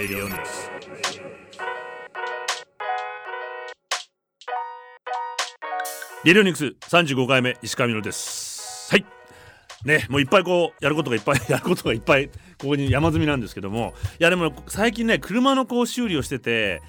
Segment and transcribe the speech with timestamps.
[0.00, 0.30] Radio News
[6.24, 8.88] レディオニクス35回目石上野です。
[8.90, 9.04] はい。
[9.84, 13.92] ねもういっぱいこうやることがいっぱい やることがいっぱいここに山積みなんですけども。
[14.18, 16.80] いやでも最近ね車のこう修理をしてて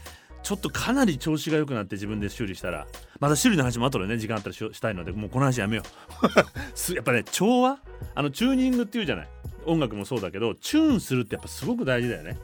[0.42, 2.88] ちょっとかなり調子が良くなって自分で修理したら。
[3.20, 5.84] また修理の話も後でね時間あったらしたいのでもうこの話やめよ
[6.24, 6.94] う。
[6.96, 7.78] やっぱね調和？
[8.16, 9.28] あのチューニングっていうじゃない。
[9.66, 12.40] 音楽もそうだけどチューンするってやっぱすごく大事だよね。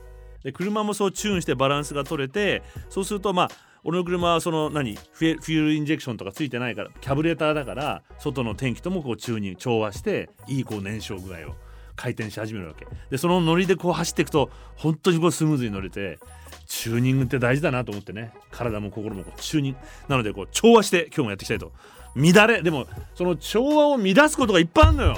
[0.47, 3.51] で車もそうチューンしてバランスが取れてそうするとまあ
[3.83, 11.55] 俺の車はその何フュールインジェクションとかついてないからキャブレーターだから外の天気ともこうチューニング調和していいこう燃焼具合を
[11.97, 12.87] 回転し始めるわけ。
[13.09, 16.17] でそのノリでこう走っていくと本当にこうスムーズに乗れて
[16.65, 18.31] チューニングって大事だなと思ってね。
[18.49, 21.73] 体も心もこうチューニングなのでこう調和して今日もやっていきたいと。
[22.15, 25.17] 乱れでもその調和を乱すことがいっぱいあるのよ。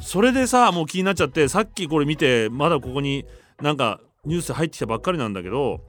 [0.00, 3.24] それでさもう気になっちゃってさっきこれ見てまだここに
[3.62, 5.80] なんかニュース入ってきたばっかりなんだけど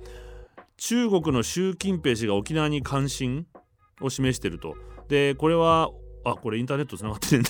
[0.78, 3.46] 中国の習近平氏が沖縄に関心
[4.02, 4.76] を示してると
[5.10, 5.90] でこれは
[6.24, 7.50] あこれインターネットつながってるんだ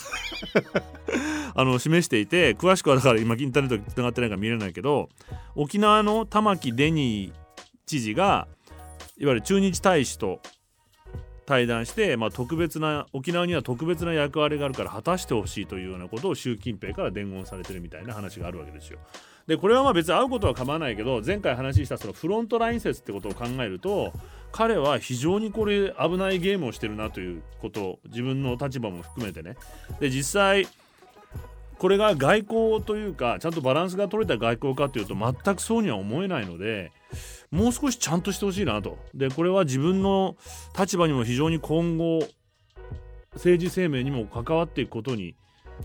[1.54, 5.10] あの示していて詳しくはだから今インターネットつながってないから見れないけど
[5.56, 7.34] 沖縄の玉城デニー
[7.86, 8.48] 知事が
[9.18, 10.42] いわゆる駐日大使と
[11.46, 19.00] 対談して、まあ、特別な沖縄には特別な役割があるから果たしてほしいというようなことを習近平から伝言されてるみたいな話があるわけですよ。
[19.48, 24.14] でこれはまあ別に会うことは構わないけど前回話したそのフロントライン説ってことを考えると
[24.52, 29.56] 彼は非常にこれ危ないゲームをしてるなということ自分の立場も含めてね。
[30.00, 30.68] で実際
[31.78, 36.92] これが外交というかちゃんとバランスが取れた外交かというと全くそうには思えないので
[37.50, 39.00] もう少しちゃんとしてほしいなと。
[39.16, 40.36] でこれは自分の
[40.78, 42.28] 立場にも非常に今後
[43.34, 45.36] 政治生命にも関わっていくことに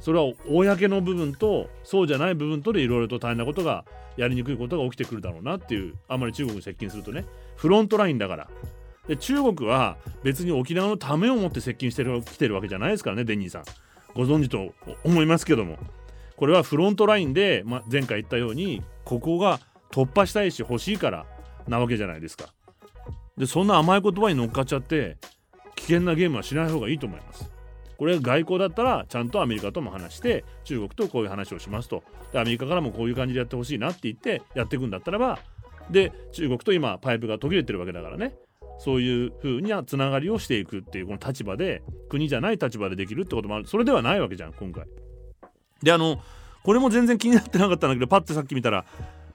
[0.01, 3.85] それは公の部分とそうじゃない部分とでいろいろと大変なことが
[4.17, 7.25] やりにくいことが起きてくるだろうなっていうあまり中国に接近するとね
[7.57, 8.49] フロントラインだから
[9.09, 13.65] で中国は別に沖縄のためを持って接近してる来てるわけじゃないですからねデニーさん
[14.15, 14.73] ご存知と
[15.05, 15.79] 思いますけども
[16.37, 21.27] これはフロントラインで、ま、前回言ったようにここが突破したいし欲しいから
[21.69, 22.53] なわけじゃないですか
[23.37, 25.19] でそんな甘い言葉に乗っかっちゃって
[25.77, 27.51] 危険なゲームはしない方がいいと思います
[27.99, 32.03] これが外交だったらちゃんとアメリカとも話して中国とこういう話をしますと。
[32.33, 35.39] でアメリカからもこういう感じでやってほしいなって言ってやっていくんだったらば
[35.91, 38.35] で中国と今パイプが途切れてるわけだからね。
[38.79, 43.67] そういうふうなつながりをしていくっていうこの立場で国じゃない立場でできるってこともある。
[43.67, 44.85] それではないわけじゃん今回。
[45.83, 46.21] であの
[46.63, 48.85] これも全然気になってなかったんだけどパッてさっき見たら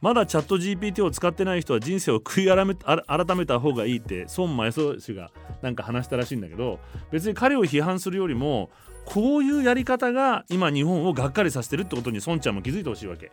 [0.02, 2.76] まだチャット GPT を使ってない人は人生を悔い
[3.08, 5.32] 改めた方がいいって孫正義氏が
[5.62, 6.80] なんか話したらしいんだけど
[7.12, 8.72] 別に彼を批判するよりも
[9.06, 13.32] こういうやり方が今日本をがっかりさせてるってことに孫ちゃんも気づいてほしいわけ。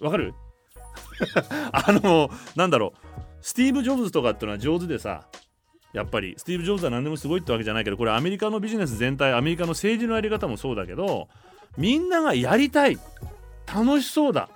[0.00, 0.34] わかる？
[1.72, 3.20] あのなんだろう。
[3.40, 5.26] スティーブ・ジョブズとかっていうのは上手でさ
[5.92, 6.34] やっぱり。
[6.38, 11.28] スティーブ・ジョブズは何でもすごいってわけじゃないけどこれアメリカのビジネス全体アメリカの政治のやり方もそうだけど
[11.76, 12.98] みんながやりたい。
[13.66, 14.48] 楽しそうだ。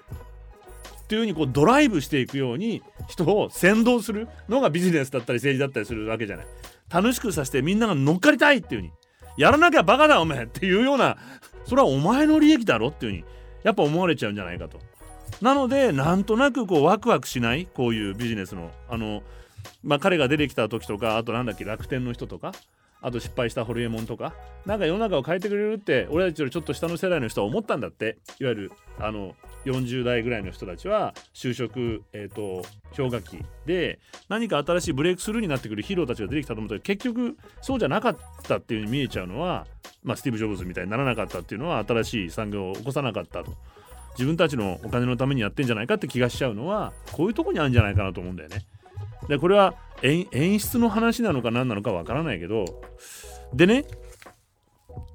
[1.06, 6.46] っていうふうにこうドライブしていくように人を先導するのがビジネスだったり政治だったりするわけじゃない
[6.90, 8.92] 楽しくさせてみんなが乗っかりたいっていうふうに
[9.36, 11.16] やらなきゃバカだお前っていうような
[11.64, 13.24] それはお前の利益だろっていうふうに
[13.62, 14.80] やっぱ思われちゃうんじゃないかと
[15.40, 19.22] なのでなんとなくこうワクワクしないこういうビジネスのあの
[19.84, 22.52] まあ彼が出てきた時とかあとなんだっけ楽天の人とか
[23.02, 24.34] あと失敗したホルエモンとか
[24.64, 29.34] なんか世の中を変えてくれるって俺たちよりちょっと下の世代の人は思ったんだっていわゆるあの
[29.66, 32.64] 40代ぐらいの人たちは就職、えーと、
[32.96, 39.66] 氷河期で何か新しいブレイクスルーになってくるヒーローたちが出てきたと思ったけど結局そうじゃなかったっていうふうに見えちゃうのは、
[40.04, 43.52] まあ、スティーブ・ジョブズみたいにならなかったっていうのは新しい産業を起こさなかったと
[44.12, 48.64] 自分たちのお金のためにやってんじゃないかって気がしちゃうのはこういうとこにあるんじゃないかなと思うんだよね。
[49.28, 52.64] でこれは演出の話なのか何なのかわからないけど
[53.52, 53.84] でね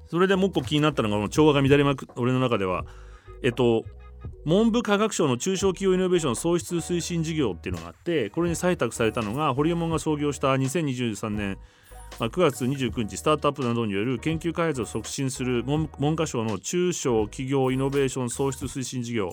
[0.08, 2.84] それでもう一個気になったのがこの調和が乱れまく俺の中では
[3.42, 3.84] えっと
[4.44, 11.58] 文部科学省の中小企業イノベーション創出推進事業っていうのがあってこれに採択されたのがホリエモンが創業した2023年、
[12.18, 19.32] まあ、9月29日スタートアップなどによる研究開発を促進する文科省の中小企業イノベーション創出推進事業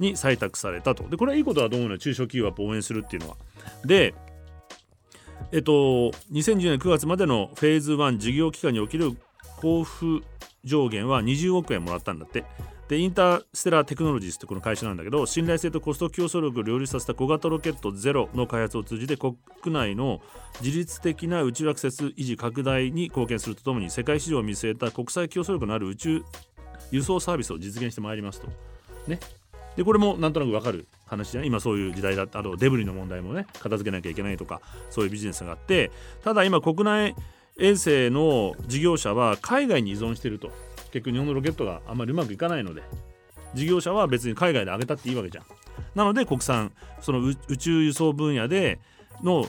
[0.00, 1.08] に採択されたと。
[1.08, 1.98] でこれはいいことだと思うのよ。
[1.98, 3.36] 中小企業を応援するっていうのは。
[3.84, 4.12] で
[5.52, 5.72] えっと
[6.32, 9.16] 2010年9月までのフェーズ1事業期間における
[9.62, 10.26] 交付
[10.64, 12.44] 上限は20億円もらったんだって。
[12.88, 19.36] でインターステラーテクノロジーズってこの会社なんだけど信頼性とコスト競争力を両立させた小型ロケットゼロの開発を通じて国
[19.66, 20.20] 内の
[20.60, 26.22] 自律的な宇宙アクセス維持拡大に貢献するとともに世界市場を見据えた国際競争力のある宇宙
[26.90, 28.48] 輸送サービスを実現してまいりますと。
[29.06, 29.18] ね。
[29.76, 31.48] でこれもなんとなくわかる話じゃない？
[31.48, 34.60] 今そういう時代だったあとデブリの問題もね片付けなきゃいけないとか
[34.90, 35.90] そういうビジネスがあって
[36.22, 37.16] ただ今国内
[37.58, 40.52] 衛星の事業者は海外に依存していると
[40.94, 42.82] 結局日本のロケットがあんまりうまくいかないので
[43.52, 45.44] 事業者は別に海外で上げたっていいわけじゃん。
[45.96, 48.78] なので国産その宇宙輸送分野で
[49.22, 49.46] の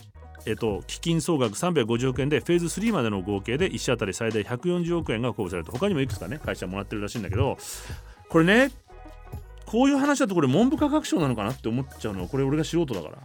[0.47, 5.71] えっと、基金総額350億円でフェーズ3までの合計で1社当たり最大140億円が公募されると。
[5.71, 7.57] 他にもいくつかね会社もらってるらしいんだけど
[8.29, 8.71] これね
[9.65, 13.17] こういう話だとこれ文部科学省なのかなって思っちゃうのはこれ俺が素人だから。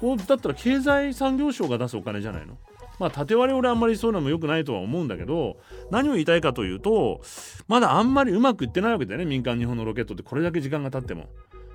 [0.00, 2.56] こうだったら経済産業省が出すお金じゃないの？
[2.98, 5.58] まあ縦割り俺あんまりそういうのも良くないとは思うんだけど
[5.90, 7.20] 何を言いたいかというと
[7.68, 11.26] まだあんまりうまくいってないわけだよね民間日本のロケットってこれだけ時間が経っても。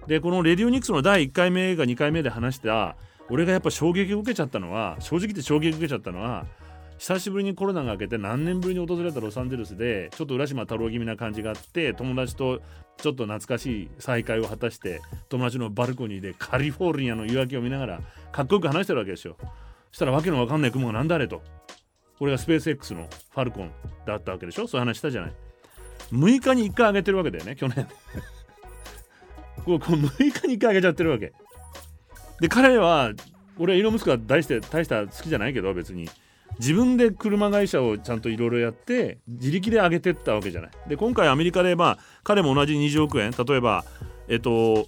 [0.07, 2.95] でこのレディオニクスの第1回目が2回目で話した
[3.29, 6.45] 俺がやっぱ衝撃を受けちゃったのは正直言って衝撃を受けちゃったのは
[6.97, 12.61] 久しぶりにコロナが明けて何年ぶりに訪れたロサンゼルスでちょっと浦島太郎気味な感じがあって友達と
[12.97, 18.01] ちょっと懐かしい再会を果たして友達のバルコニーでカリフォルニアの夕焼けを見ながら
[18.31, 19.35] かっこよく話してるわけですよ
[19.91, 21.41] したらわけのわかんない雲が何だあれと。
[22.17, 23.71] これがスペース X のファルコン
[24.05, 24.67] だったわけでしょ？
[24.67, 25.33] そういう話したじゃない。
[26.11, 27.87] 6日に1回上げてるわけだよね去年。
[29.65, 31.33] こうこう6日に1回上げちゃってるわけ。
[32.39, 33.11] で彼は
[33.57, 36.09] 俺はイーロ・ムスクは大して大した好きじゃないけど別に。
[36.59, 40.71] 自分で車会社をちゃんといろいろやって自力で上げてったわけじゃない。
[40.87, 43.31] で今回アメリカでまあ彼も同じ20億円。
[43.31, 43.85] 例えば
[44.27, 44.87] えっと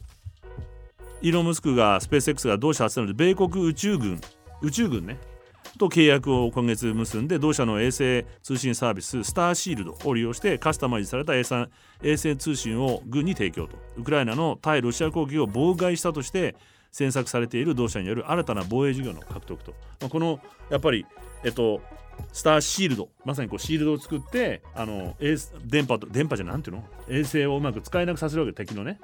[1.22, 4.20] イーロン・ムスクがスペース X が同社発なので米国宇宙軍。
[4.63, 5.19] 宇宙軍ね。
[5.77, 13.77] と契約を今月結んで同社の衛星通信サービススターシールドを利用してカスタマイズされた衛星通信を軍に提供と。
[13.98, 16.56] ウクライナの対ロシア攻撃を妨害したとして
[16.92, 20.39] 詮索されている同社による新たな防衛事業の獲得と、まあ、この
[20.69, 21.06] やっぱり
[21.44, 21.81] えっと
[22.31, 25.15] スターシールドまさにこうシールドを作ってあの
[25.65, 26.83] 電波と電波じゃなんていうの？
[27.10, 29.00] 衛星をうまく使えなくさせるわけ敵のね。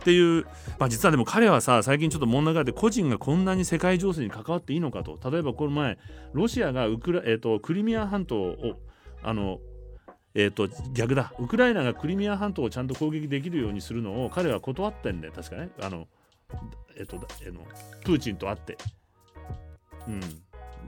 [0.00, 0.44] っていう、
[0.78, 5.98] まあ、実はでも彼はさ最近ちょっと問題があって個人がこんなに世界情勢に関わっていいのかと例えばこの前
[6.32, 8.56] ロシアがウクラ、えーと、クリミア半島を
[9.22, 9.58] あの
[10.32, 11.32] えーと、逆だ。
[11.40, 15.32] ウクライナがクリミア半島をちゃんと攻撃できるようにするのを彼は断ってんだよ。
[15.34, 15.70] 確かね。
[15.80, 16.06] あの、
[16.96, 17.62] えーとえー、の
[18.04, 18.78] プーチンと会って、
[20.06, 20.20] うん、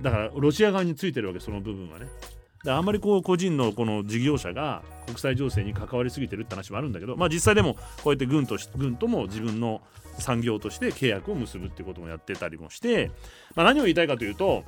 [0.00, 2.06] だからロシア側についてるわけその部分はね。
[2.66, 9.80] あんまりこう個人のこの事業者が国際情勢に関わりすぎてるって話もあるんだけど、まあ、実際でもこうやって軍と軍とも自分の
[10.18, 13.10] 産業として契約を結ぶっていうこともやってたりもして、
[13.56, 14.64] まあ、何を言いたいかというと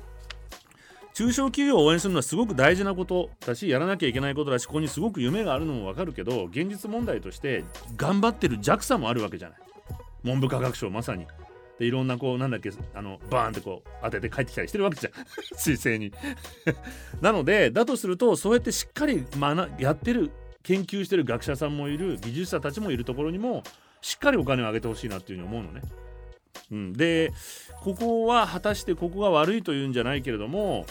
[1.13, 7.63] 中小企業を応援するのはすごく大事なことだしやらなきゃいけないことだしここにすごく夢があるのも分かるけど現実問題として
[7.95, 9.57] 頑張ってる JAXA もあるわけじゃない。
[10.25, 11.27] 文部科学省まさに。
[11.79, 15.13] でいろんなこうなんだっけあのバーンってこう当てて帰ってきたりしてるわけじゃん。
[15.57, 16.11] 水星に。
[17.21, 20.31] なのでだとするとそうやってしっかり学やってる
[20.63, 23.63] 研究してる学者さんもいる技術者たちもいるところにも
[24.01, 25.81] しっかりお金を上げてほしいなっていうふうに思うのね。
[26.71, 27.33] うん、で
[27.81, 30.85] ここは果たしてここが悪いというんじゃないけれども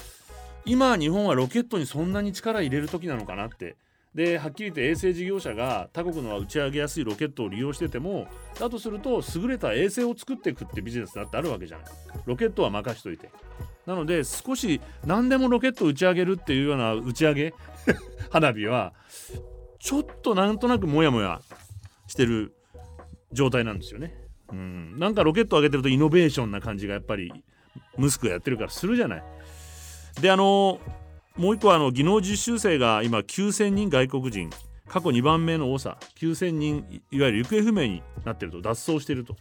[0.67, 3.77] 今日本はロケットにそんなに力入れる時なのかなって
[4.15, 8.29] ではっきり言って衛星事業者が他国の打ち上げやすいロケットを利用してても
[8.61, 11.87] だとすると優れた衛星を作っていくってビジネスだってあるわけじゃない。
[12.25, 13.31] ロケットは任しといて。
[13.87, 17.55] なので少し何でもロケット打ち上げるっていうような打ち上げ？
[18.31, 18.95] 花火は
[19.81, 21.41] ちょっとなんとなくモヤモヤ
[22.07, 22.55] してる
[23.33, 24.15] 状態なんですよね。
[24.53, 24.97] うん。
[24.99, 27.33] なんかロケット上げてるとイノベーションな感じがやっぱり
[27.97, 29.25] ムスクやってるからするじゃない。
[30.21, 31.04] であのー
[31.37, 34.51] もう一個あの技能実習生が今9000人外国人。
[34.87, 35.99] 過去2番目の多さ。
[36.17, 38.63] 9000人いわゆる行方不明になっていると。
[38.63, 39.35] 脱走していると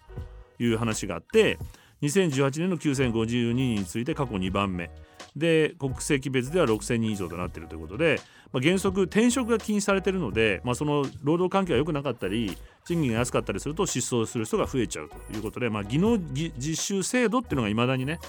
[0.58, 1.60] いう話があって
[2.02, 4.90] 2018年の9052人について過去2番目。
[5.36, 8.20] で国籍別では6000人以上となっているということで、
[8.52, 18.20] まあ、原則転職が禁止されているので、まあ、その労働環境が良くなかったり賃金が安かったりすると失踪する人が増えちゃうということで、まあ、技能実習制度っていうのがいまだにね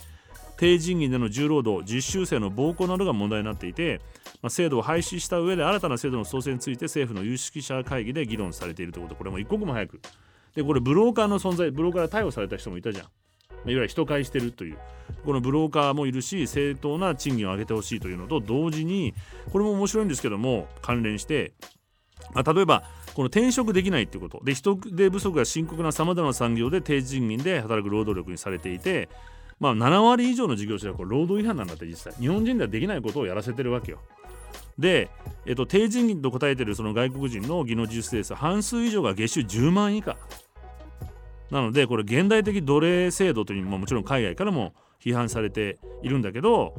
[0.56, 4.00] 低賃金での重労働実習生の暴行などが問題になっていて、
[4.42, 9.16] まあ、制度を廃止した上で新たな制度の創設について政府の有識者会議で議論されているということ。
[9.16, 10.00] これも一刻も早く。
[10.54, 13.04] でこれブローカーの存在ブローカーで逮捕された人もいたじゃん。
[13.04, 13.10] いわ
[13.66, 14.78] ゆる人買いしてるという。
[15.24, 19.14] このブローカーもいるし正当な賃金を上げてほしいというのと同時に
[19.52, 21.52] これも面白いんですけども関連して
[22.32, 22.84] まあ、例えば
[23.14, 24.44] この転職できないっていうこと。
[24.44, 29.08] で人手不足が深刻なさまざまな産業で低賃金で働く労働力にされていて
[29.60, 33.98] まあ、7割以上の事業者はこれ労働違反なんだって実際日本人ではできないことをやらせてるわけよ。
[34.78, 35.08] で、
[35.46, 40.16] えっと、低賃金と答えてるその外国人の技能実習生半数以上が月収10万以下。
[41.50, 46.74] なのでこれ現代的奴隷制度というのももちろん海外からも批判されているんだけど、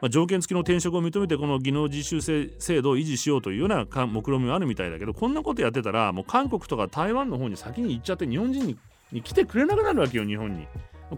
[0.00, 8.78] まあ、条件付きの転職を認めてこの技能実習制度を維持しようというような目論見みはあるみたいだけどこんなことやってたらもう韓国とか台湾の方に先に行っちゃって日本人
[9.12, 10.66] に来てくれなくなるわけよ日本に。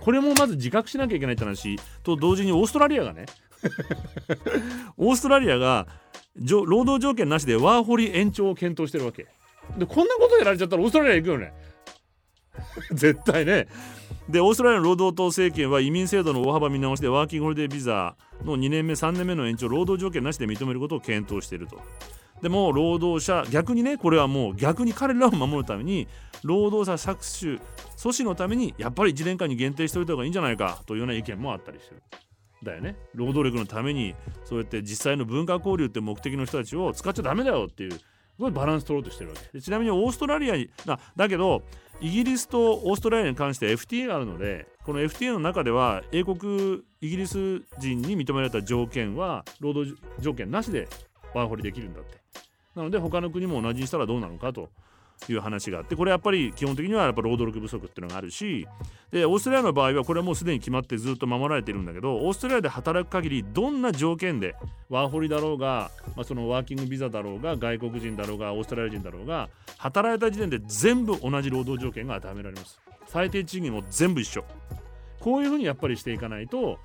[0.00, 3.26] これもまず自覚しなきゃいけないって話と同時にオーストラリアがね
[4.96, 5.86] オーストラリアが
[6.36, 9.26] 労働条件なしでワーホリ延長を検討してるわけ。
[9.78, 11.52] でこんなことやられちゃったらオーストラリア行くよね。
[12.92, 13.68] 絶対ね。
[14.28, 21.80] でオーストラリアの労働党政権は移民制度の大幅見直しでワーキングホリデービザの2年目3年目の延長労働条件なしで認めることを検討していると。
[22.42, 26.08] でも労働者逆にねこれはもう逆に彼らを守るために
[26.42, 27.60] 労働者搾取
[27.96, 32.02] 阻止のためにやっぱり1年間に限定しておいた方がいいんじゃないかというような意見もあったりしてる。
[32.64, 32.96] だよね。
[33.14, 38.00] 労働力のためにそうやって実際の文化交流って目的の人たちを使っちゃダメだよっていうす
[38.38, 39.48] ごいバランス取ろうとしてるわけ。
[39.52, 41.62] でちなみにオーストラリアにだだけど
[42.00, 50.88] イギリスとオーストラリアに関して FTA があるのでこの FTA の中では英国イギリス人に認められた条件は労働条件なしで
[51.34, 52.21] ワーホリできるんだって。
[52.74, 54.70] なので他の国も同じにしたらどうなのかと
[55.28, 58.66] いう話があってこれやっぱり基本的にはやっぱ労働力不足っていうのがあるし
[59.10, 64.56] でオーストラリアの場合はこれはもうすでに決まってずっと守られてるんだけどオーストラリアで働く限りどんな条件で
[64.88, 69.48] ワーホリだろうが、まあ、そのワーキングビザだろうが外国人だろうがオーストラリア人だろうが
[69.78, 72.80] 働いた時点で全部同じ労働条件が与えられます。
[73.06, 74.44] 最低賃金も全部一緒。
[75.20, 76.78] こういうふうにやっぱりしていかないと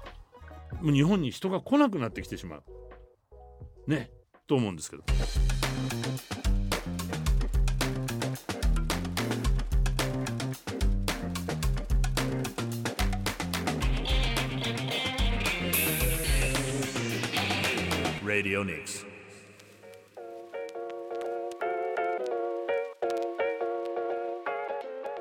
[0.83, 2.63] 日本に人が来なくなってきてしまう。
[3.87, 4.11] ね
[4.47, 5.03] と思うんですけど。
[18.37, 19.03] Radio Nix.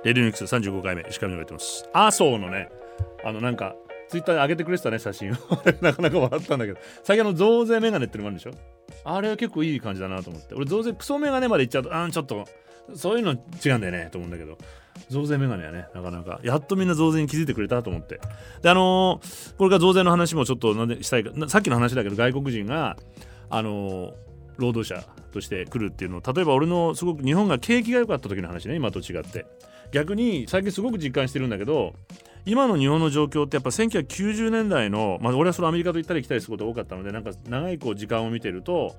[0.05, 1.89] レディオニクス35回目、石上がやってます。
[1.95, 2.69] 麻生のね、
[3.25, 3.75] あのなんか、
[4.11, 5.37] ツイッターで上げてくれてたね、写真を。
[5.81, 8.51] なかなか笑ったんだけど、最近の増税メガネってのもあるでしょ？
[9.05, 10.55] あれは結構いい感じだなと思って。
[10.55, 12.45] 俺、増税クソメガネまでいっちゃうと、あん、ちょっと、
[12.95, 14.59] そういうの違うんだよね、と思うんだけど。
[15.09, 18.21] 増税メガネはね、なかなか、やっとみんな増税に気づいてくれたと思って。
[18.63, 22.97] で、あのー、これから増税の話もちょっとなんでしたいか、さっきの話だけど、外国人が、
[23.51, 24.13] あのー、
[24.59, 29.47] 労働者として来るっていうのを、例えば俺のすごく日本が景気が良かった時の話ね、今と違って。
[29.93, 31.95] 逆に最近すごく実感してるんだけど、
[32.47, 38.95] 今の日本の状況ってやっぱ1990年代の、まあ、俺はそのアメリカと行ったり来たりすることが多かったのでなんか長いこう時間を見てると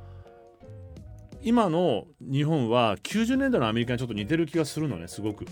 [1.42, 5.46] 今の日本は90年代のアメリカにちょっと似てる気がするのねすごく。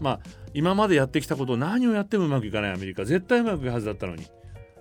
[0.00, 0.20] まあ
[0.54, 3.04] 今までやってきたことを何をやってもうまくいかないアメリカ。
[3.04, 4.26] 絶対うまくいくはずだったのに。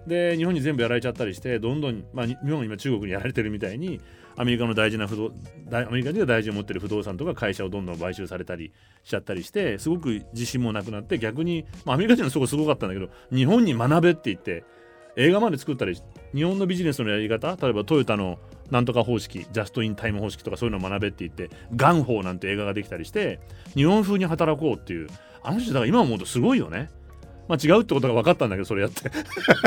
[0.08, 4.00] で日本に全部やられちゃったりしてどんどん、まあ、日本は今中国にやられてるみたいに
[4.38, 5.32] アメリカの大事な不動
[5.72, 8.72] アメリカでは大事を持ってる不動産とか会社をどんどん買収されたり
[9.04, 14.64] しちゃったりしてすごく自信もなくなって逆に、まあ、アメリカ人のそこすごかったんだけど日本に学べって言って
[15.16, 16.02] 映画まで作ったり
[16.34, 18.40] 日本のビジネスのやり方例えばトヨタの
[18.72, 23.40] なんとか方式ジャストインタイム方式とかそういうのを学べって言ってガンホーなんて映画ができたりして
[23.76, 25.10] 日本風に働こうっていう
[25.42, 26.90] あの人だから今思うとすごいよね。
[27.48, 29.10] まあ違うってことが分かったんだけどそれやって。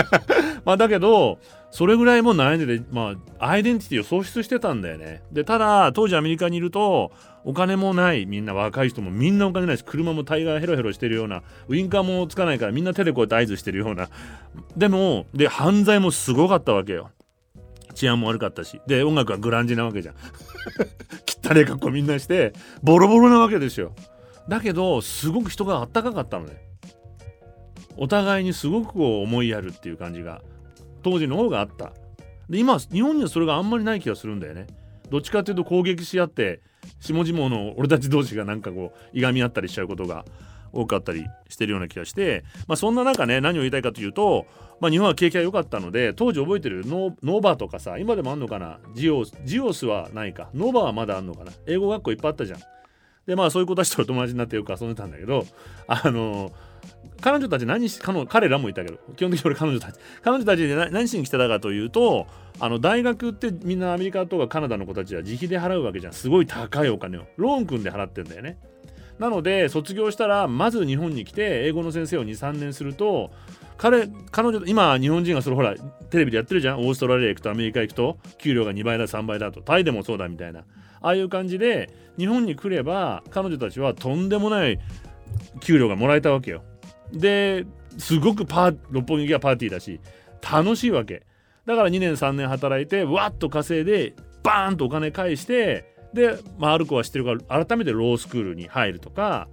[0.64, 1.40] まあだけど
[1.73, 5.23] それぐらいも悩んでてまあアイデンティティを喪失してたんだよね。
[5.32, 7.11] でただ当時アメリカにいると
[7.44, 14.09] お金もないみんな若い人もみんなお金ないし車も大概ヘロヘロしてるようなウインカーもつかないからみんな手でこうやって合図してるような。
[14.76, 17.11] でもで犯罪もすごかったわけよ。
[17.94, 18.80] 治安も悪かったし。
[18.87, 20.14] で音楽はグランジなわけじゃん。
[21.26, 23.92] 汚い格好みんなしてボロボロなわけですよ。
[24.49, 26.56] だけどすごく人があったかかったのね。
[27.96, 30.42] お互いにすごくこう思いやるっていう感じが
[31.02, 31.92] 当時の方があった。
[32.49, 34.66] で今日本にはそれがあんまりない気がするんだよね。
[35.11, 36.61] どっちかっていうと攻撃し合って
[37.00, 40.25] 下々の俺たち同士がなんかこういがみ合ったりしちゃうことが
[40.72, 44.46] 多かったりしてるような気がして、まあ、そんな中ね何を言いたいかというと、
[44.83, 48.81] まあ、日本は景気が良かったので当時覚えてるノーバーとかさ今でもあんのかな？
[48.97, 50.51] ジオスジオスはないか。
[50.55, 51.53] ノーバーはまだあんのかな？
[51.69, 52.61] 英語学校いっぱいあったじゃん。
[53.29, 55.47] でまあそういう子たちと友達になってよく遊んでたんだけど
[55.87, 56.51] あの
[57.21, 60.01] 彼女たち何し彼彼らもいたけど基本的に俺彼女たち。
[60.21, 62.27] 彼女たちで何しに来てたかというと
[62.59, 66.12] あの大学ってみんなアメリカとかカナダの子たちは自費で払うわけじゃん。
[66.12, 67.27] すごい高いお金を。
[67.37, 68.59] ローン組んで払ってんだよね。
[69.21, 73.31] なので卒業したらまず日本に来て英語の先生を23年すると
[73.76, 75.75] 彼彼女今日本人がそれほら
[76.11, 84.79] テレビでやってるじゃんオーストラリア行くとアメリカ行くと給料が2倍だ3倍だとタイでもそうだみたいなああいう感じで日本に来れば彼女たちはとんでもない
[85.61, 86.62] 給料がもらえたわけよ。
[87.12, 87.67] で
[87.99, 90.00] すごくパー六本木がパーティーだし
[90.41, 91.26] 楽しいわけ。
[91.67, 99.49] だから2年3年働いてわっと稼いでバーンとお金返してで、まあ、ある子は知ってるから改めてロースクールに入るとか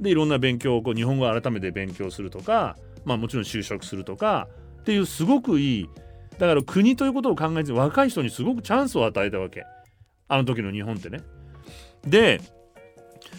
[0.00, 2.76] でいろんな勉強をこう日本語を改めて勉強するとか、
[3.08, 4.48] まあ、もちろん就職するとか
[4.80, 5.88] っていうすごくいい。
[6.38, 9.64] だから国ということを考えて若い人にすごくチャンスを与えたわけ。
[10.28, 11.20] あの時の日本ってね。
[12.06, 12.40] で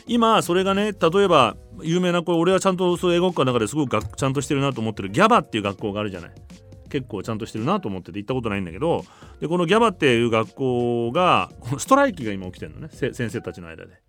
[0.05, 6.31] 今それがね例えば有名なこれ俺はちゃんとそう英語科の中ですごくちゃんとしてるなと思ってるギャバっていう学校があるじゃない。
[6.89, 9.05] 結構ちゃんとしてるなと思ってて行ったことないんだけど
[9.39, 12.89] でこのギャバっていう学校がこのストライキが今起きてるのね。
[12.91, 14.01] 先生たちの間で。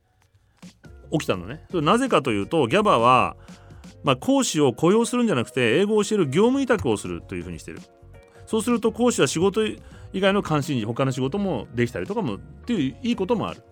[1.12, 1.64] 起きたのね。
[1.70, 3.36] それなぜかというとギャバは、
[4.02, 7.80] まあ、講師を雇用するんじゃなくて英語を教える業務委託をするというふうにしてる。
[8.46, 9.78] そうすると講師は仕事以
[10.14, 13.62] 外の関心事他の仕事もできたりとかもっていういいこともある。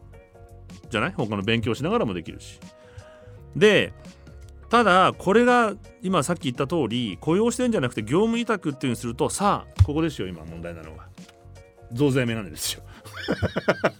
[0.91, 1.13] じゃない？
[1.17, 2.61] 他の勉強しながらもできるし。
[3.57, 3.93] で
[4.69, 11.07] ただこれが今さっき言った通り雇用してんじゃなくて業務委託っていうにするとさあここですよ今問題なのは。
[11.91, 12.83] 増税メガネですよ。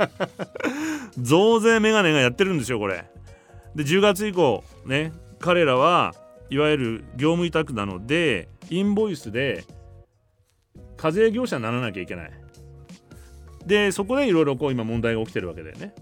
[1.19, 3.05] 増税メガネがやってるんですよこれ。
[3.75, 6.15] で10月以降ね彼らは
[6.51, 9.65] いわゆる業務委託なのでインボイスで
[10.97, 12.31] 課税業者にならなきゃいけない。
[13.67, 15.95] でそこでいろいろこう今問題が起きてるわけだよね。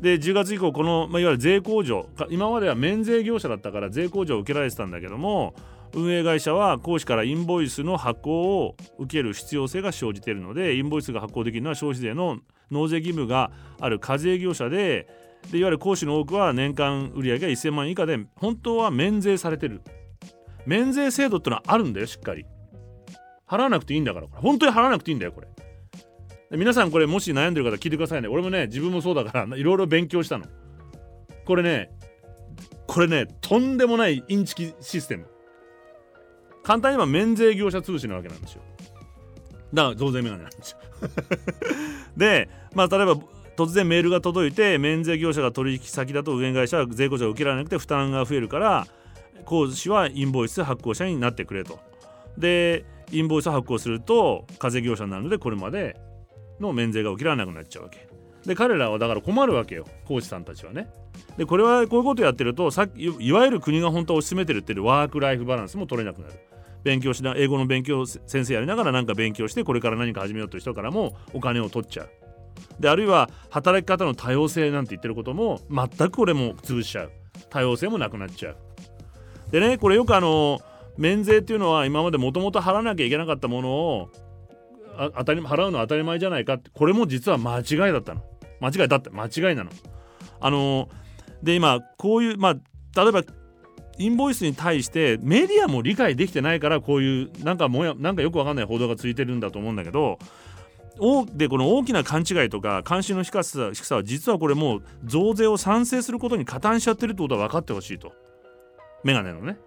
[0.00, 5.54] で10月以降この、まあ、いわゆる税控除今までは免税業者だったから税控除を受けられてたんだけども
[5.94, 12.38] 運営会社は講師からインボイスの発行を受ける必要性が生じているのでインボイスが発行できるのは消費税の
[12.70, 15.06] 納税義務がある課税業者で
[15.50, 19.82] でいわゆる講師の多くは年間売上が1000万以下で本当は免税されてる。
[20.64, 22.46] 免税制度ってのはあるんだよしっかり。
[23.46, 24.40] 払わなくていいんだからこれ。
[24.40, 25.48] 本当に払わなくていいんだよこれ。
[26.56, 28.28] 皆さんこれもし悩んでる方聞いてくださいね。
[28.28, 30.46] 俺もね自分もそうだからいろいろ勉強したの。
[31.44, 31.90] これね
[32.86, 35.26] これねとんでもないインチキシステム。
[36.62, 38.62] 簡単に言えば免税業者通信なわけなんですよ。
[39.74, 40.78] だから増税メガネなんですよ。
[42.16, 43.16] でまあ例えば
[43.56, 48.86] 突然メールが届いて免税業者が取引先だと運営会社は税控除を受けられなくて負担が増えるから
[49.44, 51.78] 講師はインボイス発行者になってくれと。
[52.38, 56.00] でインボイス発行すると課税業者になるのでこれまで
[56.60, 58.08] の免税が受けられなくなっちゃうわけ。
[58.46, 60.88] で彼らはだから困るわけよ講師さんたちはね。
[61.36, 66.34] でこれはこういうことやってるとさっきいわゆる国が本当は推し進めてるっていうワークライフバランスも取れなくなる。
[66.82, 72.10] 勉強しな英語の勉強先生やりながら何か勉強してこれから何か始めようという人からもお金を取っちゃう。
[72.80, 77.12] であるいは働き方の多様性なんて言ってることも全くこれも潰しちゃう。
[77.50, 78.56] 多様性もなくなっちゃう。
[79.50, 80.60] でねこれよくあの
[80.96, 84.08] 免税っていうのは今までもともと払わなきゃいけなかったものを
[85.16, 88.22] 当たり払うのは当たり前じゃないかってこれも実は間違いだったの。
[88.60, 89.70] 間違いだった間違いなの。
[90.40, 90.88] あの
[91.42, 92.54] で今こういうまあ
[93.02, 93.22] 例えば
[93.98, 100.18] インボイスに対してメディアも理解できてないからこういうなんかもやなんかよくわかんない報道がついてるんだと思うんだけど
[101.34, 108.12] でこの大きな勘違いとか関心の低さ低さは実はこれもう増税を賛成することに加担しちゃってるってことは分かってほしいと。
[109.04, 109.58] メガネのね。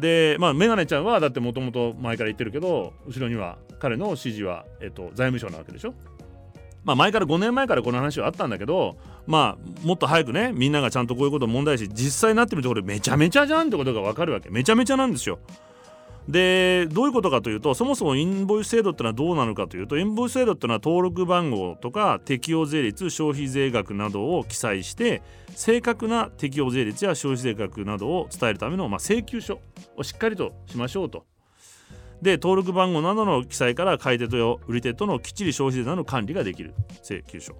[0.00, 5.94] でまあメガネちゃんはだってもともと前から言ってるけど後ろには彼の指示は、えっと、財務省なわけでしょ。
[6.84, 14.48] まあ前から5年前からこの話はあったんだけどまあもっと早くねみんながちゃんとこういうこと問題し実際になってみるとこれめちゃめちゃじゃんってことが分かるわけ。
[14.50, 15.40] めちゃめちゃなんですよ。
[16.28, 25.22] でどういうことかというとそもそもインボイス制度ってのはどうなのかというとインボイス制度ってのは登録番号とか適用税率消費税額などを記載して
[25.56, 29.60] 正確な適用税率や消費税額などを伝えるための、まあ、請求書
[29.96, 31.24] をしっかりとしましょうと。
[32.20, 37.56] で登録番号などの記載から買い手と売り手とのきっちり消費税などの管理ができる請求書。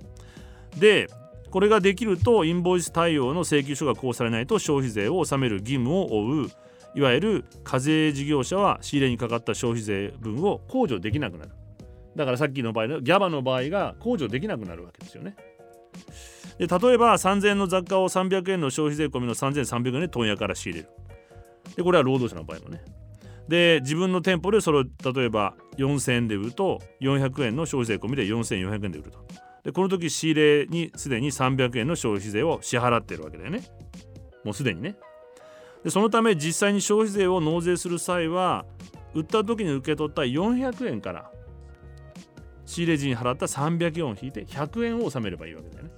[0.77, 1.09] で
[1.51, 6.51] これができるとインボイス対応の請求書が交付されないと消費税を納める義務を負う
[6.99, 11.53] いわゆる課税事業者は仕入れにかかった消費税分を控除できなくなる。
[12.17, 15.37] だからさっきの場合のギャバの場合が控除できなくなるわけですよね。
[16.59, 20.91] で例えば3000円の雑貨を300円の消費税込みの3300円で問屋から仕入れる。
[21.77, 22.83] でこれは労働者の場合もね。
[23.47, 29.25] で自分の店舗でそれを例えば4000円で売ると400円の消費税込みで4400円で売ると。
[29.63, 30.35] でこの時仕入
[30.65, 33.63] れにすでに300円の消費税を支払ってるわけだよね。
[34.43, 34.97] もうすでにね。
[35.85, 38.65] でそのため実際に消費税を納税する際は
[39.15, 41.31] 売った時に受け取った400円から
[42.67, 45.91] 仕入れ時に払った300円を引いて100円を納めればいいわけだよね。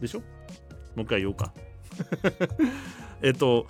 [0.00, 0.20] でしょ？
[0.20, 0.24] も
[0.98, 1.52] う一回言おうか。
[3.22, 3.66] えっと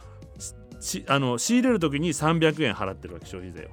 [1.08, 3.68] あの仕入れる時に300円払ってるわけ消費税を。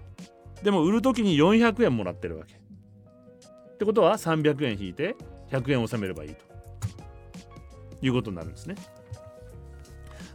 [0.63, 2.55] でも売る時に400円もらってるわけ。
[2.55, 2.57] っ
[3.77, 5.15] てことは300円引いて
[5.51, 6.43] 100円納めればいいと
[8.01, 8.75] いうことになるんですね。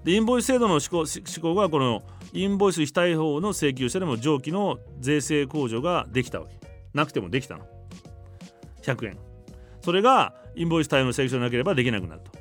[0.04, 6.54] でインボイス制度の施行施行がこのインボイス非対法の請求者でも上記の税制控除ができたわけ。
[6.94, 7.64] なくてもできたの。
[8.82, 9.18] 100円。
[9.80, 12.32] それがインボイス対応の請求書でなければできなくなると。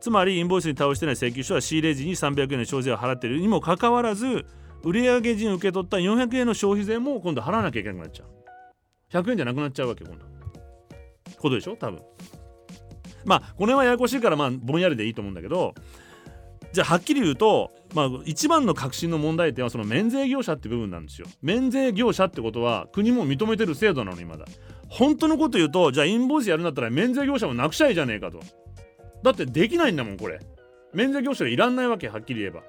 [0.00, 4.46] つまりインボイスに対応してない請求書は仕入れ時に300円の消費税を払っているにもかかわらず
[4.82, 8.28] 売上時に受け取った400円の消費税も今度払わなきゃいけなくなっちゃう。
[9.12, 10.24] 100円じゃなくなっちゃうわけ今度。
[11.38, 12.00] ことでしょ多分。
[13.24, 15.74] まあこの辺はややこしいからまあぼんやりでいいと思うんだけど
[16.76, 21.26] じゃあはっきり言うと、まあ、一番の革新の問題点はその免税業者って部分なんですよ。
[21.40, 24.44] 免税業者ってことは国も認めてる制度なのにまだ。
[24.90, 28.40] 本当のこと言うとじゃあインボイスやるんだったら免税業者もなくちゃいじゃねえかと。
[29.22, 30.38] だってできないんだもんこれ。
[30.92, 32.60] 免税業者がいらんないわけはっきり言えば。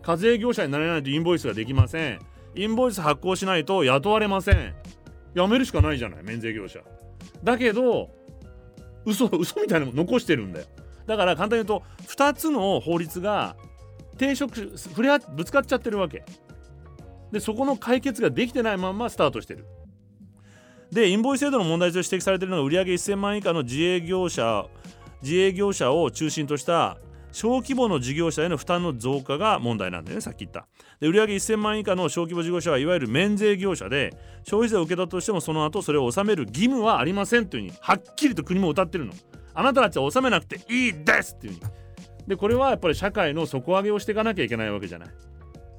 [0.00, 2.20] 課税業者になれないとインボイスができません。
[2.54, 4.74] インボイス発行しないと雇われません。
[5.36, 6.80] 辞めるしかないじゃない免税業者。
[7.44, 8.08] だけど
[9.04, 10.66] 嘘嘘みたいなの残してるんだよ。
[11.10, 13.56] だから簡単に言うと2つの法律が
[14.16, 16.24] 抵触触れぶつかっちゃってるわけ。
[17.32, 19.66] でそこの解決ができてないまんまスタートしてる。
[20.92, 24.66] でインボイス制度の問題として指摘されているのが売上1000万以下の自営業者
[25.20, 26.98] 自営業者を中心とした
[27.32, 30.68] 小規模の事業者への負担の増加が問題なんだよねさっき言った。
[31.00, 39.12] で売上1000万以下の小規模事業者はいわゆる免税業者で消費税を受けたとしてもその後それを納める義務はありませんというふうにはっきりと国も謳ってるの。
[39.54, 41.80] あなたたちは納めなくていいですっていう風に。
[42.28, 45.08] でこれはやっぱり社会の底上げをしていかなきゃいけないわけじゃない。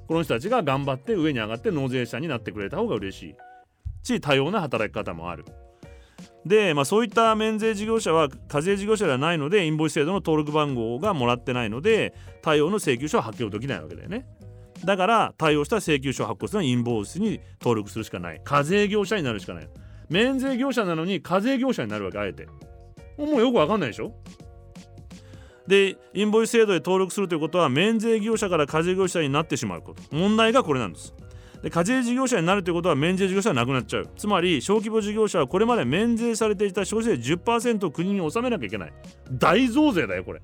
[0.08, 3.36] この人たちが頑張って上に上がって納税者になってくれた方が嬉しい。
[4.04, 5.46] し多様な働き方もある。
[6.46, 14.26] で、まあ、そういった免税事業者は課税事業者ではないのでインボイス制度の登録番号がもらってないので対応の請求書を発行できないわけだよね。
[14.84, 18.42] だから対応した請求書を発行するのはインボイスに登録するしかない。
[18.44, 19.70] 課税業者になるしかない。
[20.10, 22.48] 免税業者なのに課税業者になるわけあえて。
[23.26, 24.14] もうよくわかんないでしょ？
[25.68, 30.02] でインボイス制度で登録するということは免税業者から課税業者になってしまうこと。
[30.16, 31.14] 問題がこれなんです。
[31.62, 34.10] で課税事業者になるということは免税事業者はなくなっちゃう。
[34.18, 38.94] つまり小規模事業者はこれまで免税されていた消費税10%を国に納めなきゃいけない。
[39.32, 40.42] 大増税だよこれ。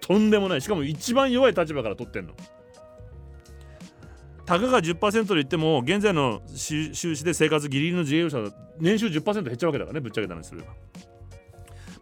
[0.00, 0.60] とんでもない。
[0.60, 2.32] しかも一番弱い立場から取ってんの。
[4.44, 10.68] たかが10%と言っても現在の収支で生活ギリギリの自営業者は年収10%減っちゃうわけだからねぶっちゃけた話すれば。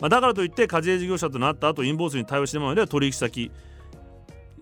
[0.00, 3.50] まあ、だからといって課税事業者となった後インボイスに対応してもらうでは取引先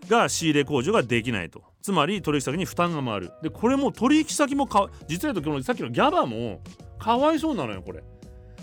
[0.08, 1.62] が仕入れ控除ができないと。
[1.80, 3.32] つまり取引先に負担が回る。
[3.42, 6.60] でこれも取引先もか実は言うとさっきのギャバも
[6.98, 8.02] かわいそうなのよこれ。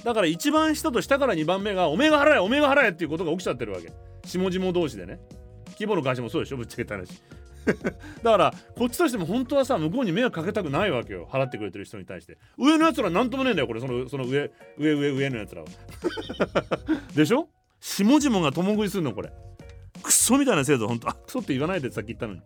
[0.04, 3.92] だから一番下と下から2番目がおめえが払えおめえが払えっていうことが起きちゃってるわけ。
[4.26, 5.20] 下々同士でね。
[5.74, 7.10] 規模の会社もそうでしょぶっちゃけた話。
[8.24, 11.28] だからこっちとしても本当はさ向こうに迷惑かけたくないわけよ。
[11.32, 12.38] 払ってくれてる人に対して。
[12.58, 13.80] 上のやつら何ともねえんだよこれ。
[13.80, 15.68] そのその上上上上のやつらは。
[17.16, 17.48] でしょ？
[17.80, 19.32] 下々が共食いするのこれ。
[20.02, 22.42] クソみたいな制度本当あクソって言わないでさっき言ったのに。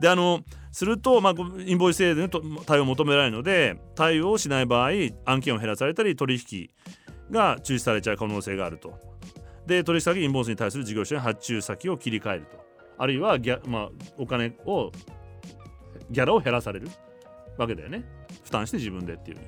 [0.00, 0.40] であの
[0.72, 1.34] すると、まあ、
[1.66, 4.90] インボイス制度に対応を求められるので対応しない場合
[5.26, 6.70] 案件を減らされたり取引
[7.30, 8.94] が中止されちゃう可能性があると。
[9.66, 12.59] で取引先インボイスに対する事業者に発注先を切り替えると。
[13.00, 14.92] あるいはギャ、まあ、お金を
[16.10, 16.88] ギャラを減らされる
[17.56, 18.04] わけだよね。
[18.44, 19.38] 負担して自分でっていう。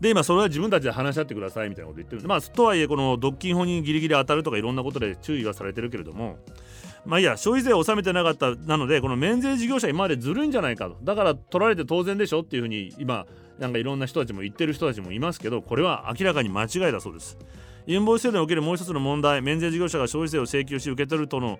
[0.00, 2.26] で今それは自分たちで話し合ってくださいみたいなこと言ってる。
[2.26, 6.38] まあとはいえこの独禁法にギリギリ当たるとかいろんなことで注意はされてるけれども。
[7.06, 10.96] まあいいや消費税を納めてなかったなのでこの免税事業者今までずるいんじゃないかと。
[11.04, 13.26] だから取られて当然でしょっていうふうに今
[13.60, 17.38] なんかいろんな人たちも言ってる人たちもいますけどこれは明らかに間違いだそうです。
[17.86, 21.58] インボイス制度におけるもう一つの問題免税事業者が消費税を請求し受け取るとの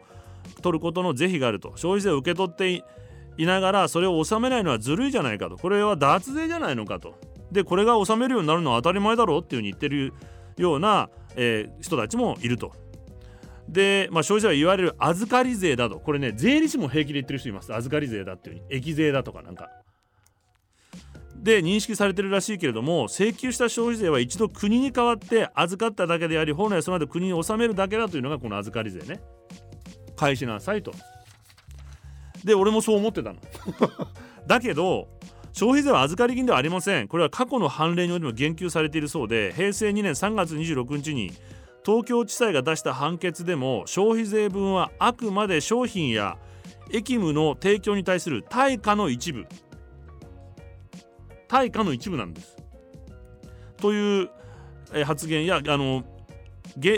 [0.63, 1.73] 取ることの是非があると。
[1.77, 2.85] 消費税を受け取って
[3.37, 5.57] いながらそれを納めないのはずるいじゃないかと。
[5.57, 7.15] これは脱税じゃないのかと。
[7.53, 10.13] でこれが納めるようになるのは当たり前だろうっていうふうに言ってる
[10.57, 12.73] ような、えー、人たちもいると。
[13.69, 15.99] で、まあ、消費者は言われる預かり税だと。
[15.99, 17.75] これね税理士も平気で言ってる人います。
[17.75, 18.77] 預かり税だっていうふうに。
[18.77, 19.71] 益税だとかなんか。
[21.45, 29.21] で認識されてるらしいけれども請求した消費税は一度国に代わって預かっただけであり本来その後国に納めるだけだというのがこの預かり税ね。
[30.17, 30.93] 返しなさいと。
[32.45, 33.39] で俺もそう思ってたの。
[34.49, 35.09] だけど
[35.53, 37.09] 消費税は預かり金ではありません。
[37.09, 41.31] これは過去の判例においても言及されているそうで平成2年3月26日に
[41.85, 46.39] 東京地裁が出した判決でも消費税分はあくまで商品や
[46.91, 49.47] 役務の提供に対する対価の一部
[51.55, 52.57] 対価の一部なんです。
[53.77, 54.31] という
[55.05, 56.03] 発言やあの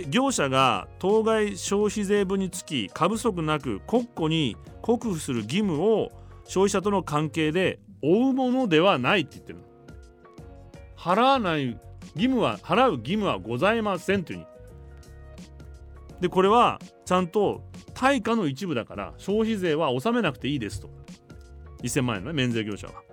[0.08, 6.10] 業者が当該消費税分につき過不足なく国庫に国付する義務を
[6.44, 9.58] 消費者との関係で負うものではないって言ってる
[10.96, 11.78] 払わない
[12.14, 14.38] 義務は払う義務はございませんという。
[14.38, 14.46] に
[16.22, 17.60] でこれはちゃんと
[17.92, 20.88] 対価の一部だから消費税は納めなくていいですと。
[21.82, 23.05] 1000万円の、免税業者は。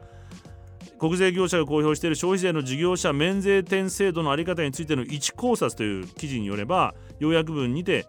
[1.03, 8.07] 国税業者が公表している消費税の事業者免税店制度の在り方についての一考察という記事によれば要約文にて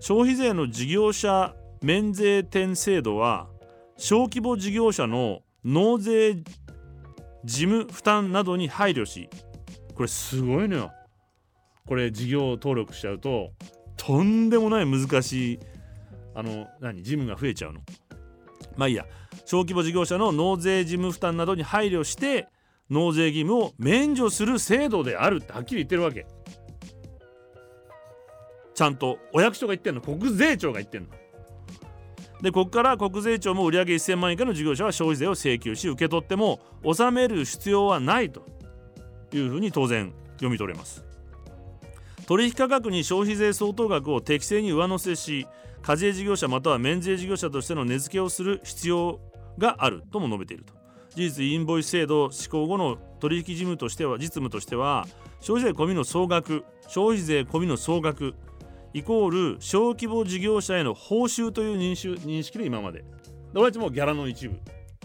[0.00, 3.46] 消費税の事業者免税店制度は
[3.98, 6.36] 小規模事業者の納税
[7.44, 9.28] 事務負担などに配慮し
[9.94, 10.92] これすごいのよ。
[11.86, 13.50] これ事業登録しちゃうと
[13.98, 15.60] とんでもない難しい
[16.34, 17.80] あの何事務が増えちゃうの。
[18.78, 19.04] まあいいや。
[19.44, 22.48] 小規模事業者の納税事務負担などに配慮して
[22.88, 26.26] 納税義務を免除する制度であるってはっきり言ってるわけ。
[28.74, 30.00] ちゃんとお役所が言ってんの。
[30.00, 31.08] 国税庁が言ってんの。
[32.42, 38.46] でここから国税庁も売上1000万円以下の事業者は消費税を請求し受け取っても納める必要はないと。
[39.36, 41.04] いうふうに当然読み取れます。
[42.26, 45.46] 取引価格に消費税相当額を適正に上乗せし
[45.82, 49.20] 課税事業者または免税事業者としての値付けをする必要
[49.58, 50.74] があるとも述べていると。
[51.14, 55.06] 事実インボイス制度施行後の取引事務としては実務としては
[55.40, 58.34] 消費税込みの総額消費税込みの総額
[58.94, 63.04] イコール小規模事業者への報酬という認識認識で今まで
[63.54, 64.60] 俺たちもギャラの一部。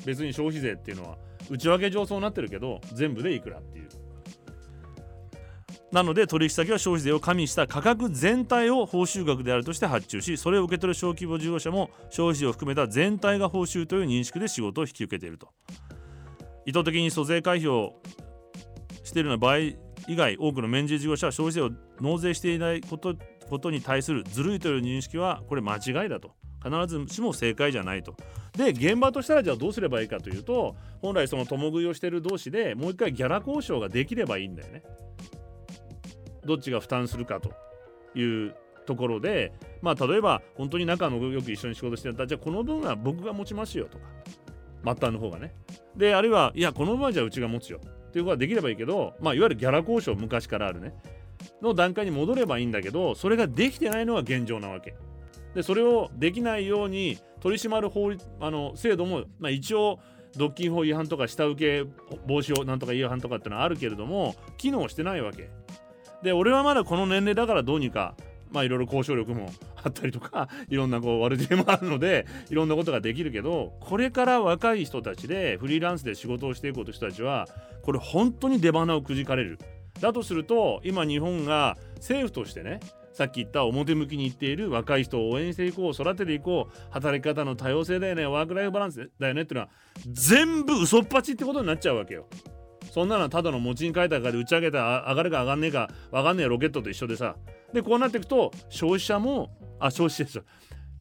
[0.05, 1.17] 別に消費税っていうのは
[1.49, 3.89] 内訳上そうなってるけど全部でいくらっていう。
[5.95, 15.47] なので取引先は消費税を加味した価格全体を報酬額であるとして発注しそれを受け取る小規模事業者も消費税を含めた全体が報酬という認識で仕事を引き受けていると。
[16.65, 18.01] 意図的に租税回避を
[19.05, 19.77] しているような場合以
[20.09, 23.15] 外多くの免税事業者は消費税を納税していないこと
[23.49, 26.31] ことに対するずるいという認識はこれ間違いだと。
[26.61, 28.17] 必ずしも正解じゃないと。
[28.57, 34.83] で現場としたらじゃあどうすればいいかというと本来その共食いをしてる同士でもう一回ギャラ交渉ができればいいんだよね。
[36.45, 37.51] どっちが負担するかと
[38.17, 38.55] いう
[38.85, 44.05] ところでまあ例えば本当に仲のよく一緒に仕事してたじゃあこの分は僕が持ちますよとか
[44.83, 45.55] 末端の方がね。
[45.95, 50.93] であるいはいやこの分はじゃあうちが持つよっていうことができればいいけどまあいわゆるギャラ交渉昔からあるね。
[51.61, 54.95] の段階に戻ればいいんだけどそれができてないのが現状なわけ。
[55.53, 59.99] でそれをできないように取り締まる法律あの制度も、まあ、一応
[60.35, 61.89] 独禁法違反とか下請け
[62.27, 65.49] 防止をなんとか違反とかってのはあるけれども機能してないわけ。
[66.25, 68.15] で俺はまだこの年齢だからどうにか
[68.51, 69.51] まあいろいろ交渉力も
[69.83, 77.47] あったりとかいろんなこう悪知恵もあるのでいろんなことができるけどこれから若い人たちでフリーランスで仕事をしていこうと人たちは
[77.83, 79.59] これ本当に出花をくじかれる
[80.01, 82.79] だとすると今日本が政府としてね
[83.13, 89.69] さっき言った表向きに言っている若い人を応援していこう育てていこう働き方の多様性だよねワークライフバランスだよねっていうのは
[90.11, 92.27] 全部嘘っぱちってことになっちゃうわけよ。
[92.95, 97.35] そんなのただの餅に書いたかで打ち上げたら上がるか上がんねえか分かんねえロケットと一緒でさ。
[97.73, 99.49] でこうなっていくと消費者も
[99.81, 100.45] あ消費者ですよ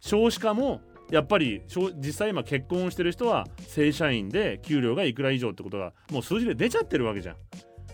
[0.01, 0.81] 少子化も
[1.13, 1.63] やっぱり
[1.99, 7.37] 実際今結婚をしてる人は正社員で給料がいくら以上ってことがもう数字で出ちゃってるわけじゃん。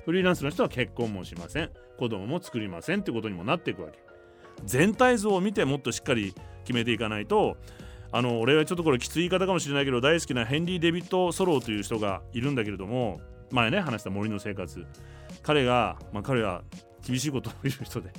[0.06, 1.70] フリーランスの人は結婚もしません。
[1.98, 3.98] 子供も作りませんってことにもなっていくわけ。
[4.64, 6.32] 全体像を見てもっとしっかり
[6.64, 7.58] 決めていかないと
[8.12, 14.84] あの俺はちょっとこれきつい言い方かもしれないけど大好きなヘンリー・デビッド・ソローという人がいるんだけれども前ね話した森の生活。
[15.42, 16.62] 彼が、まあ、彼は
[17.06, 18.10] 厳しいことを言う人で。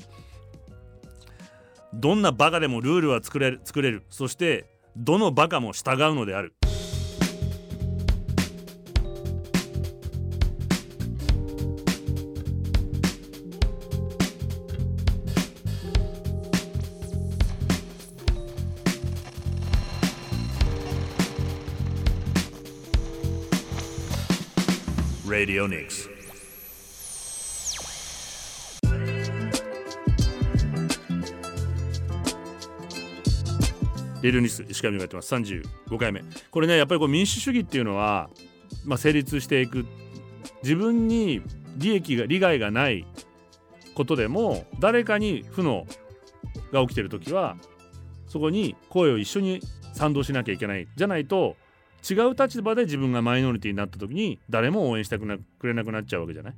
[1.94, 4.04] どんなバカでもルールは作れる作れる。
[4.10, 4.66] そして
[4.96, 6.54] どのバカも従うのである。
[25.42, 26.08] Radio Nix.
[34.22, 35.34] レルニス石上がやってます。
[35.34, 36.22] 35回目。
[36.52, 38.30] これねやっぱりこう民主主義っていうのは、
[38.86, 39.88] まあ、成立していく。
[40.62, 41.42] 自分に
[41.76, 43.08] 利益が利害がない
[43.96, 45.88] ことでも誰かに負の
[46.72, 47.58] が起きてる時は
[48.28, 49.60] そこに声を一緒に
[49.96, 50.88] 賛同しなきゃいけない。
[50.96, 51.58] じゃないと
[52.10, 55.26] 違う立場で自分がマイノリティになった時に誰も応援してく
[55.68, 56.54] れなくなっちゃうわけじゃない？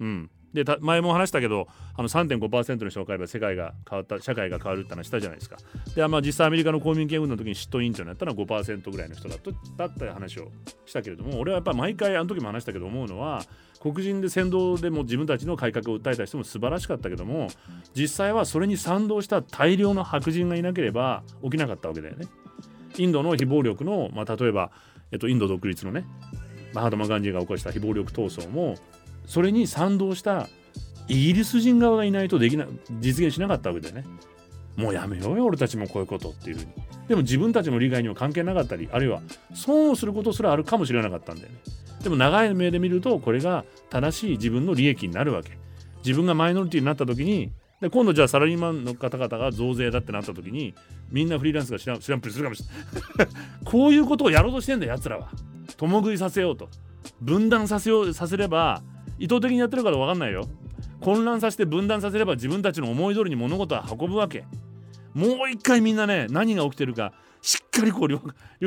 [0.00, 5.56] うん、で前も話したけどあの3.5%の人が変えば世界が変わった社会が変わるって話したじゃないですか。
[5.94, 9.38] で、まあ、実際アメリカの公民権運動の時に嫉妬委員長になったのは5%ぐらいの人だっ
[9.78, 10.50] たった話を
[10.84, 13.42] したけれども俺はやっぱ毎回あの時も話したけど思うのは
[13.80, 17.48] 黒人で先導でも自分たちの改革を訴えた人も素晴らしかったけども
[17.94, 22.26] 実際はそれに賛同した大量の白人がいなければ起きなかったわけだよね。
[23.02, 24.70] インドの非暴力の、まあ、例えば、
[25.12, 26.04] えっと、インド独立のね
[26.72, 28.74] マハトマ・ガンジーが起こした非暴力闘争も
[29.26, 30.48] それに賛同した
[31.08, 32.66] イギリス人側がいないとできな
[33.00, 34.04] 実現しなかったわけだよね。
[34.76, 36.72] もうやめようよ俺たちもこういうことっていうふうに。
[37.08, 39.22] でも自分たちの利害には関係なかったりあるいは
[39.54, 41.58] 損をすることすらあるかもしれなかったんだよね。
[42.02, 45.56] でも長い目で見るとこれが正しい自分の利益になるわけ。
[46.04, 50.74] 自分がマイノリティになった時にで今度じゃあサラリーマンの方々が増税だってなった時に
[51.10, 53.34] みんなフリーランスが知ら知らんぷりするかもしれない。
[53.64, 55.28] こういうことをやろうとしてんだやつらは。
[55.76, 56.68] 共食いさせようと。
[57.20, 58.82] 分断させようさせれば
[59.18, 60.48] 意図的にやってるか分かんないよ。
[61.00, 64.44] 混乱させて分断させれば自分たちの思い通りに物事は運ぶわけ。
[65.14, 67.12] もう一回みんなね何が起きてるか
[67.42, 68.20] しっかりこうよ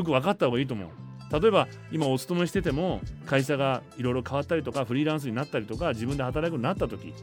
[0.04, 0.90] く分かった方がいいと思う。
[1.32, 7.14] 例えば今お勤めしてても会社がいろいろ変わったりとかフリーランスになったりとか自分で働くようになった時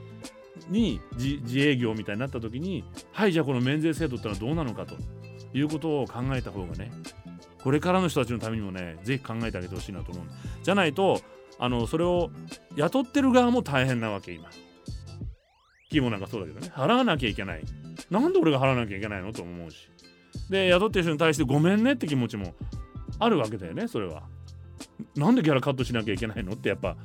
[0.69, 4.97] に自営業みたいになった時にはいじゃあこの免税制度ってのはどうなのかと
[5.55, 6.91] いうことを考えた方がね
[7.63, 10.25] これからの人たちのためにもねぜひ考えてあげてほしいなと思う。
[10.63, 11.21] じゃないと
[11.59, 12.31] あのそれを
[12.77, 14.49] 雇ってる側も大変なわけ今。
[15.89, 16.73] 企業なんかそうだけどね。
[16.75, 17.63] 払わなきゃいけない。
[18.11, 19.89] なんで俺が払わなきゃいけないのと思うし。
[20.51, 22.55] で雇ってる人に対してごめんねって気持ちも
[23.19, 24.23] あるわけだよねそれは。
[25.17, 26.97] なんでギャラカットしなきゃいけないのってやっぱ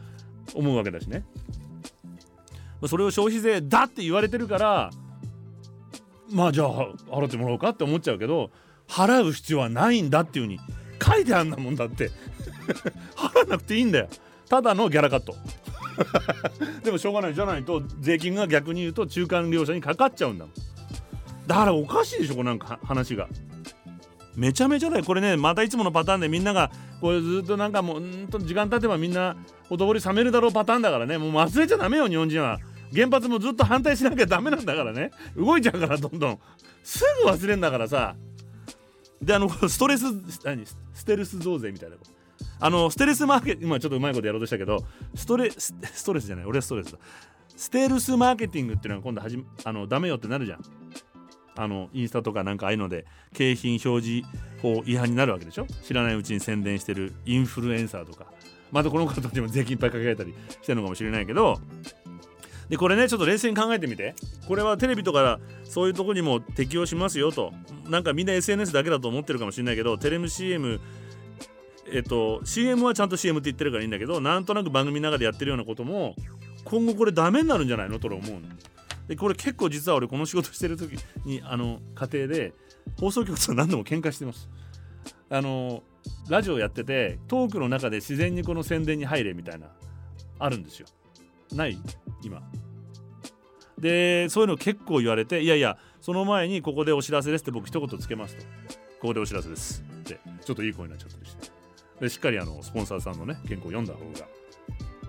[0.54, 1.24] 思うわけだしね。
[2.88, 4.91] それを消費税だって言われてるから
[6.30, 8.52] まあじゃあ払ってもらおうかって思っちゃうけど
[8.88, 12.12] 払う必要はないんだっていう風に書いてあんなもんだって。
[13.15, 14.08] 払わなくていいんだよ。
[14.48, 15.36] ただのギャラカット。
[16.84, 20.54] でもしょうがないじゃないと税金が逆に言うと中間業者にかかっちゃうんだもん。
[21.48, 23.28] だからおかしいでしょこれなんか話が。
[24.36, 25.04] めちゃめちゃだよ。
[25.04, 29.36] これねまたいつものパターンでみんながこれずっとなんかもううんと時間経てばみんな
[29.67, 31.17] ほとぼり冷めるだろうパターンだからね。
[31.17, 32.60] もう忘れちゃダメよ日本人は。
[32.93, 35.12] 原発もずっと反対しなきゃダメなんだからね。
[35.36, 36.39] 動いちゃうからどんどん。
[36.84, 38.15] すぐ忘れんだからさ。
[39.21, 40.04] であのストレス
[40.43, 40.65] 何？
[40.93, 42.12] ステルス増税みたいなこと。
[42.60, 44.84] あのステルスマーケ今ちょっとうまいことやろうとしたけど
[45.15, 46.45] ストレスストレスじゃない。
[46.45, 46.97] 俺はストレスだ。
[47.56, 50.62] ステルスマーケティングっていうのが今度はじあのダメよってなるじゃん。
[51.56, 54.27] あのインスタとかなんかああいうので景品表示
[54.62, 55.67] 法違反になるわけでしょ？
[55.84, 58.25] 知らないうちに宣伝してるインフルエンサーとか。
[58.71, 61.60] またこの方たちも税金いっぱいかけられたりしてるのかもしれないけど
[62.71, 64.15] でこれねちょっと冷静に考えてみて
[64.47, 67.51] これはテレビとかそういうとこにも適用しますよと
[67.89, 70.79] なんかみんな SNS だけだと思ってるかもしれないけどテレビ CM
[71.91, 76.15] えっと CM はちゃんと CM って言ってるからいいんだけどなんとなく番組の中でやってるようなことも
[76.63, 78.41] 今後これダメになるんじゃないのと思うの。
[79.10, 80.93] でこれ結構実は俺この仕事してる時
[81.25, 82.53] にあの家庭で
[82.97, 84.47] 放送局と何度も喧嘩してます。
[85.29, 85.84] あの
[86.29, 89.67] ラジオやっててトークの中で自然にこの宣伝に入れみたいな
[90.39, 90.88] あるんですよ。
[91.56, 91.78] ない
[92.24, 92.42] 今。
[93.78, 98.44] でそういうの結構言われていやいやその前にここでお知らせですって僕一言つけますと。
[99.02, 101.52] ここでお知らせですってちょっといい声になっちゃったりして。
[102.00, 104.28] でしっかりあのスポンサーさんのね原稿を読んだ方が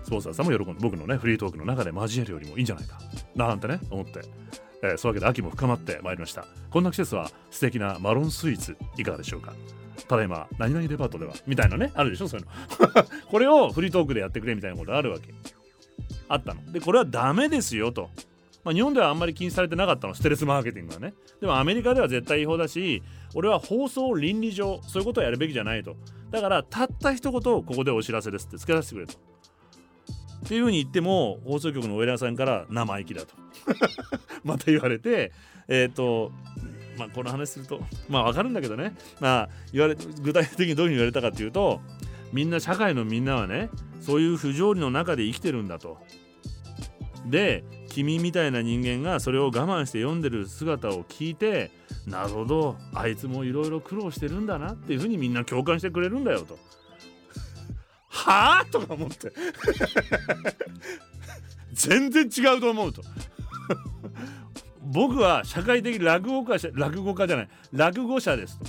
[0.03, 2.99] スポンサーさんも喜んで僕のねフリートークの中で交えるよりもいいんじゃないか。
[3.35, 4.21] なんてね思って、
[4.83, 6.45] えー、そういうわけで秋も深まってまいりました。
[6.69, 9.53] こんな季節は素敵なマロンスイーツいかがでしょうか。
[10.07, 13.03] ただいま何々デパートではみたいなねあるでしょそういうの。
[13.29, 15.33] これをフリートークでやってくれみたいなことあるわけ。
[16.27, 16.71] あったの。
[16.71, 18.09] でこれはダメですよと。
[18.63, 20.15] まあ、日本ではあんまり禁止されてなかったの。
[20.15, 21.13] ステレスマーケティングはね。
[21.41, 23.03] でもアメリカでは絶対違法だし
[23.35, 25.95] 俺は放送倫理上そういうことをやるべきじゃないと。
[26.31, 29.13] だからたった一言ここでお知らせですって付け出してくれと。
[29.13, 33.27] っていうふうに言っても放送局のお偉さんから生意気だと。
[34.43, 35.31] また言われて
[35.67, 36.31] えっ、ー、と
[36.97, 38.95] まあこの話するとまあわかるんだけどね。
[39.19, 41.81] まあ言われ具体的にどういうふうに言われたかっていうと
[42.33, 43.69] みんな社会のみんなはね
[44.01, 45.97] そういう不条理の中で生きてるんだと。
[47.27, 51.71] で君みたいな人間がそれを我慢して読んでる姿を聞いて
[52.05, 56.57] なるほどあいつもいろいろ苦労してるんだなっていうふうにみんな共感してくれるんだよと。
[58.09, 59.31] はあとか思って。
[61.71, 63.01] 全然違うと思うと。
[64.81, 68.65] 僕は社会的落語家落語家じゃない落語者ですと。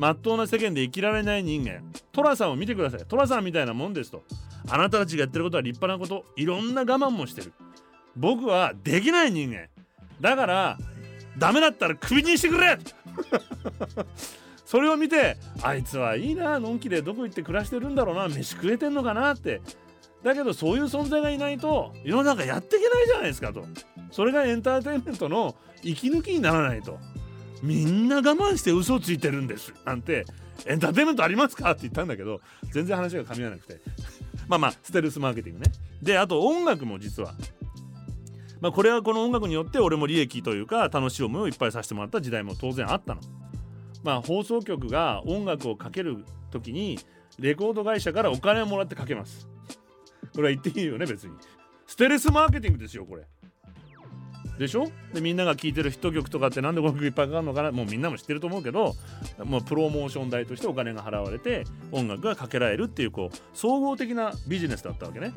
[0.00, 1.82] まっとうな世間で生きられない人間。
[2.12, 3.04] 寅さんを見てください。
[3.06, 4.22] 寅さんみたいなもんですと。
[4.70, 6.24] あなたたちがやってることは立派なこと。
[6.36, 7.52] いろんな我慢もしてる。
[8.16, 9.68] 僕はできない人間。
[10.18, 10.78] だから
[11.36, 12.78] ダメだったらクビにしてくれ。
[14.64, 16.58] それを見てあいつはいいな。
[16.58, 18.26] のんきでどこ行って暮らしてるんだろうな。
[18.28, 19.60] 飯食えてんのかなって。
[20.22, 23.66] だけどそういう存在がいないと世の中やっていけないじゃないですかと。
[24.10, 26.98] それがエンターテインメントの息抜きにならないと。
[27.62, 30.24] みんな我慢して嘘をついてるんですなんて
[30.66, 31.70] エンターテインメントありますか？
[31.72, 32.40] って言ったんだけど
[32.72, 33.80] 全然話が噛み合わなくて
[34.48, 37.34] まあまあステルスマーケティングねであと音楽も実は
[38.60, 43.20] まあ、これはこの音楽によって俺も利益というか楽しい思いをいっぱいさせてもらった時代も当然あったの。
[44.02, 46.98] まあ、放送局が音楽をかける時に
[47.38, 49.48] レコード会社からお金をもらってかけます。
[50.34, 51.32] これは言っていいよね別に。
[51.86, 53.22] ステレスマーケティングですよこれ。
[54.60, 54.92] でしょ？
[55.14, 57.72] でみんなが聴いてるヒット曲とかってなんでこの曲いっぱいかかるのかな？
[57.72, 58.94] もうみんなも知ってると思うけど
[59.42, 65.32] もうプロモーション代としてお金が払われて音楽がかけられるっていうこう総合的なビジネスだったわけね。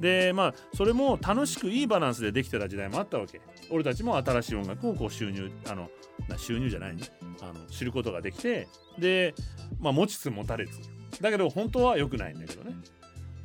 [0.00, 3.40] でまあそれも楽しくいいバランスでできてた時代もあったわけ。
[3.70, 5.88] 俺たちも新しい音楽をこう収入あの
[6.36, 7.02] 収入じゃないね。
[7.42, 8.66] あの知ることができて
[8.98, 9.36] で
[9.78, 10.72] まあ持ちつ持たれつ。
[11.20, 12.74] だけど本当は良くないんだけどね。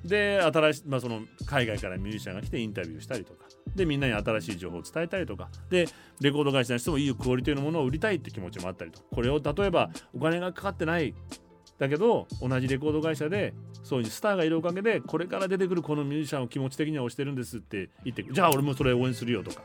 [0.03, 3.45] で新しい、まあ、その海外からミュージシャンが来てインタビューしたりとか。
[3.75, 5.49] でみんなに新しい情報を伝えたりとか。
[5.69, 5.87] で
[6.21, 11.13] レコード会社の人もいいクオリティのものを売りたいって気持ちもあったりとこれを例えばお金がかかってない。
[11.77, 19.61] だけど同じレコード会社でそういうスターがいるおかげでこれから出てくるこのミュージシャンを気持ち的には推してるんですって言ってじゃあ俺もそれ応援するよとか。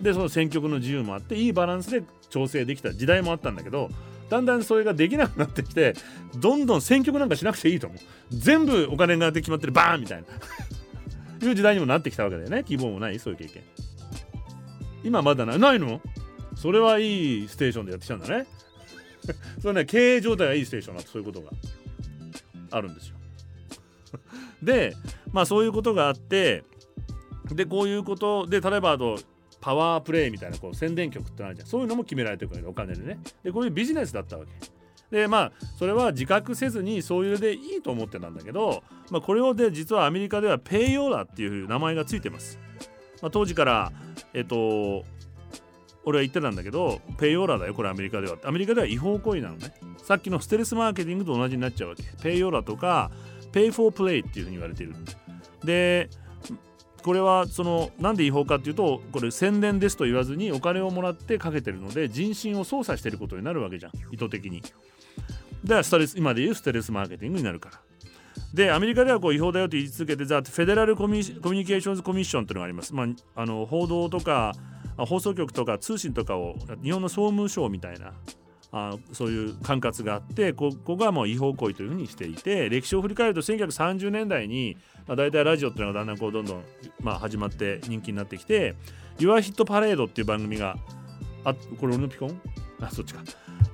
[0.00, 3.90] でその選曲の自由もあっていいバランスで調整できた時代もあったんだけど
[4.30, 5.94] だんだんそれができなくなってきて
[6.36, 7.98] どんどん選曲なんかしなくていいと思う。
[8.30, 10.26] 全部お金がで決まってるバーンみたいな。
[11.46, 12.64] いう時代にもなってきたわけだよね。
[12.64, 13.62] 希望もないそういう経験。
[15.02, 15.58] 今まだない。
[15.58, 16.00] ないの？
[16.56, 18.46] それはいいステーションでやってきたんだね。
[19.60, 21.50] それね経営状態がいいステーションだとそういうことが。
[22.70, 23.14] あるんですよ。
[24.62, 24.96] で
[25.32, 26.64] まあそういうことがあって
[27.52, 29.18] でこういうことで例えばあと
[29.64, 31.66] パワープレイみたいなこう宣伝曲ってあるじゃん。
[31.66, 33.18] そういうのも決められてるわけお金でね。
[33.42, 34.52] でこういうビジネスだったわけ。
[35.10, 42.58] でまあそれは自覚せずにそういうでいいと思ってたんだけど、まあ、これをで実はアメリカではペイヨーラっていう名前がついてます、
[43.22, 43.90] まあ、当時から
[44.34, 45.04] えっと
[46.04, 48.36] 俺は言ってたんだけどペイオーラだよこれアメリカでは。
[48.44, 49.72] アメリカでは違法行為なのね。
[50.02, 52.02] さっきのステルスマーケティングと同じになっちゃうわけ。
[52.22, 53.10] ペイオーラとか
[53.52, 54.94] ペイフォープレイっていうふうに言われている。
[55.64, 56.10] で
[57.04, 63.92] これはそのなんで違法かっていうとこれ宣伝ですと言わずにお金をもらってかけてるので人心を操作してることになるわけじゃん。
[64.10, 64.62] 意図的に。
[64.62, 64.68] だ
[65.68, 67.80] からストレス今で言うステレスマーケティングになるから。
[68.54, 74.52] でアメリカではこう違法だよと言い続けてザ・フェデラルコミュニケーションズ・コミッションというのがあります、まあ、あの報道とか
[74.96, 78.12] 放送局とか通信とかを日本の総務省みたいな
[78.76, 86.64] あそういう管轄があってここがもう違法行為というふうにしていて歴史を振り返ると1930年代に、まあ、大体ラジオっていうのがだんだんこうどんどん、
[87.00, 88.74] まあ、始まって人気になってきて
[89.20, 90.76] 「ユアヒットパレード」っていう番組が
[91.44, 92.40] あこれ俺のピコン？
[92.80, 93.22] あそっちか。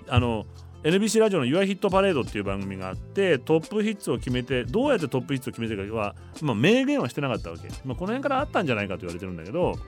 [0.07, 0.45] あの
[0.83, 9.79] NBC ラジオの「ユアヒットパレード」っていう番組があってトップヒッツを決めてどうやってトップヒッツを決めてるかは、まあ、明言はしてなかったわけ、まあ、この辺からあったんじゃないかと言われてるんだけど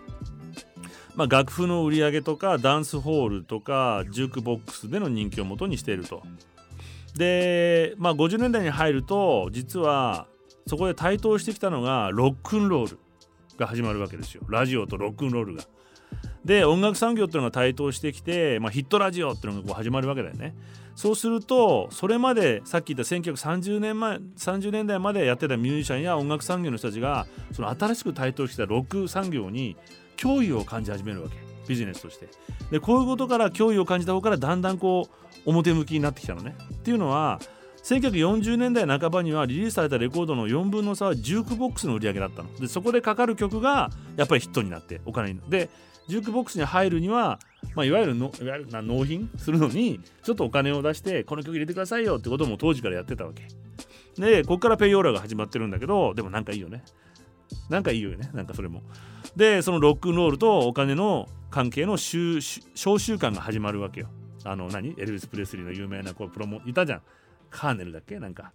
[1.14, 6.22] まあ、楽譜の売り上げとかダンスホールとかジュークボックスでの人気をもとにしていると。
[7.16, 10.26] で、まあ、50年代に入ると実は
[10.66, 12.98] そこで台頭してきたのがロックンロール
[13.58, 15.64] が始まるわけですよラジオとロックンロールが。
[16.44, 20.54] で音楽産業っていうのが台頭してきて、まあ、ヒットラジオっていうのがこう始まるわけだよね。
[20.94, 29.76] そうするとそれまでさっき言った1930年前30年代までやってたミュージシャンや音楽産業の人たちがその新しく台頭してきたロック産業に
[30.16, 31.36] 脅威を感じ始めるわけ。
[31.68, 32.28] ビジネスとして。
[32.70, 36.56] でこういうことから脅威を感じた方からだんだんこう表向きになってきたのね。
[36.74, 37.40] っていうのは
[37.84, 42.54] 1940年代半ばにはリリースされたレコードの4分の差はジュークボックスの売り上げだったの。
[42.56, 45.68] でそこでかかる曲がやっぱりヒットになってお金にで
[46.08, 47.38] ジュークボックスに入るには、
[47.74, 53.46] まあ、いわゆるのいわゆるな納品するのにちょっとお金を出してこの曲入れてくださいよってことも当時からやってたわけ。
[54.20, 56.84] でここからペイオーラが始まってるんだけどでもなんかいいよね。
[57.68, 58.30] なんかいいよね。
[58.32, 58.82] なんかそれも。
[59.36, 64.08] でそのロックンロールとお金の関係の召集感が始まるわけよ
[64.44, 64.90] あの何？
[64.98, 67.02] エルヴィス・プレスリーの有名なこうプロモいたじゃん
[67.50, 68.18] カーネルだっけ？
[68.18, 68.52] なんか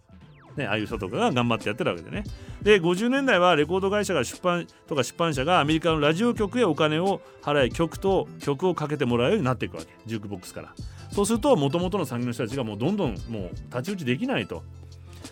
[0.56, 2.24] ね、ああいう人とかが頑張ってやってるわけでね。
[2.64, 9.90] で、50年代はレコード会社が出版とか出版社がアメリカのラジオ局へお金を払い、曲と曲をかけてもらうようになっていくわけ。
[10.08, 10.74] ジュークボックスから。
[11.12, 14.64] そうすると、もともとの産業の人たちがもうどんどんもう太刀打ちできないと。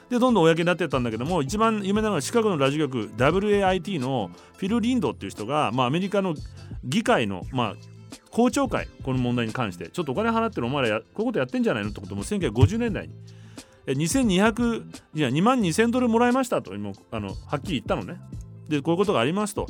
[0.09, 6.35] でどんどん公になってったんだけども一番有名なのがシカゴのラジオ局 WAIT のフィル・リンドっていう人が、まあ、アメリカの
[6.83, 7.75] 議会の、まあ、
[8.29, 13.13] 公聴会この問題に関してちょっとお金払ってるお前らやこういうことやってんじゃないのってことも1950年代に
[13.87, 14.83] 2200
[15.13, 18.19] いや2万2000ドルもらいましたともあのはっきり言ったのね。
[18.67, 19.67] でこういうことがありますと。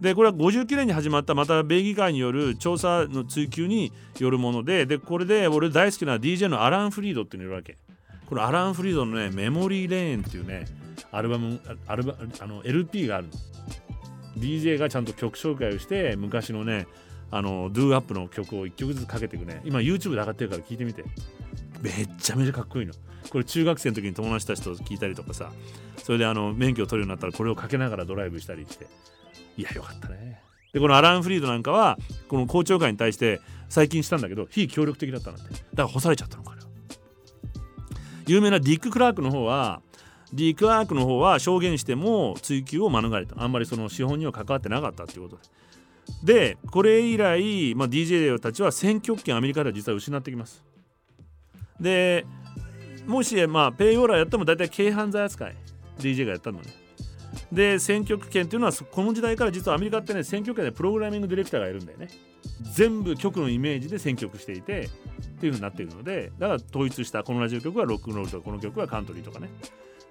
[0.00, 7.76] でこれは59年に始まったまた米議会による調査の追及によるものででこれで俺大好きな DJ のアラン・フリードっていうのいるわけ。
[8.32, 10.64] このアラン・フリードのね、メモリー・レーンっていうね、
[11.10, 13.32] アルバム、アルバあの LP があるの。
[14.38, 16.86] DJ がちゃんと曲紹介をして、昔のね、
[17.30, 19.60] あの、ドゥーアップの曲を1曲ずつかけていくね。
[19.66, 21.04] 今 YouTube で上がってるから聞いてみて。
[21.82, 22.94] めっちゃめちゃかっこいいの。
[23.28, 25.52] これ中学生の時に友達たちと聞いたりとかさ、
[26.02, 28.86] それであの、免許を取るようになったらこれをかけながらドライブしたりして。
[29.58, 30.40] いや、よかったね。
[30.72, 35.50] で、このアラン・フリードなんかは、この公聴会に対して最近したんだけど、非協力的だったなんて。
[35.50, 36.61] だから干されちゃったのかな。
[38.26, 39.80] 有名なディック・クラークの方は
[40.32, 43.42] ディック・クラークの方は証言しても追及を免れた。
[43.42, 45.38] あんまりその資本には関わってなかったっていうこと。
[46.24, 50.64] ででこれ以来、まあ、DJ たちは選挙権アメリカでは実は失ってきます。
[51.80, 52.24] で
[53.06, 55.56] もし、まあ、ペイオーラーやっても大体軽犯罪扱い
[55.98, 56.81] DJ がやったのね。
[57.50, 62.08] で選挙区権っていうのはこの時代から実はアメリカってね選挙権でプログラミングディレクターがいるんだよね。
[62.74, 64.88] 全部局のイメージで選曲していてっ
[65.40, 69.48] ていうふうになっているのでだから統一したこのラジオ局はロックンロールとかこの曲はカントリーとかね。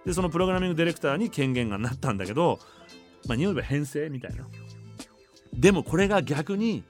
[0.05, 2.59] でそのプログラミングディレクターに権限がなったんだけど
[3.27, 4.47] まあ日本では編成みたいな。
[5.53, 6.83] でもこれが逆に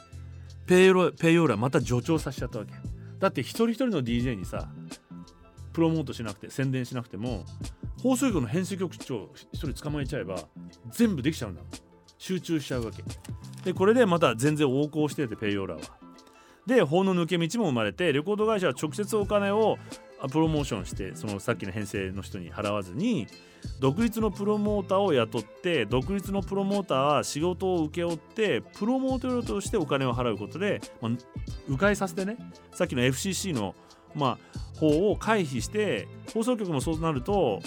[0.68, 2.74] ペイロペイオーラまた助長させちゃったわけ。
[3.20, 4.70] だって一人一人の DJ にさ
[5.74, 7.46] プロモートしなくて宣伝しなくても
[8.02, 10.36] 放送局の編成局長一人捕まえちゃえば
[10.92, 11.62] 全部できちゃうんだ
[12.18, 13.04] 集中しちゃうわけ。
[13.64, 15.82] でこれでまた全然横行しててペイオーラは。
[16.66, 19.78] で法の抜け道も生まれてレコード会社は直接お金を
[20.30, 23.28] プロモーションしてそのさっきの編成の人に払わずに
[23.80, 31.12] 独立のプロモーターを雇って独立のプロモーターは仕事を請け負ってプロモーターとしてお金を払うことで、まあ、
[31.68, 32.38] 迂回させてね
[32.72, 33.76] さっきの FCC の、
[34.14, 37.62] まあ、法を回避して放送局もそうなると,、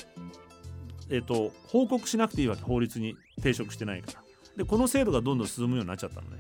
[1.11, 4.25] えーと、報告しなくていいわけ法律に抵触してないから。
[4.57, 6.39] でこの制度がどんどん進むようになっちゃったのね。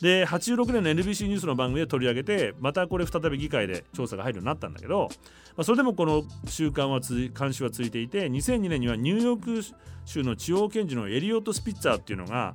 [0.00, 5.08] で86年の NBC ニュースの番組で取り上げてまたこれ再び議会で調査が入るようになったんだけど、
[5.56, 7.00] まあ、それでもこの習慣は
[7.36, 9.62] 監視は続いていて2002年にはニューヨーク
[10.04, 12.54] 州の地方検事のエリオット・スピッツァーっていうのが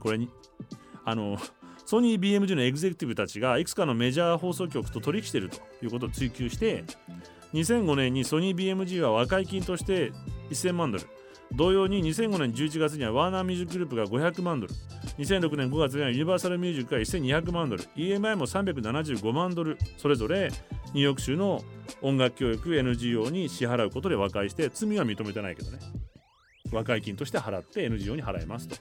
[0.00, 0.28] これに
[1.06, 1.38] あの
[1.86, 6.84] ソニー BMG のエグゼクティブたちがいくつかのメジャー放送局と取引しているということを追及して
[7.54, 10.12] 2005年にソニー BMG は和解金として
[10.50, 11.04] 1000万ドル。
[11.52, 14.74] 同様に2005年11月にはワーナーミュージックグループが500万ドル。
[15.18, 16.58] 2006年5月にはユニバーサル。
[16.58, 19.78] ミュージックが1200万ドル EMI も375万ドル。
[19.96, 20.50] それぞれ
[20.92, 21.62] ニューヨーク州の
[22.02, 25.78] 音楽教育 NGO に支払うことで和解して罪は認めてないけどね。
[26.72, 28.76] 和解金として払って NGO に払いますと。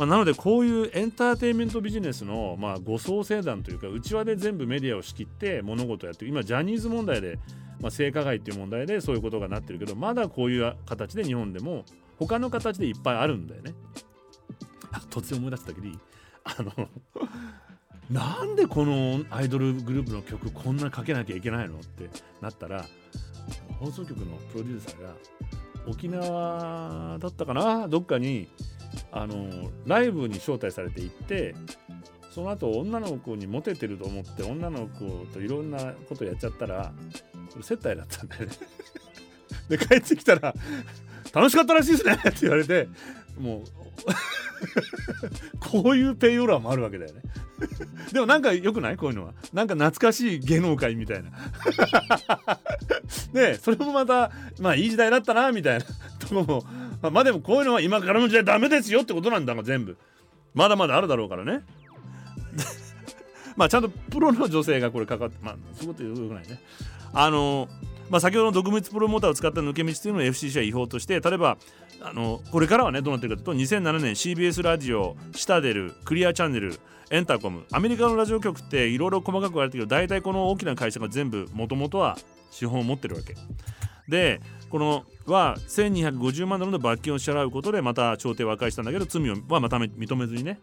[0.00, 7.38] まあ、なのでこういうエンターテインメントビジネスのまあ誤送生団というか内輪で全部メディアを仕切って物事をやって今ジャニーズ問題で
[7.82, 11.84] まあ、性加害っていう問題でそういうことがなってるけどまだこういう形で日本でも
[12.18, 13.74] 他の形でいっぱいあるんだよね。
[15.10, 15.88] 突然思い出したけど
[16.44, 16.88] あの
[18.10, 22.84] なんでこのアイドルグループの曲こんなかけなきゃいけないのってなったら
[23.78, 25.14] 放送局のプロデューサーが
[25.86, 27.88] 沖縄だったかな？
[27.88, 28.48] どっかに
[29.12, 31.54] あのライブに招待されて行って
[32.30, 36.92] その後女の子にモテてると思って女の子といろんなことやっちゃったら
[37.60, 38.52] 接待だったんだよね。
[39.68, 40.54] で帰ってきたら
[41.34, 42.88] 「楽しかったらしいですね」って言われて
[43.38, 43.64] もう
[45.60, 47.22] こういうペイオーラもあるわけだよね。
[48.12, 48.96] でもなんか良くない？
[48.96, 49.34] こういうのは。
[49.52, 51.30] なんか懐かしい芸能界みたいな。
[53.32, 54.30] でそれもまた
[54.60, 55.84] まあいい時代だったなみたいな
[56.18, 56.64] とこも
[57.02, 59.96] まあでもこういうのは今からの時代ダメですよってことなんだが全部。
[60.52, 61.62] まだまだあるだろうからね。
[63.56, 66.60] まあちゃんとプロの女性がこれかかってまあそういうことよくないね。
[67.12, 67.68] あの
[68.10, 71.58] まあ、先ほどの毒物プロモーターを使った抜け道というのを FCC は違法として例えば
[72.00, 76.80] あのこれからはねどうなってるかというと2007年 CBS ラジオシタデルクリアチャンネル
[77.10, 82.18] エンターコムアメリカのラジオ局っていろいろ細かく言われてるけど大体この大きな会社が全部もともとは
[82.50, 83.36] 資本を持ってるわけ。
[84.10, 90.60] でこのは1250万ドルの罰金を支払うことでまた調停和解したんだけど罪はまた認めずにね。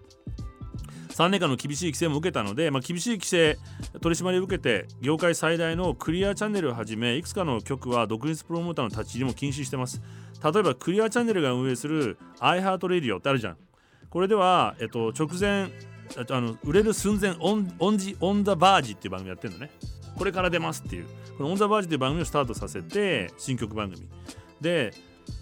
[1.10, 3.58] 3年間の厳しい規制も受けたので、まあ、厳しい規制
[4.02, 10.00] 取り締まりを受けて業界最大のクリアチャンネルをはじめいくつかの局は独立プロモーターの立ち入りも禁止してます。
[10.44, 13.58] 例えばクリアチャンネルが運営する iHeartRadio ってあるじゃん。
[14.12, 15.72] これでは、えっと、直前
[16.30, 19.72] あの売れる寸前オンオンジオンザバージっていう番組やってるのね。
[20.18, 21.06] これから出ますっていう。
[21.38, 24.08] このオンザバージっていう番組をスタートさせて新曲番組。
[24.62, 24.94] で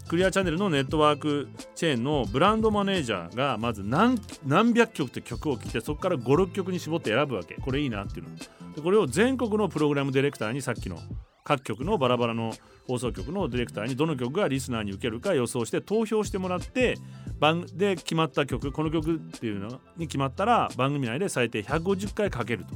[0.07, 7.55] クリアチャンネルのネットワークチェーンのブランドマネージャーがまず何何百曲って曲を聴いてそこから56曲に絞って選ぶわけ。
[7.55, 8.35] これいいなっていうの。
[8.75, 10.97] でこれを全国のプログラムディレクターにさっきの
[11.43, 12.53] 各局のバラバラの
[12.87, 16.97] 放送局のディレクターにどの曲がリスナーに受けるか予想して投票してもらって
[17.39, 22.73] 番で決まった曲この曲っていうのに決まったら番組内で最低150回かけると。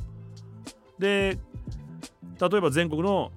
[0.99, 1.37] で
[2.39, 3.31] 例えば全国の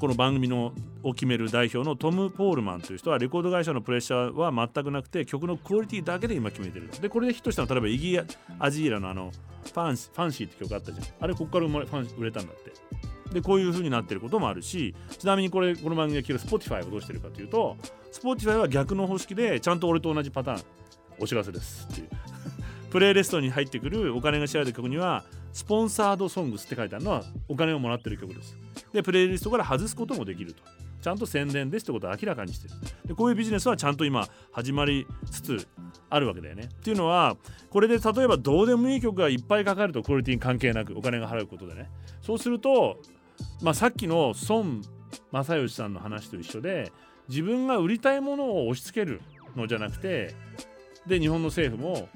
[0.00, 0.72] この番組の
[1.02, 6.90] を決める代表のトム・ポールマンという人はレコード会社のプレッシャーは全くなくて曲のクオリティだけで今決めてる。
[7.00, 8.26] でこれでヒットしたのは例えばイギー・
[8.58, 9.30] アジーラのあの
[9.64, 11.06] ファンファンシーって曲あったじゃん。
[11.20, 12.72] あれここから生まれファン売れたんだって。
[13.32, 17.76] でこういう風になってることもあるしちなみにこれこの番組が聞る Spotify はどうしてるかというと
[18.12, 20.62] Spotify は逆の方式でちゃんと俺と同じパターン。
[21.20, 22.08] お知らせですっていう。
[22.94, 28.56] プレイリストに入ってくるお金が支払われる曲にはスポンサードソングスって書いてあるのはお金をもらってる曲です。
[28.92, 30.62] でプレイリストから外すこともできると。
[31.02, 32.74] ちゃんと宣伝ですってことを明らかにしてる。
[33.06, 35.68] でこういうビジネスはちゃんと今始まりつつ
[36.08, 36.68] あるわけだよね。
[36.72, 37.36] っていうのは
[37.68, 41.90] これで例えばどうでもいい曲がいっぱいかかるとクオリティに関係なくお金が払うことでね。
[42.22, 43.02] そうすると、
[43.60, 44.64] まあ、さっきの孫
[45.32, 46.92] 正義さんの話と一緒で
[47.28, 49.20] 自分が売りたいものを押し付ける
[49.56, 50.32] のじゃなくて
[51.08, 52.08] で日本の政府も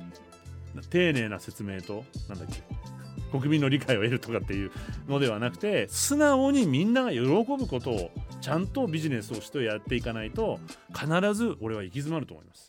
[0.91, 2.63] 丁寧な説明となんだっけ
[3.31, 4.71] 国民の理解を得るとかっていう
[5.07, 8.11] のではなくて素直にみんなが喜ぶことを
[8.41, 10.59] ちゃんとビジネスをしてやっていかないと
[10.95, 12.69] 必ず俺は行き詰まると思います。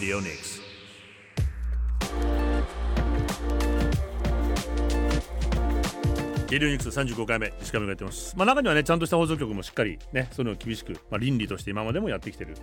[0.00, 0.49] Radio Nix.
[6.50, 12.56] ゲリオニクス35回目石上がやってます、まあ、中にはねちゃんとした放送局もしっかりねそういうのを厳しく、まあ、倫理として今までもやってきてる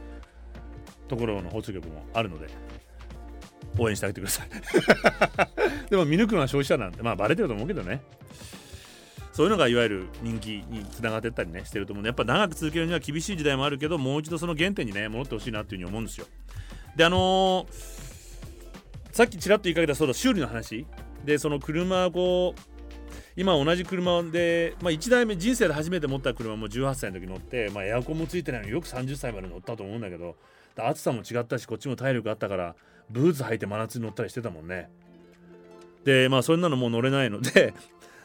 [1.08, 2.50] ところの放送局もあるので
[3.78, 4.50] 応援してあげてください。
[5.90, 8.02] でも見抜くのは消費者なんでまあバレてると思うけどね。
[9.32, 16.26] そういうのがいわゆる人気につながってったりねしてると思うのでやっぱ長く続けるには厳しい時代もあるけどもう一度その原点にね戻ってほしいなっていうふうに思うんですよ。
[16.96, 17.68] であのー、
[19.12, 20.86] さっきちらっと言いかけたそうだ修理の話。
[21.24, 22.76] でその車こう
[23.38, 30.36] 今同じ車で、まあ、1台目人生で初めて持った車も18歳の時乗って、まあ、エアコンもついてないのによく30歳まで乗ったと思うんだけど
[30.76, 32.76] 暑さも違ったしこっちも体力あったから
[33.12, 34.90] ブーツ履いて真夏に乗ったりしてたもんね。
[36.04, 37.74] でまあそんなのもう乗れないので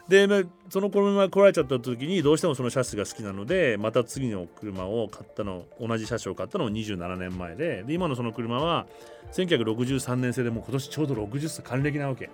[0.07, 8.87] で、まあ、その車が来られちゃった時にどうしてもそのシャシが好きなのでまた次の車を買ったの同じ車種を買ったのも27年前でで今のその車は
[9.33, 12.29] 1963年製でもう今年ちょうど60歳還暦なわけ。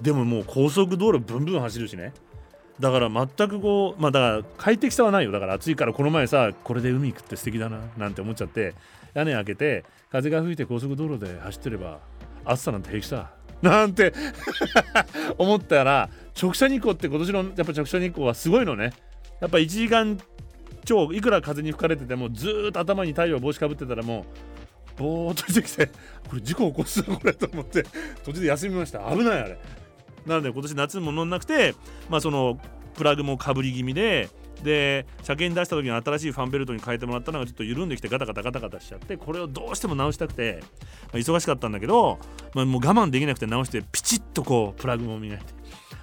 [0.00, 2.12] でももう高速道路ブンブン走るしね。
[2.80, 5.32] だから全くこうまあだから快適さはないよ。
[5.32, 8.74] だから暑いからこの前さこれで海行くって素敵だななんて思っちゃって
[9.14, 12.00] 屋根開けて風が吹いて高速道路で走ってれば
[12.44, 13.30] 暑さなんて平気さ。
[13.62, 14.12] なんて
[15.38, 18.92] 思ったら直射日光って今年のやっぱ直射日光はすごいのね。
[19.40, 20.18] やっぱ1時間
[20.84, 24.26] 超いくら風に吹かれててもずっと頭に太陽帽子かぶってたらも
[24.98, 25.86] うぼーっとしてきて
[26.28, 27.84] これ事故起こすぞこれと思って
[28.24, 28.98] 途中で休みました。
[29.10, 29.58] 危ないあれ。
[30.26, 31.74] なので今年夏も乗んなくて
[32.08, 32.58] まあその
[32.94, 34.28] プラグもかぶり気味で
[34.62, 40.62] で車検出した時に新しいファンベルトに変えてもらったのがちょっと緩んできてガタガタガタガタしちゃってこれをどうしても直したくて、
[41.04, 42.18] まあ、忙しかったんだけど、
[42.54, 45.44] まあ、もう我慢できなくて直してピチッとこうプラグも磨いて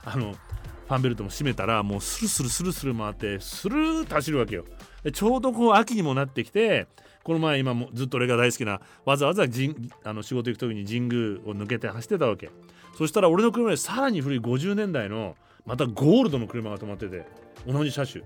[0.03, 4.65] あのファンベルトも閉めたらもうスルスルスルスル回ってスルーッと走るわけよ。
[5.03, 6.87] でちょうどこう秋にもなってきて
[7.23, 12.49] この前今もずっと俺が大好きなわざわざあの仕事行く時に神宮を抜けて走ってたわけ。
[12.97, 15.35] そしたら俺の車でさらに古い50年代の
[15.65, 17.25] またゴールドの車が止まってて
[17.67, 18.23] 同じ車種。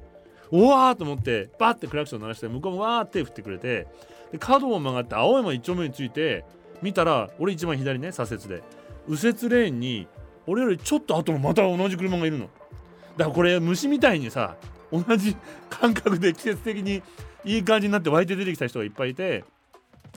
[0.51, 3.87] うわーと思ってバッてクラクション鳴らして向こうもわーって振ってくれて
[4.31, 6.45] で角を曲がって青山一丁目について
[6.81, 8.63] 見たら俺一番左ね左折で。
[9.07, 10.07] 右折レーンに
[10.47, 12.49] 俺よりちょっと後のまた同じ車がいるの。
[13.17, 14.55] だからこれ虫みたいにさ
[14.91, 15.35] 同じ
[15.69, 17.01] 感覚で季節的に
[17.43, 19.43] いい感じになって湧いて出てきた人がいっぱいいて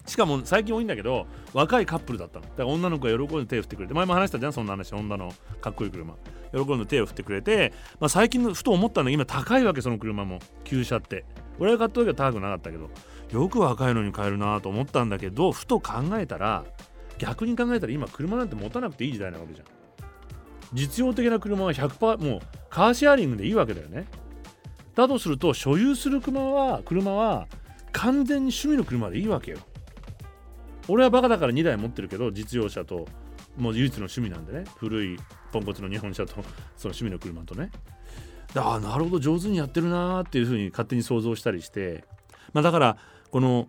[0.09, 2.47] しかも最近多いんだけど若いカップルだったの。
[2.47, 4.93] だから女の子が喜んで手を振ってくれて前も話したじゃんそんな話。
[4.93, 6.15] 女のかっこいい車。
[6.53, 10.39] 喜んで手を振ってくれて、まあ、最近のふと思ったのが今高いわけその車も。
[10.65, 11.25] 旧車って。
[11.59, 12.89] 俺が買った時は高くなかったけど
[13.33, 16.65] よく若いのに買えるなと思ったんだけどふと考えたら
[17.19, 19.67] 逆に考えたら今車なんて持たなくていい時代なわけじゃん。
[20.73, 22.41] 実用的な車は100%もう
[22.71, 24.07] カーシェアリングでいいわけだよね。
[24.95, 27.47] だとすると所有する車は車は
[27.93, 29.59] 完全に趣味の車でいいわけよ。
[30.89, 33.07] 俺はバカだから2台持ってるけど実用車と
[33.57, 34.65] もう唯一の趣味なんでね。
[34.77, 35.19] 古い
[35.53, 36.33] ポンコツの日本車と
[36.77, 37.71] その趣味の車とね。
[38.55, 39.21] ああなるほど。
[39.21, 42.05] 上手にやってるなーっていうふうに勝手に想像したりして。
[42.53, 42.97] まあだから
[43.31, 43.69] この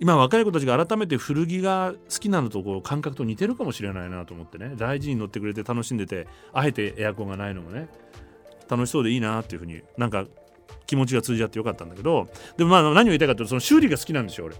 [0.00, 4.74] 今若い子たちが改めて古着が好きなのとこう感覚と似てるかもしれないなと思ってね。
[4.76, 7.88] 大事に乗ってくれて楽しんでてあえてエアコンがないのもね。
[8.70, 10.26] 楽しそうでいいなっていうふうになんか
[10.86, 12.28] 気持ちが通じ合ってよかったんだけど。
[12.56, 14.56] でもまあ何を言いたいかというとその修理が好きなんですよ俺。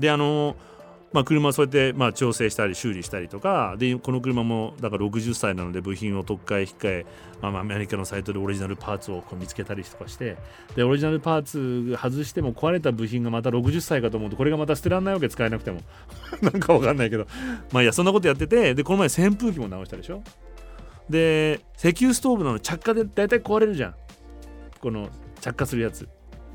[0.00, 0.75] であのー
[1.16, 7.06] まあ、車そうやってまあ調整したり修理したりとかでこの車もだから60歳なので部品を特化引っ換え、
[7.40, 10.36] まあ、アメリカのサイトでオリジナルパーツをこう見つけたりとかして
[10.74, 15.80] でオリジナルパーツ外しても壊れた部品がまた60歳かと思うとこれがまた捨てられないわけ使えなくても。
[16.42, 17.26] なんかわかんないけど。
[17.72, 20.22] まあいやそんなことやっててでこの前扇風機も直したでしょ。
[21.08, 23.94] で石油ストーブなの着火で大体壊れるじゃん。
[24.82, 25.08] この
[25.40, 26.06] 着火するやつ。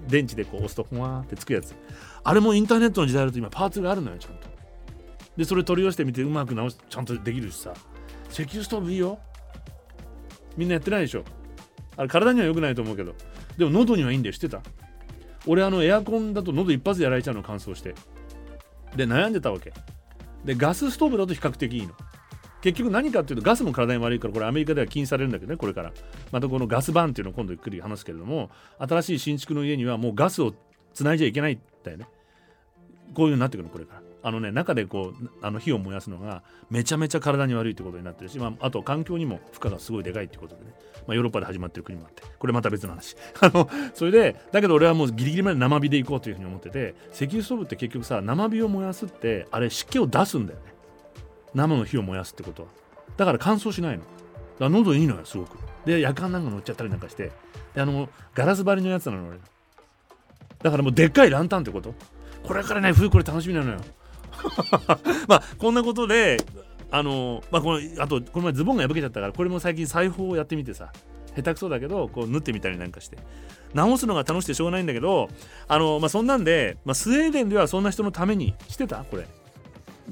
[0.08, 1.74] 電池でこう押すとふわーってつくやつ。
[2.24, 4.51] あれもインターネットの時代だと今パーツがあるのよちゃんと。
[5.38, 7.74] でそれ取り寄せてみてうまく直すちゃんとできるしさ。
[8.30, 9.20] 石油ストーブいいよ。
[10.58, 11.24] みんなやってないでしょ。
[11.98, 13.16] あれ体には良くないと思うけど。
[13.58, 14.34] でも喉にはいいんだよ。
[14.34, 14.62] 知ってた？
[15.48, 17.96] 俺あのエアコンだと喉一発でやられちゃうの乾燥して。
[18.96, 19.74] で悩んでたわけ。
[20.46, 21.94] でガスストーブだと比較的いいの。
[22.62, 25.92] 結局何かっていうとガスも体に悪いからこれアメリカでは禁止されるんだけどねこれから。
[26.32, 30.54] またこのガスバンっていうのを今度ゆっくり話すけれども新しい新築の家にはもうガスを
[30.94, 32.08] つないじゃいけないんだよね。
[33.16, 34.02] こういうのになってくるのこれから。
[34.24, 40.74] あのね中でこうあの火を燃やすのがめちゃめちゃ体に悪いってことになってるし、まあ、あと環境にも負荷がすごいでかいってことでね、
[41.08, 43.16] まあ、ヨーロッパで始まってる国もあってこれまた別の話。
[43.42, 50.74] あのそれでだけど俺はもうギリギリまで生火でいこうというふうに思ってて石油ストーブって結局さ生火を燃やすってあれ湿気を出すんだよね。
[51.54, 52.70] 生の火を燃やすってことは。
[53.18, 54.04] だから乾燥しないの。
[54.04, 54.10] だか
[54.60, 55.58] ら喉いいのよすごく。
[55.86, 57.32] で夜間なんか乗っちゃったりなんかして。
[57.74, 59.40] であのガラス張りのやつなの俺。
[60.62, 61.94] だからもうでっかいランタンってこと。
[62.44, 63.80] これからね冬これ楽しみなのよ。
[65.28, 66.38] まあこんなことで
[66.90, 70.92] あのまあこのあとこの前ズボンが破けちゃったからこれも最近裁縫をやってみてさ。
[71.34, 73.18] 下手くそだけどこう縫ってみたりなんかして。
[73.74, 75.30] 直すのが楽しくてしょうがないんだけど
[75.70, 79.06] あのまあそんなんで、まあ、スウェーデンではそんな人のためにしてた？
[79.06, 79.26] これ。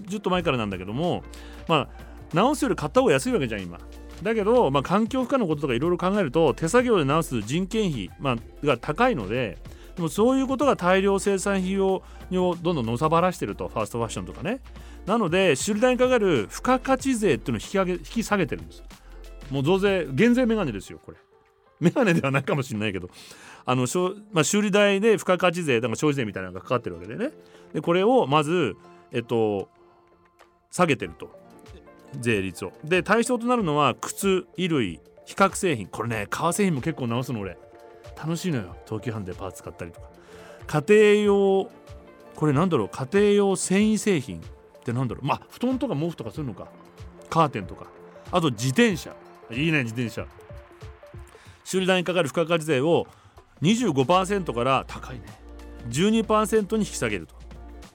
[0.08, 1.24] ずっと前からなんだけども。
[1.68, 3.80] まあ直すより買った方が安いわけじゃん今。
[4.24, 9.58] だけど、まあ、環境負荷のこととかいろいろ考えると手作業で直す人件費、まあ、が高いので
[10.00, 14.62] でもそういうことが大量生産費用をどんどんのさばらしてるとファーストファッションとかね。
[15.06, 18.82] なので修理代にかかる付加価値税っていうのを引き上げ引き下げてるんです。
[19.52, 21.18] もう増税減税メガネですよこれ。
[21.82, 23.10] メガネではないかもしれないけど。
[23.66, 23.88] あの、
[24.32, 27.32] まあ、修理代で付加価値税だから消費税みたいなのがかかってるわけでね。
[27.74, 28.78] でこれをまず
[29.12, 29.68] えっと
[30.72, 31.38] 下げてると。
[32.22, 32.72] 税率を。
[32.86, 35.88] で対象となるのは靴衣類比較製品。
[35.88, 37.58] これね革製品も結構直すの俺。
[38.22, 38.76] 楽しいのよ。
[38.86, 40.10] 東急ハンでパーツ買ったりとか。
[40.68, 41.72] 家庭用
[42.36, 42.90] これなんだろう？
[42.90, 44.42] 家庭用繊維製品っ
[44.84, 45.26] てなんだろう？
[45.26, 46.68] まあ布団とか毛布とかそういうのか。
[47.30, 47.88] カーテンとか。
[48.32, 49.16] あと自転車。
[49.52, 50.26] いいね自転車。
[51.64, 53.08] 修理代にかかる付加価値税を
[53.62, 55.24] 25%から高いね。
[55.90, 57.36] 12%に引き下げると。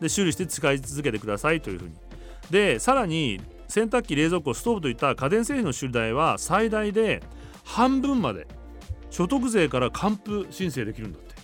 [0.01, 1.95] で修理して使い続けてくださいというふうに。
[2.51, 7.23] でさらに洗濯機冷蔵庫ストーブといった家電製品の修理代は最大で
[7.65, 8.47] 半分まで
[9.15, 11.35] 所得税から還付申請できるんだって。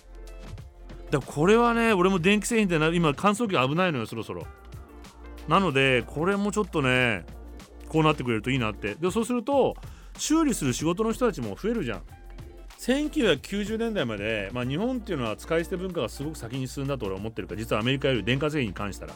[1.09, 4.45] だこれはね俺も電気製品ってな今乾燥機危ないのよそろそろ。
[5.47, 7.25] なのでこれもちょっとね
[7.87, 8.95] こうなってくれるといいなって。
[8.95, 9.77] でそうすると
[10.17, 12.01] 修理する仕事の人たちも増えるじゃん。
[12.77, 19.13] 1990年代まで、まあ、日本っていうのは使い捨て文化がすごく先に進んだと俺は思ってるから実はアメリカより電化製品に関したら。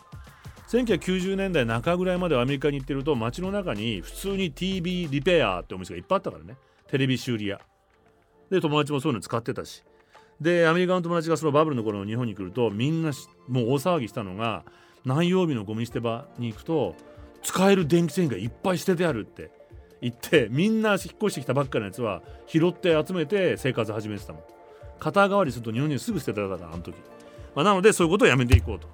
[0.69, 6.55] 1990年代中ぐらいまでアメリカに行ってると街の中に普通に TV リペアってお店がいっぱいあったからね。
[6.87, 7.59] テレビ修理屋。
[8.49, 9.83] で友達もそういうの使ってたし。
[10.39, 13.11] でアメリカの友達がそのバブルの頃の日本に来るとみんな
[13.47, 14.65] もう大騒ぎしたのが
[15.05, 16.95] 何曜日のゴミ捨て場に行くと
[17.41, 19.51] 使える電気製品がいっぱい捨ててあるって
[20.01, 24.43] 言ってみんな引っ越してきたばっかのやつは拾って集めて生活始めてたもん。
[24.99, 26.95] 肩代わりすると日本にすぐ捨てたからあの時、
[27.55, 28.87] まあ、なのでそういうことをやめていこうと。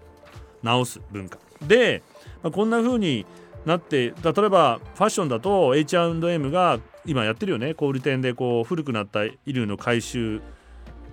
[0.64, 1.40] 直す文化。
[1.68, 2.04] で、
[2.44, 3.26] まあ、こんな風に
[3.66, 4.14] なって例え
[4.50, 7.74] ばファッションだと H&M が今やってるよね。
[7.74, 10.42] 小売店でこう古くなった衣類の回収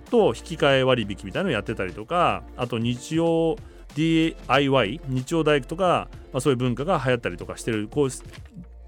[0.09, 3.57] と引き換え割引みたいなのをやってたりとかあと日曜
[3.95, 7.87] DIY 日曜大工とか、まあ、そういう文化が流行ったりとかしてる。
[7.87, 8.09] こう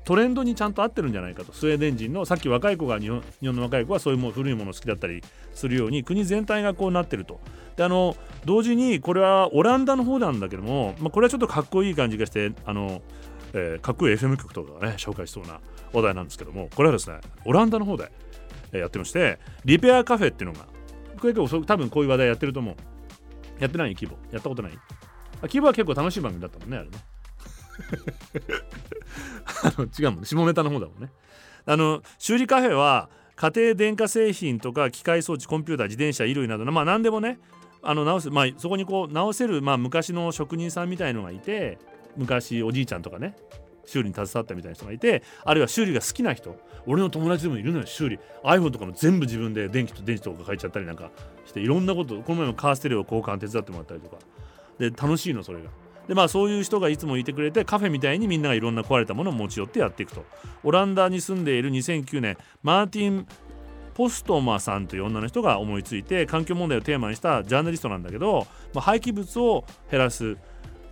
[0.03, 1.53] トレンドにちゃんと合ってるんじゃないかと。
[1.53, 5.23] スウェーデン人のさっき若い子が日本日本の若い子はそういうも古いもの好きだったり
[5.53, 7.39] するように国全体がこうなってると。
[7.75, 13.01] であの同時にこれはオランダの方なんだけども、まあ、これはちょっとかっこいい感じがしてあの、
[13.53, 15.59] えー、かっこいい FM 局とかね紹介しそうな
[15.93, 18.11] 話題なんですけどもこれはですねオランダの方で
[18.71, 20.65] やってましてリペアカフェっていうのが
[21.19, 22.75] これ結構多分こういう話題やってると思う。
[23.59, 23.93] やってない？
[23.93, 24.17] 規模？
[24.31, 24.71] やったことない？
[25.43, 26.97] 規模は結構楽しい番組だったもんねあれね。
[29.63, 30.25] あの違うもんね。
[30.25, 31.11] 下ネタの方だもんね。
[31.65, 37.39] あの修理カフェは家庭電化製品とか機械装置コンピューター自転車衣類などのまあ何でもね
[37.83, 41.77] あの直すまあそこにこう直せる、まあ、昔の職人さんみたいのがいて
[42.17, 43.35] 昔おじいちゃんとかね
[43.85, 46.55] 修理に携わったみたいな人がいてあるいは修理が好きな人
[46.85, 51.11] 俺の友達でもいるのよ修理 iPhone とかも全部自分で電気と電池とか変えちゃったりなんか
[51.45, 54.17] していろんなことこの前もカーステレオ交換手伝ってもらったりとか。
[54.79, 55.69] で楽しいのそれが。
[56.07, 60.25] でまあそういう人がいつもいてくれてカフェみたいにみんながいろんな壊れたものを持ち寄ってやっていくと。
[60.63, 63.27] オランダに住んでいる2009年マーティン・
[63.93, 70.37] ポストマさんという女の人が思いついて環境問題をテーマにしたジャーナリストなんだけど、まあ、廃棄物を減らす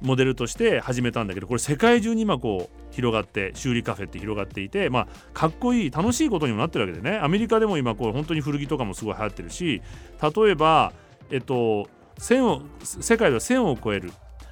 [0.01, 7.17] モデルとして始めたんだけどこれ世界中に今こう広がって修理カフェって広がっていてまあかっこいい楽しいことにもなってるわけでね。
[7.17, 9.81] アメリカでも今こう本当に古着とかもすごい流行ってるし
[10.21, 10.93] 例えば
[11.31, 14.11] えっと1000を世界では1000を超える。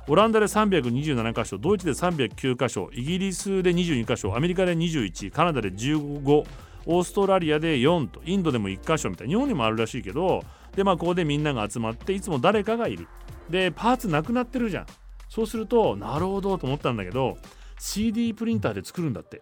[0.10, 6.46] オランダで327箇所ドイツで309箇所イギリスで22箇所アメリカで21カナダで15
[6.86, 10.46] オーストラリアで4とインドでも1箇所みたいな日本にもあるらしいけど
[10.78, 13.08] でまあここでみんなが集まっていつも誰かがいる。
[13.50, 14.86] でパーツなくなってるじゃん。
[15.30, 17.38] そうするとなるほどと思ったんだけど
[17.80, 19.42] CD プリンターで作るんだって。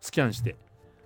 [0.00, 0.56] スキャンして。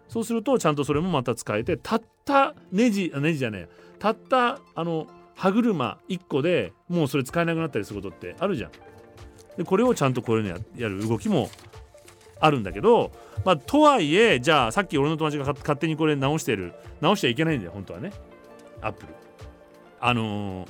[0.08, 3.68] そうするとちゃんとそれもまた使えてたったネジネジじゃねえ
[3.98, 8.70] たったあの歯車1個でもうそれ使えなくなったりすることってあるじゃん。
[9.56, 11.50] でこれをちゃんとこういうのやる動きも
[12.40, 13.10] あるんだけど、
[13.44, 18.12] まあ、とはいえじゃあさっき俺の友達が勝手にこれ直してる直しちゃいけないんだよ本当はね。
[18.80, 19.14] アップル。
[19.98, 20.68] あのー、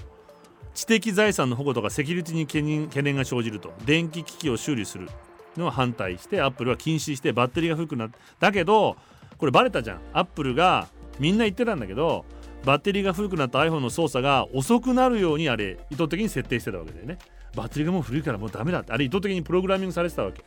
[0.77, 3.73] 知的財産の保護とかセキュリティに懸念懸念が生じると。
[3.87, 5.09] 電気機器を修理する
[5.57, 8.19] のを反対してアップルは禁止してバッテリーが古くなった。
[8.39, 8.97] だけど
[9.39, 10.01] これバレたじゃん。
[10.13, 12.27] アップルがみんな言ってたんだけど
[12.67, 17.17] バッテリーが古くなった iPhone の操作が遅くなるようにあれ意図的に設定してたわけだよね。
[17.55, 18.93] バッテリーがもう古いからもうダメだって。
[18.93, 20.45] あれ意図的にプログラミングされてたわけ。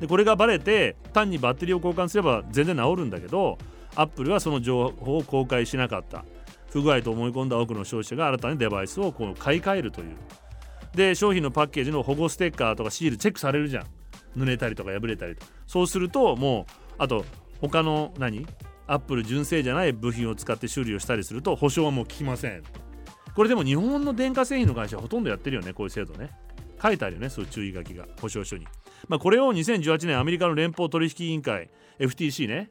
[0.00, 3.58] でこれがバレて単にバッテリーを交換すれば全然治るんだけど
[3.94, 6.24] アップルはその情報を公開しなかった。
[6.72, 10.16] 不具合と思い込んだ多くの消費者が新たにデバイスをこう買い替えるという。
[10.94, 13.86] で商品のパッケージの保護ステッカーとかシールチェックされるじゃん。
[14.36, 15.44] 濡れたりとか破れたりと。
[15.66, 17.24] そうするともうあと
[17.60, 18.46] 他の何？
[18.86, 22.62] アップル純正じゃない部品を使って修理をしたりすると保証はもう効きません。
[23.34, 26.30] これでも日本の電化製品の会社はほとんどやってるよねこういう制度ね。
[26.82, 28.66] 書いてあるよねそういう注意書きが保証書に。
[29.08, 32.70] まあこれを2018年アメリカの連邦取引委員会 FTC ね。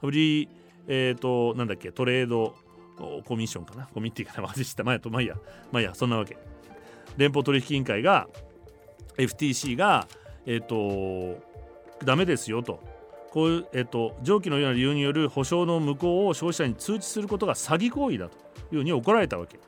[0.00, 0.48] フリー
[0.88, 2.54] えっ、ー、となんだっけトレード
[2.96, 3.88] コミッションかな。
[3.92, 4.48] コミッティかな。
[4.48, 5.36] 忘れてた前とまあいや
[5.72, 6.36] まあいやそんなわけ。
[7.16, 8.28] 連邦取引委員会が
[9.16, 10.08] FTC が
[10.46, 11.42] えっ、ー、と
[12.04, 12.80] ダメですよと。
[13.30, 18.38] こういう、えっと、上記のような理由による保証の無効を消費者に通知することが詐欺行為だと
[18.72, 19.58] いうふうに怒られたわけ。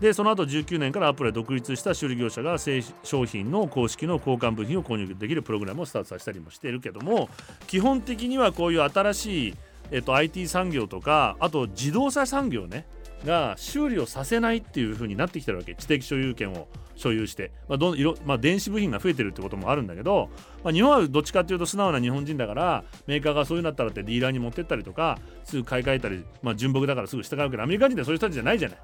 [0.00, 7.28] でその後19年からアップルは独立した修理業者が商品の公式の交換部品を購入できるプログラムをスタートさせたりもしているけども
[7.68, 9.54] 基本的にはこういう新しい、
[9.90, 12.86] えっと、IT 産業とかあと自動車産業ね
[13.24, 15.74] が修理をさせないっていう風になってきてるわけ。
[15.74, 20.28] 知的所有権を所有して、まあど色まあ、電子部品が増えてるってこともあるんだけど、
[20.62, 28.78] まあ、日本はどっちかっていうと素直な日本人だからメーカーがそういうなったらってディーラーに持ってったりとかすぐ買い替えたり、まあ、純木だからすぐ従うけどアメリカ人ってそういう人たちじゃないじゃない。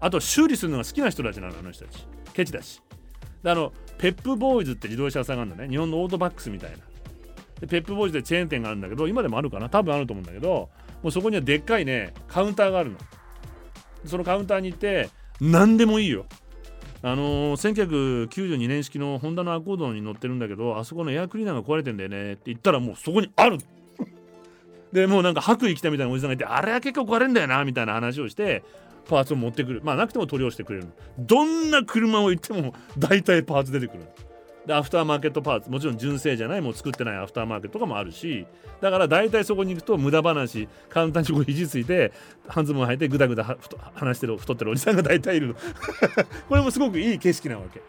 [0.00, 2.06] あと修理するのが好きな人たちなのあの人たち。
[2.34, 2.82] ケチだし。
[3.42, 5.68] であのペップボーイズって自動車屋さんがあるんだね。
[5.68, 6.76] 日本のオートバックスみたいな。
[7.60, 9.68] でペップボーイズでチェーン店があるんだけど今でもあるかな？
[9.68, 10.68] 多分あると思うんだけど
[11.02, 12.98] もうそこにはでっかいねカウンターがあるの。
[14.06, 15.08] そのカウンターに行って
[15.40, 16.26] 何でもいいよ。
[17.02, 22.32] あのー、1992年式のホンダのアコードに乗ってるんだけどあそこのエアクリーナーが壊れてんだよね。
[22.32, 23.58] って言ったらもうそこにある。
[24.92, 28.62] でもうなんか白衣着たみたいなおじさんがいてあれは結構壊れんだよなみたいな話をして
[29.08, 29.80] パーツを持ってくる。
[29.84, 30.86] まあなくても取り寄せてくれる
[31.18, 34.04] どんな車を行っても大体パーツ出てくる
[34.66, 38.46] でアフターマーケットパーツもちろん純正じゃないもう作ってないアフターマーケットとかもあるし。
[38.80, 40.68] だから大体そこに行くと無駄話。
[40.88, 42.12] 簡単にこう肘ついて
[42.48, 43.56] 半ズボン履いてぐだぐだ
[43.94, 45.54] 話してる太ってるおじさんが大体いるの。
[46.48, 47.80] これもすごくいい景色なわけ。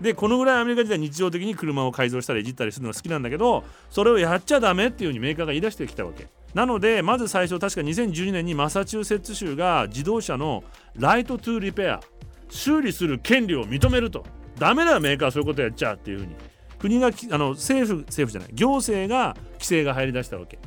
[0.00, 6.28] でこのぐらいアメリカ時代日常的に車を改造したりいじったりするのが好きなんだけどそれをやっちゃダメっていうふうにメーカーが言い出してきたわけ。
[6.54, 10.64] なのでまず最初確か2012年にマサチューセッツ州が自動車の
[10.96, 12.00] Right to Repair
[12.50, 14.24] 修理する権利を認めると。
[14.58, 16.34] ダメだメーカーそういうことやっちゃうっていうふうに。
[16.78, 18.50] 国があの政府政府じゃない。
[18.54, 20.58] 行政が規制が入りだしたわけ。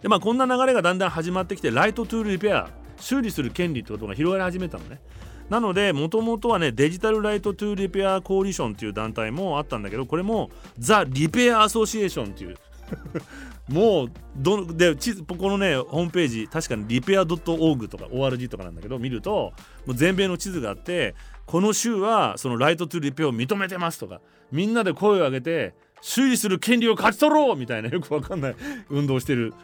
[0.00, 5.00] でまあこんな流れがだんだん始まってきて Right to Repair 修理する権利ってことが広がり始めたのね。
[5.48, 12.56] なのでもともとはね Digital Right to Repair Coalition っていう団体もあったんだけどこれもザ・リペアアソシエーションっていう。
[13.68, 19.52] もうどでこのねホームページ確かにリペア .org とか ORG とかなんだけど見ると
[19.86, 21.14] もう全米の地図があって
[21.46, 24.20] この州はそのライトトゥリペアを認めてますとか
[24.50, 28.56] みんなで声を上げて修理する権利を勝ち取ろうみたいなよくわかんない
[28.90, 29.54] 運動をしてる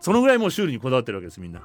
[0.00, 1.62] そのぐらいもう修理にこだわってるわけですみんな。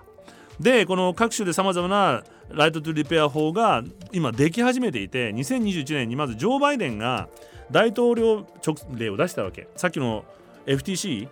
[0.60, 3.82] でこの各州でさまざまなライトトゥリペア法が
[4.12, 7.30] 今でき始めていて2021年にまずジョー・バイデンが
[7.72, 10.26] 大統領直令を出したわけさっきの
[10.66, 11.30] FTC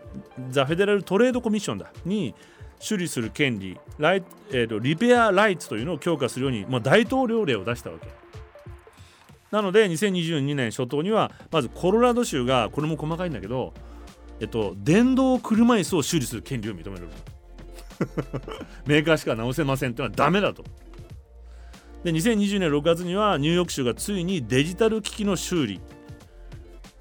[0.50, 2.34] ザ・フェデラル・トレード・コミッションだに
[2.80, 8.08] 処理する権利ライ、えーと、リペア・ライツというのを強化するように、まあ、大統領令を出したわけ。
[9.52, 13.74] なので2022年初頭にはまずコロラド州がこれも細かいんだけど、
[14.40, 17.08] えっと、電動車椅子を修理する権利を認める。
[18.86, 20.64] メーカーしか直せませんっていうのはダメだと。
[22.04, 25.82] で2020年6月にはニューヨーク州がついにデジタル機器の修理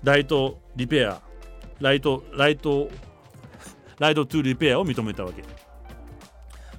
[0.02, 2.88] Right Repair Right Right
[3.98, 5.42] Right to Repair を認めたわけ。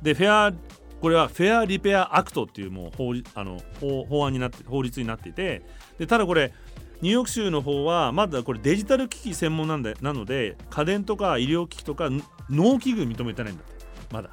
[0.02, 0.53] で Fair
[1.02, 5.62] これは Fair Repair Act っていうもう法あの法案になって法律になっていて
[5.98, 6.54] でただこれ
[7.02, 12.10] ニューヨーク州の方はまだこれデジタル機器専門なんでなので家電とか医療機器とか
[12.50, 14.32] 農機具認めてないんだってまだ。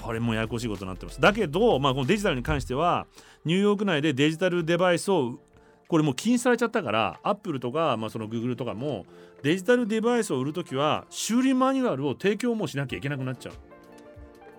[0.00, 1.20] これもややこしいことになってます。
[1.20, 3.06] だけど、まあ、このデジタルに関しては
[3.44, 5.38] ニューヨーク内でデジタルデバイスを
[5.88, 9.06] これもう禁止されちゃったからアップルとか、まあ、そのグーグルとかも
[9.42, 13.69] デジタルデバイスを売るときは修理マニュアルを提供もしなきゃいけなくなっちゃう。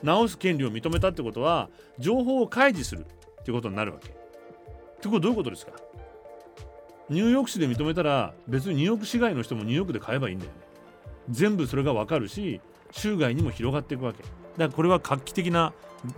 [0.04, 3.06] 直す権利を認めたってことは情報を開示する
[3.42, 4.10] ってことになるわけ。
[4.10, 4.12] っ
[5.02, 5.74] てことどういうことですか？
[7.10, 10.58] ニューヨーク市で認めたら別にニューヨーク市外の人もニューヨークで買えばいいんだよね。
[11.30, 14.24] 全部それが分かるし州外にも広がっていくわけ。
[14.24, 15.74] だからこれは画期的な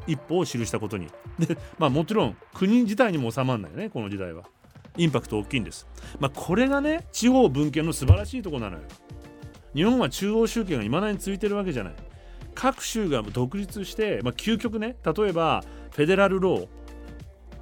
[0.08, 1.08] 一歩を記したことに。
[1.40, 4.44] でまあもちろん国自体にも収まらないよねこの時代は。
[4.96, 5.88] インパクト大きいんです。
[6.20, 8.84] まあこれがね地方分権の素晴らしいとこなのよ。
[9.74, 11.94] 日本は中央集権がいまだについてるわけじゃない。
[12.56, 16.68] 各州が独立して、まあ、究極ね例えばフェデラルロー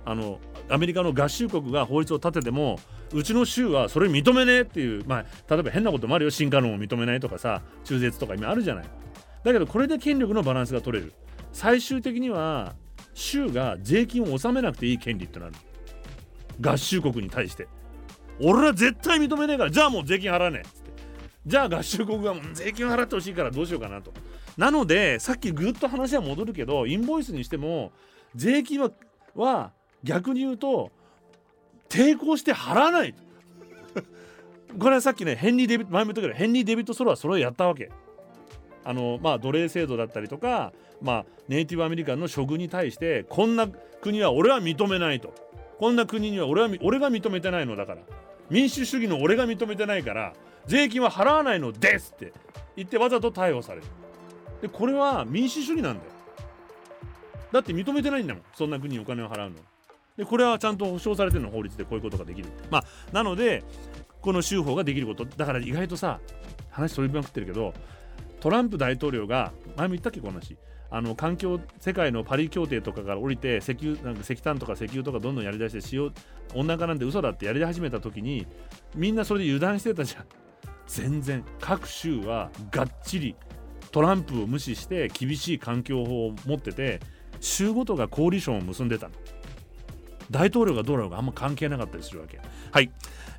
[0.06, 0.40] あの
[0.70, 2.80] アメリカの合衆国が法律を立てても
[3.14, 8.86] うちの州はそれ認めねえっていう、まあ、例えば変なこともあるよ進化論を認めないとかさ中絶とか今あるじゃない。
[9.44, 11.14] だけどこれで権力のバランスが取れる。
[11.52, 12.76] 最終的には
[13.14, 15.54] 州が税金を納めなくていい権利ってなる。
[16.62, 17.68] 合衆国に対して。
[18.42, 20.92] 俺は絶対認めねえからじゃあもう税金払わねえっつって。
[21.46, 24.14] じゃあ合衆国が税金払ってほしいからどうしようかなと。
[24.62, 27.92] なのでさっきぐっと話は戻るけどインボイスにしても
[28.36, 28.92] 税金は
[29.36, 29.72] は
[30.04, 30.92] 逆に言うと
[31.90, 33.16] 抵抗して払わない
[34.78, 37.90] これはさっきねヘンリー・デビット前も言ったけどヘンリー・デビット・ソロはそれをやったわけ。
[38.84, 45.34] あのまあ奴隷制度だったりとか、まあ、ネイティブアメリカンの処遇に対してこんな国は俺は認めないと。
[45.80, 48.02] こんな国には俺は俺が認めてないのだから。
[48.52, 50.34] 民主主義の俺が認めてないから
[50.68, 52.34] 税金は払わないのですって
[52.76, 53.88] 言ってわざと逮捕される。
[54.62, 56.12] でこれは民主主義なんだよ。
[57.52, 58.44] だって認めてないんだもん。
[58.56, 59.56] そんな国にお金を払うの。
[60.18, 63.64] でこれはちゃんと保障されてるの法律でこういうことができるまあなので
[64.22, 65.26] この州法ができること。
[65.26, 66.20] だから意外とさ
[66.70, 67.74] 話取りまくってるけど
[68.40, 70.58] トランプ大統領が前も言ったっけこの話。
[70.94, 76.12] あの環境世界のパリ協定とかから降りて石油なんか石炭とか石油とかどんどんやりだして使用
[76.54, 78.46] 温暖化なんて嘘だってやり始めた時に
[78.94, 80.26] みんなそれで油断してたじゃん。
[80.88, 81.46] 全然。
[81.62, 83.36] 各州はがっちり
[83.92, 87.00] トランプを無視して厳しい環境法を持ってて
[87.40, 89.10] 州ごとがコーディションを結んでた
[90.32, 92.40] 大統領がどうなのかあんま関係なかったりするわけ。
[92.72, 92.90] はい。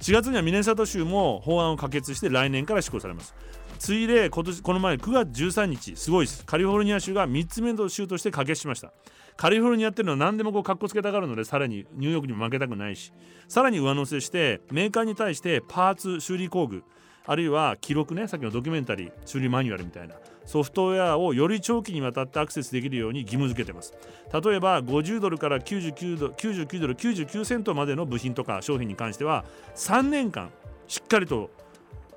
[0.00, 3.34] 4月にはミネサト州も法案を可決して来年から施行されます。
[3.78, 6.44] ついで今年この前9月13日すごいです。
[6.44, 8.92] カリフォルニア州が3つ目の州として可決しました。
[9.36, 13.12] カリフォルニアっていうのは何でもこうかっこつけたがるのでさらにニューヨークにも負けたくないし。
[13.48, 16.84] さらに上乗せしてメーカーに対してパーツ修理工具
[17.24, 20.14] あるいは記録ねさっきのドキュメンタリー修理マニュアルみたいな。
[20.44, 23.94] ソフトウェアをより長期にわたってアクセスできるように義務付けてます。
[24.32, 29.44] 例えば50ドルから99ドル99ドル99セントまでの部品とか商品に関しては
[29.76, 30.50] 3年間
[30.88, 31.50] しっかりと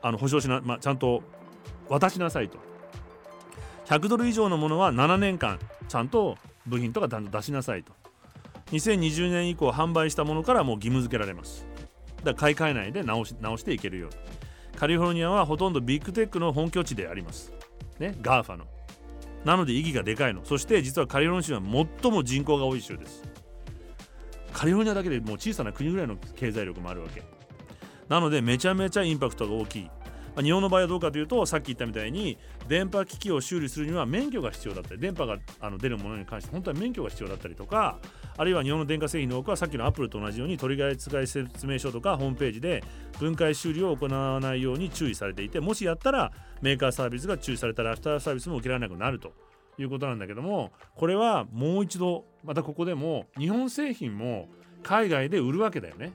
[0.01, 1.23] あの保証しな、まあ、ちゃんと
[1.89, 2.57] 渡しなさいと。
[3.85, 7.93] 100ドル以上のものは7年間ちゃんと部品とか出しなさいと。
[8.71, 11.67] 2020年以降販売したものからもう義務付けられます。
[12.23, 14.15] だから買い替えないで直し直していけるように。
[14.77, 17.53] カリフォルニアはほとんどビッグテックの本拠地であります。
[17.99, 18.65] ね GAFA の。
[19.43, 20.43] なので意義がでかいの。
[20.43, 23.23] そして実はカリフォルニア州は最も人口が多い州です。
[24.53, 27.23] カリフォルニアだけでもう小さな国ぐらいの経済力もあるわけ。
[28.09, 29.89] なのでめちゃめちゃインパクトが大きい。
[30.35, 37.99] まあ、日本の場合はどうかというとさっき言ったみたいに電波機器を修理するには免許が必要だったり電波があの出るものに関して本当は免許が必要だったりとか
[38.37, 42.83] あるいは日本の電化製品の多くはさっきのアップルと同じように取り扱い説明書とかホームページで
[43.17, 46.31] 分解修理を行わないように注意されていてもしやったら
[46.61, 49.33] メーカーサービスが注意されたらアフターサービスも受けられなくなると
[49.77, 54.49] いうことなんだけどもこれはもう一度またここでも日本製品も
[54.83, 56.11] 海外で売るわけだよね。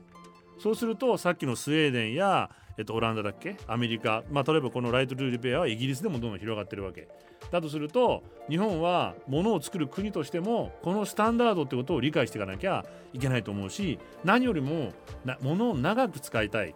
[0.59, 2.51] そうするとさっきのスウェーデンや
[2.81, 3.57] えっと、オランダだっけ？
[3.67, 7.07] アメリカ、まあ、例えばこのライト・ルーリペアはイギリスでもどんどん広がってるわけ。
[7.51, 14.93] だとすると日本は物を作る国としてもこのスタンダードってことを理解していかなきゃいけないと思うし何よりも
[15.25, 16.73] な物を長く使いたい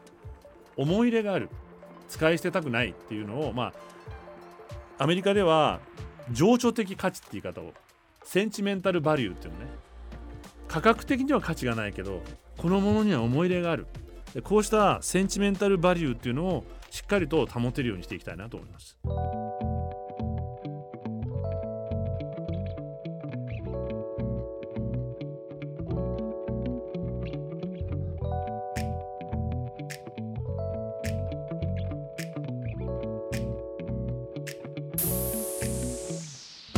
[0.78, 1.50] 思い入れがある
[2.08, 3.74] 使い捨てたくないっていうのをま
[5.00, 5.80] あアメリカでは
[6.32, 7.74] 情緒的価値って言い方を
[8.24, 9.66] センチメンタルバリューっていうのね。
[10.68, 12.22] 価格的には価値がないけど
[12.58, 13.88] このものには思い入れがある。
[14.44, 18.98] こうしたセンチメンタルバリューっていうのをしっかりと保てるようにしていきたいなと思います。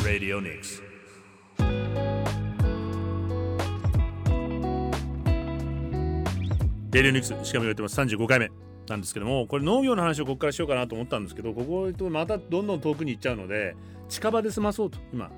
[0.04, 0.87] Radio Nix.
[6.98, 8.02] デイリーニュースしかも言われてます。
[8.02, 8.50] 35回目
[8.90, 13.76] なんですけどもこれ農業の話をここからしようかなと思ったんですけどこことまたどんどん遠くに行っちゃうので
[14.10, 15.30] 近場で済まそうと今。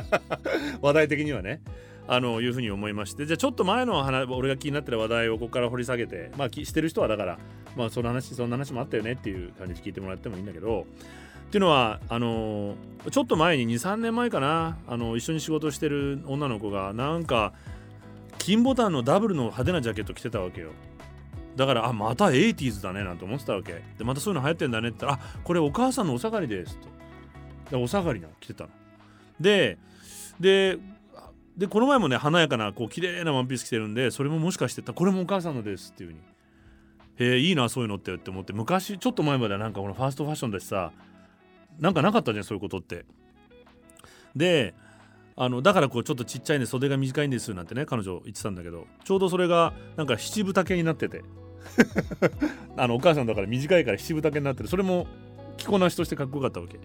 [0.80, 1.60] 話題的にはね。
[2.08, 3.26] あのいうふうに思いまして。
[3.26, 7.38] じゃあちょっと前の話俺が気になってる話題をここから掘り下げてまあしてる人はだから
[7.76, 10.86] まあその話そんな話もあったよねっていう感じで聞いてもらってもいいんだけど。
[11.48, 12.76] っていうのはあの
[13.10, 17.52] ちょっと前に23年前かなあの一緒に仕事してる女の子がなんか
[18.38, 20.70] 金ボタンのダブルの派手なジャケット着てたわけよ
[21.56, 23.82] だからあまた 80s だねなんて思ってたわけ。
[23.96, 26.88] でまたそういうの流行ってんだねって言ったらあこれお母さんのお下がりですと
[27.70, 28.70] でお下がりなの着てたの。
[29.40, 29.78] で
[30.40, 30.78] で
[31.56, 36.34] でこの前もね華やかなこう綺麗なワンピース着てるんでそれももしかしてたこれもお母さんのですっていう風に。
[37.16, 38.52] へえいいなそういうのってって思って。
[38.52, 40.90] 昔ちょっと前まではなんかこのファーストファッションだしさ
[41.78, 43.04] なんかなかったじゃんそういうことって。
[44.34, 44.74] で
[45.36, 51.22] あのだからこうちょっとちっちゃいんで袖が短いんですなんてね彼女言ってたんだけどちょうどそれがなんか七分丈になってて。
[52.76, 54.68] あのお母さんだから短いから七分丈になってる。
[54.68, 55.06] それも
[55.56, 56.78] 着こなしとしてかっこよかったわけ。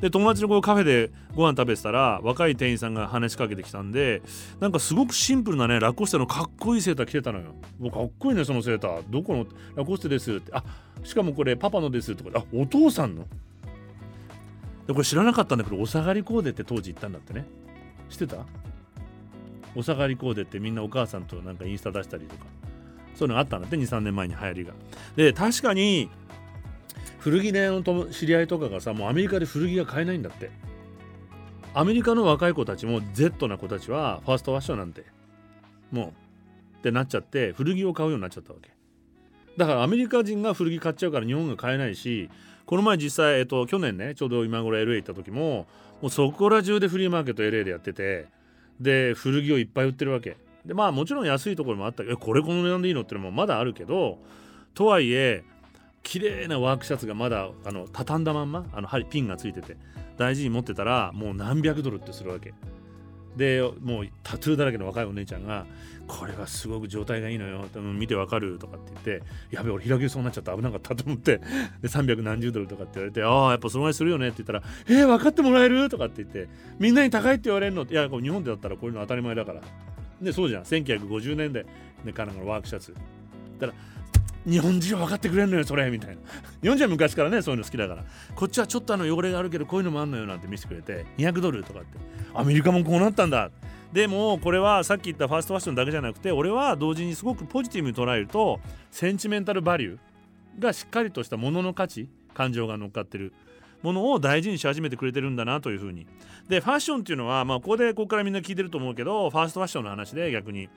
[0.00, 4.22] で友達のこうカフェでご飯食べてたら若い店員さんが話しかけてきたんで
[4.60, 7.56] なんかすごくシンプルなねラコステのかっこいいセーター着てたのよ。
[7.80, 9.02] もうかっこいいねそのセーター。
[9.10, 9.46] どこの？
[9.74, 10.52] ラコステですって。
[10.54, 10.62] あ
[11.02, 12.22] しかもこれパパのですと。
[12.22, 13.26] かあお父さんの？
[14.86, 17.44] でこれ知らなかったんだけどお下がりコーデって当時言ったんだってね。
[18.08, 18.46] 知ってた？
[19.74, 22.46] お下がりコーデってみんなお母さんとなんかインスタ出したりとか。
[23.18, 24.72] そういうのがあったんだって23年前に流行りが。
[25.16, 26.08] で確かに
[27.18, 30.50] 古着屋の知り合いとかがさもうアメリカで古着が買えないんだって。
[31.74, 35.04] アメリカの若い子たちも Z な子たちはファーストファッションなんて
[35.92, 38.70] もうってなっちゃって古着を買うようになっちゃったわけ。
[39.56, 42.30] だからアメリカ人が古着買っちゃうから日本が買えないし
[42.64, 45.66] この前実際、えっと、去年ねちょうど今頃 LA 行った時も
[46.00, 48.26] もうそこら中でフリーマーケット LA でやってて
[48.80, 50.36] で古着をいっぱい売ってるわけ。
[50.64, 54.18] でまあもちろん安いところもあったけどこれこの値段でいいのってのもまだあるけど
[54.74, 55.44] とはいえ
[56.02, 59.76] 綺麗なワークシャツがまだあの畳んだまんまあの針ピンがついてて
[60.16, 62.54] 大事に持ってたらもう何百ドルってするわけ
[63.36, 65.64] でもうタトゥーだらけの若いお姉ちゃんが
[66.08, 71.38] 「これはすごく状態がいいのよ」見てわかる」とかって言って「やべ俺開けそうになっちゃった危なかった」と思って
[71.80, 76.48] で300何十ドルとかって言われて「ああやっぱそのぐらいするよね」って言ったら「えー、分かってもらえる?」とかって言って
[76.80, 79.60] 「みんなに高いって言われるの?」いや日本でだったらこういうの当たり前だから
[80.20, 80.62] でそうじゃん。
[80.62, 81.64] 1950年代。
[82.04, 82.94] ねカナダのワークシャツ。
[83.58, 83.78] だから
[84.50, 86.22] 日本人は分かってくれんのよそれみたいな。
[86.62, 88.04] 日本人は昔からねそういうの好きだから。
[88.34, 91.06] こっちはちょっとあの汚れがあるけどこういうのもあんのよなんて見せてくれて。
[91.18, 91.98] 200ドルとかって。
[92.34, 93.50] アメリカもこうなったんだ。
[93.92, 98.60] でもこれはさっき言ったファーストファッションだけじゃなくて俺は同時にすごくポジティブに捉えると
[98.90, 103.32] センチメンタルバリューがしっかりとしたものの価値感情が乗っかってる。
[103.82, 106.06] ものを大事にし始めてくれてるんだなというふうに。
[106.48, 110.68] でファッションっていうのはまあここでここからみんな聞いてると思うけどファーストファッションの話で逆に。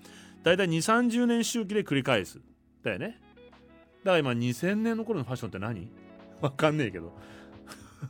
[0.44, 2.40] だいたい2 3 0年周期で繰り返す。
[2.84, 3.20] だよね。
[4.04, 5.92] だから今2000年の頃のファッションって何？
[6.42, 7.14] わかんねえけど。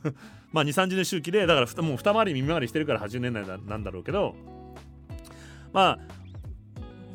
[0.52, 4.34] まあ2 3 0年周期でだからもう二回り耳回りしてるから80年代なんだろうけど。
[5.72, 6.22] まあ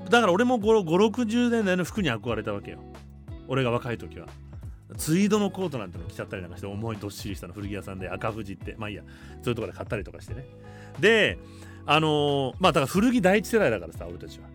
[0.09, 2.80] だから俺も560年代の服に憧れたわけよ。
[3.47, 4.28] 俺が若い時は。
[4.95, 8.75] ツイードのコートなんての着ちゃったりなんかして重いどっしりしたの古着屋さんで赤富士って。
[8.77, 9.03] まあいいや。
[9.41, 10.45] そういうところで買ったりとかしてね。
[10.99, 11.38] で
[11.85, 14.47] あのー、まあだから古着第一世代だからさ俺たちは。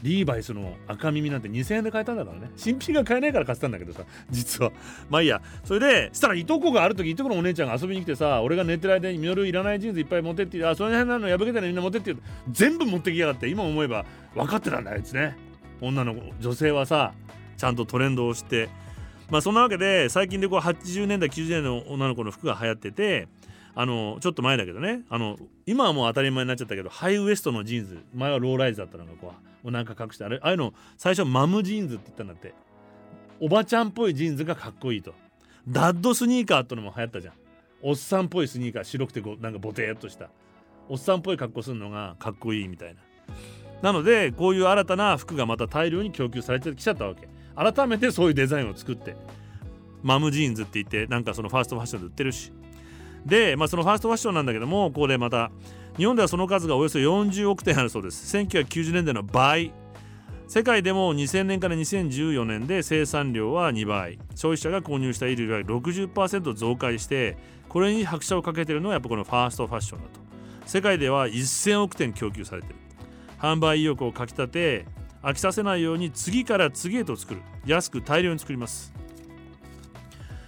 [0.00, 2.50] リーバイスの赤耳なんて2000円で買えたんだからね。
[2.56, 4.72] 新品が買えないから買ってたんだけどさ実は。
[5.10, 5.42] まあいいや。
[5.64, 12.14] それでしたらいとこがある時いとこのお姉ちゃんが遊びに来てさ俺が寝てる間にミノルいらないジーンズいっぱい持ってってあその辺なの破けたのみんな持ってって
[12.50, 13.48] 全部持ってきやがって。
[13.48, 15.36] 今思えば分かってたんだあいつね。
[15.80, 17.12] 女の子女性はさ
[17.56, 18.68] ちゃんとトレンドをして
[19.30, 23.28] まあそんなわけで最近でこう80年代90年代の女の子の服が流行ってて
[23.74, 29.32] あのちょっと前だけどねあの今はもう当たり前になっちゃったけどハイウエストのジーンズ前はローライズだったのがこ
[29.64, 32.54] うお腹隠してあれああいうの最初マムジーンズって言ったんだって。
[33.40, 35.14] おばちゃんっぽいジーンズがかっこいいと。
[35.68, 37.34] ダッドスニーカーってのも流行ったじゃん。
[37.82, 40.30] おっさんっぽいスニーカー白くてこうなんかボテーっとした。
[40.88, 43.00] おっさんっぽい格好するのがかっこいいみたいな。
[43.82, 47.28] なのでこういう新たな服がまた大量に供給されてきちゃったわけ。
[47.58, 49.16] 改めてそういうデザインを作って
[50.02, 52.52] マムジーンズって言ってなんかそのファーストファッションで売ってるし。
[53.26, 55.50] で、まあ、そのファーストファッションなんだけどもここでまた
[55.96, 58.36] 日本ではその数がおよそ40億点あるそうです。
[58.36, 59.72] 1990年代の倍。
[60.46, 64.18] 世界でも2000年から2014年で生産量は2倍。
[64.34, 67.36] 消費者が購入した衣類が60%増加して
[67.68, 70.20] これに拍車をかけてるのはやっぱこのファーストファッションだと。
[70.64, 72.76] 世界では1000億点供給されてる。
[73.40, 74.86] 販売意欲をかきたて
[75.22, 77.40] 飽きさせないように次から次へと作る。
[77.66, 78.92] 安く大量に作ります。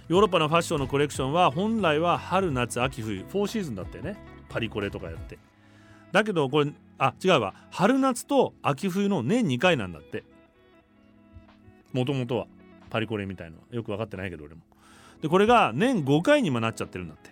[0.07, 3.23] ヨーロッパのファッションのコレクションは本来は春夏秋冬。
[3.23, 4.17] 4シーズンだったよね。
[4.49, 5.39] パリコレとかやって。
[6.11, 7.53] だけどこれあ違うわ。
[7.69, 10.23] 春夏と秋冬の年2回なんだって。
[11.93, 12.47] もともとは。
[12.89, 14.61] パリコレみたいのよく分かってないけど俺も。
[15.21, 17.29] でこれが年5回にもなっちゃってるんだって。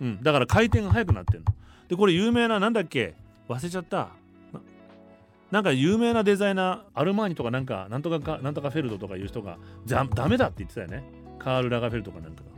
[0.00, 0.22] うん。
[0.22, 1.46] だから回転が速くなってんの。
[1.88, 3.14] でこれ有名ななんだっけ？
[3.48, 4.08] 忘れちゃった。
[5.52, 11.04] なんか有名なデザイナーアルマーニとかなんかなんとかかなんとかフェルドとかいう人がダメだって言ってたよね。
[11.38, 12.50] カール・ラガフェルとかなんかが。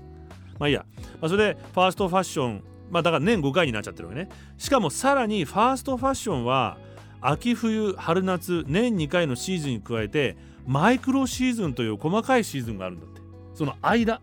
[0.60, 0.86] まあいいや、
[1.20, 2.62] まあ、それでファーストファッション
[2.92, 4.28] まあだから年5回になっちゃってるわけね。
[4.58, 6.78] しかもさらにファーストファッションは
[7.20, 13.20] 秋冬春夏年2回のシーズンに加えてマイクロシーズンという細かいシーズンがあるんだって。
[13.54, 14.20] その間。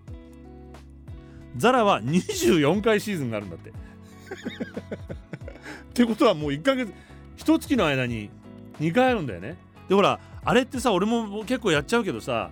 [1.58, 3.72] ザラは24回シーズンがあるんだって。
[5.92, 6.94] ってことはもう1ヶ月
[7.36, 8.30] 一月の間に
[8.82, 9.58] 2回あるんだよね。
[9.88, 12.50] でほらあれってさ俺も結構やっちゃうけどさ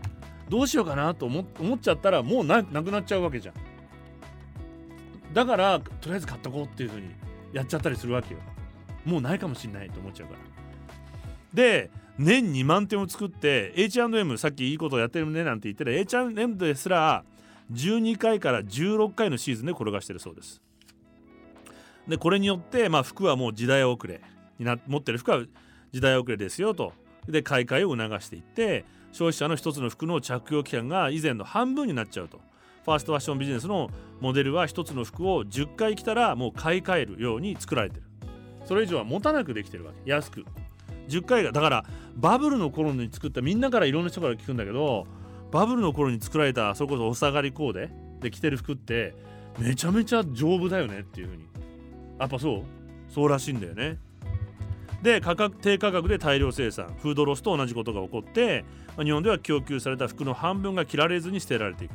[0.48, 3.56] どうしようかなと思思っちゃったらもうなくなっちゃうわけじゃん。
[5.34, 7.10] だからとりあえず買っとこうっていう風に
[7.54, 8.40] やっちゃったりするわけよ。
[9.06, 10.40] もうないかもしんないと思っちゃうから。
[11.54, 17.24] で年2万点を作って H&M さっきいいことやってるねなんて言ってる H&M ですら
[17.72, 20.62] 12回から16回のシーズンで転がしてるそうです。
[22.08, 24.22] でこれによって、まあ、服はもう時代遅れ
[24.58, 25.44] にな持ってる服は
[25.92, 26.94] 時代遅れですよと。
[27.28, 32.40] で買い替えを促していって消費者の一つの服の着用期間が以前の半分になっちゃうと。
[32.86, 38.04] ファーストファッションビジネスのモデルは一つの服を10回着たらもう買い替えるように作られてる。
[38.66, 40.10] それ以上は持たなくできてるわけ。
[40.10, 40.46] 安く。
[41.08, 41.86] 10回がだから
[42.16, 45.08] バブルの頃に作ったみんなからいろんな人から聞くんだけど
[45.52, 47.90] バブルの頃に作られたそれこそお下がりコーデ
[48.22, 49.16] で着てる服って
[49.58, 51.46] めちゃめちゃ丈夫だよねっていう風に。
[52.20, 52.64] やっぱそう？
[53.12, 53.98] そうらしいんだよね。
[55.02, 56.94] で価格低価格で大量生産。
[57.02, 58.66] フードロスと同じことが起こって
[58.98, 61.92] 日本では供給された服の半分が着られずに捨てられていく。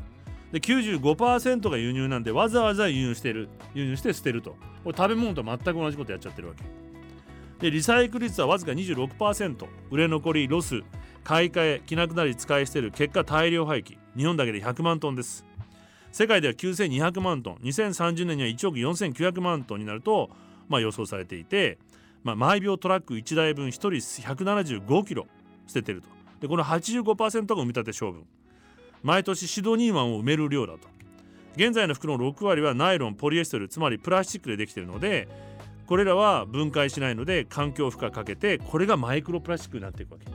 [0.53, 3.49] で95%が輸入なんでわざわざ輸入してる。
[3.75, 4.57] 輸入して捨てると。
[4.85, 6.65] これ食べ物と全く同じことやっちゃってるわけ。
[7.61, 10.83] でリサイクル率はわずか26%売れ残りロス
[11.23, 13.97] 買い替え着なくなり使い捨てる結果大量廃棄。
[14.17, 15.45] 日本だけで100万トンです。
[16.13, 17.57] 世界では9200万トン。
[17.57, 20.31] 2030年には1億4900万トンになると、
[20.69, 21.79] まあ、予想されていて、
[22.25, 25.27] まあ、毎秒トラック1台分1人175キロ
[25.67, 26.09] 捨ててると。
[26.41, 28.25] でこの85%が埋め立て処分。
[29.03, 30.89] 毎年シドニー湾を埋める量だと。
[31.57, 35.29] 現在の服の6割はナイロンポリエステルつまりプラスチックでできているので
[35.87, 40.27] これらは分解しないので環境負荷かけてこれがマイクロプラスチックになっていくわけ。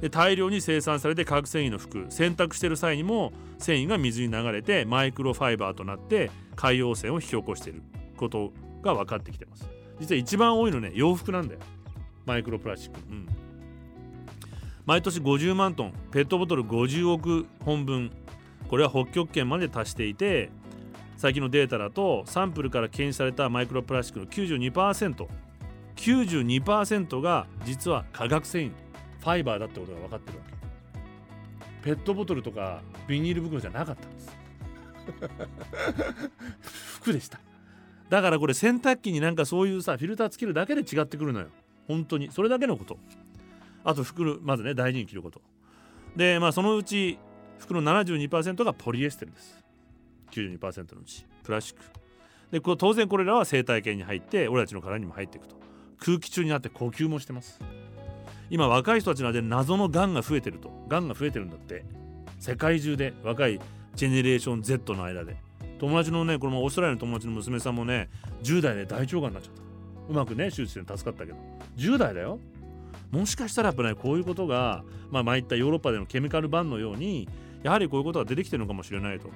[0.00, 7.82] で大量に生産されて化学繊維の服洗濯してる際にも繊維が水に流れてマイクロファイバーとなって海洋汚染を引き起こしている
[8.16, 8.52] こと
[8.82, 9.81] が分かってきてます。
[10.02, 11.60] 実は一番多いのね洋服なんだよ。
[12.26, 13.28] マイクロプラスチック、うん、
[14.84, 18.10] 毎年50万トンペットボトル50億本分
[18.68, 20.50] これは北極圏まで達していて
[21.16, 24.26] 最近のデータだとサンプルから検出されたマイクロプラスチックの
[25.96, 28.72] 92%92% が実は化学繊維
[29.20, 30.52] ファイバーだってことが分かってるわけ。
[31.84, 34.36] ペットボトルとかビニール袋じゃなかったんです。
[36.98, 37.38] 服でした。
[38.12, 41.46] だからこれ洗濯機になんかそういうさフィルターつけるだけで違ってくるのよ。
[41.88, 42.30] 本当に。
[42.30, 42.98] それだけのこと。
[43.84, 45.40] あと服まずね大事に着ること。
[46.14, 47.18] でまあそのうち
[47.58, 49.64] 服の72%がポリエステルです。
[50.30, 51.24] 92%のうち。
[51.42, 51.82] プラスチック。
[52.50, 55.56] でこ当然これらは生態系に入って俺たちの体にも入っていくと。
[55.98, 57.60] 空気中になって呼吸もしてます。
[58.50, 60.70] 今若い人たちの間で謎のがんが増えてると。
[60.86, 61.86] がんが増えてるんだって。
[62.40, 63.58] 世界中で若い
[63.94, 65.34] ジェネレーション Z の間で。
[65.82, 68.08] 友達のねこのオーストラリアの友達の娘さんもね
[68.44, 69.62] 10代で大腸がんになっちゃった。
[70.08, 71.38] うまくね手術して助かったけど。
[71.76, 72.38] 10代だよ。
[73.10, 77.28] もしかしたらやっぱねこういうことがまあ参ったヨーロッパでのケミカルバンのように
[77.64, 79.28] やはりこういうことが出てきてるのかもしれないと。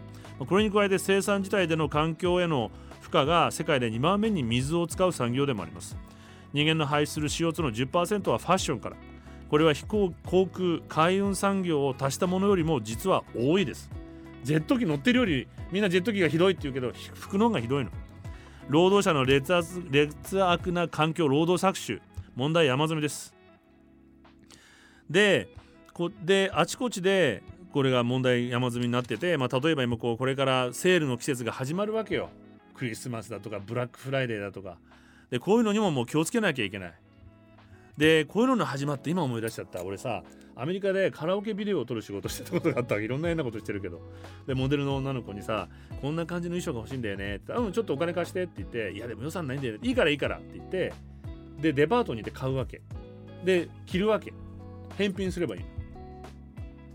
[0.47, 2.70] これに加えて生産自体での環境への
[3.01, 5.97] 負荷が世界で2番目に水を使う産業でもあります。
[6.52, 8.97] 人間の排出する CO2 の10%はファッションから。
[9.51, 13.90] これは飛行航空海運産業を足したものよりも実は多いです。
[14.47, 17.90] ジェット機乗ってるよりみんなジェット機がひどいって言うけど服の方がひどいの。
[18.68, 22.01] 労働者の劣悪劣悪な環境労働搾取。
[22.36, 23.35] 問題山積みです。
[25.10, 25.48] で
[25.93, 27.43] こであちこちで
[27.73, 32.28] これが問題山積みになってて、まあ、例えば今こうこれからセールの季節が始まるわけよ。
[32.77, 34.78] クリスマスだとかブラックフライデーだとか。
[35.28, 36.94] でこういうのにももう気をつけなきゃいけない。
[37.97, 39.82] でこういうのが始まって今思い出しちゃった。
[39.82, 40.23] 俺さ
[40.55, 43.05] アメリカでカラオケビデオを撮る仕事してたことがあったわけ。
[43.05, 44.01] いろんな変なことしてるけど。
[44.47, 45.68] でモデルの女の子にさ
[46.01, 47.36] こんな感じの衣装が欲しいんだよね。
[47.36, 49.81] ってうんちょっとお金貸してって言っていやでも予算ないんだよね。
[49.82, 50.93] いいからいいからって言って
[51.60, 52.82] でデパートに行って買うわけ。
[53.44, 54.32] で着るわけ。
[54.97, 55.62] 返品すればいい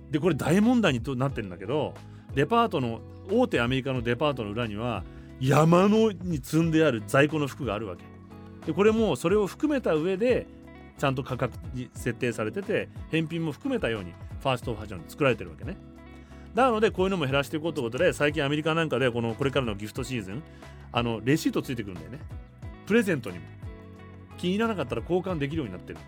[0.09, 1.93] でこれ大問題になってるんだけど
[2.33, 3.01] デパートの
[3.31, 5.03] 大手アメリカのデパートの裏には
[5.39, 8.03] 山のに積んである在庫の服があるわけ。
[8.65, 10.47] でこれもそれを含めた上で
[11.01, 15.75] ちゃんと価格に設定されてて返品も含めたようにファーストファッション作られてるわけね。
[16.53, 20.43] なのでこういうのも減らしていこうということで最近アメリカなんかでこのこれからのギフトシーズン
[20.91, 22.19] あのレシートついてくるんだよね。
[22.85, 23.45] プレゼントにも。
[24.37, 25.99] 気に入らなかったら交換できるようになってる。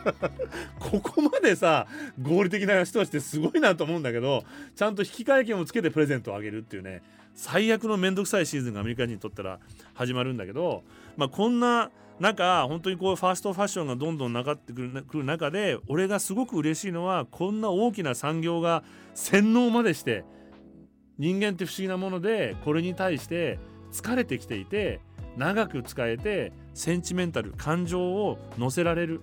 [0.80, 1.86] ここまでさ
[2.20, 4.44] 合理的な人たちってすごいなと思うんだけど
[4.74, 7.02] ちゃんと引き換え券をつけてプレゼントをあげるっていうね
[7.34, 9.60] 最悪のめんどくさいシーズンがアメリカ人にとったら
[9.92, 10.82] 始まるんだけど、
[11.16, 18.84] まあ、こんななんか本当にこうファーストファッションがどんどんなかってくる中で俺がすごく嬉しいのはこんな大きな産業が
[19.14, 20.24] 洗脳までして
[21.18, 23.58] 人間って不思議なものでこれに対して
[23.92, 25.00] 疲れてきていて
[25.36, 29.20] 長く使えてセンチメンタル感情を乗せられる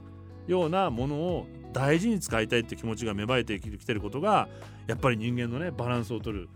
[0.47, 4.49] ようなものを大事に使いたいって気持ちが芽生えてきてることが
[4.87, 6.49] やっぱり人間のねバランスを取る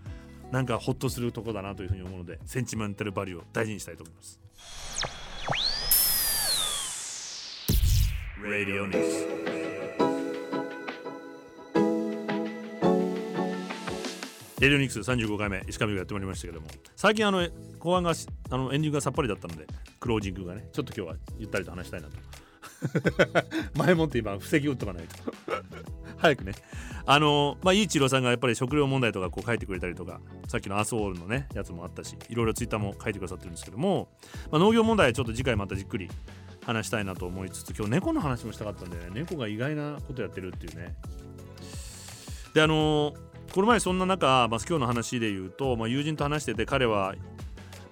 [0.52, 4.45] なんかホッとするとこだなというふうに思うのでセンチメンタルバリューを大事にしたいと思います。
[8.44, 9.26] Radio News.
[14.60, 16.68] レディオニクス35回目石上がやってまいりましたけども。
[16.98, 17.48] 最近あの
[17.80, 18.12] 後半が
[18.50, 19.66] あのエンディングがさっぱりだったので
[20.02, 22.18] クロージングがねちょっと今日はゆったりと話したいなと。
[23.80, 25.16] 前もって今布石打っとかないと。
[26.18, 26.52] 早くね。
[27.06, 34.10] あのまあいい治療さんがやっぱり食料問題とかこう書いてくれたりとかさっきのアースウォールのねやつもあったしいろいろツイッターも書いてくださってるんですけども、
[34.52, 36.10] まあ、農業問題ちょっと次回またじっくり
[36.66, 40.96] 話したいなと思いつつ今日猫の話もしたかったんでね猫が意外なことやってるっていうね。
[42.54, 43.14] であの
[43.54, 47.16] この前そんな中、まあ、今日の話で言うと、まあ、友人と話してて彼は、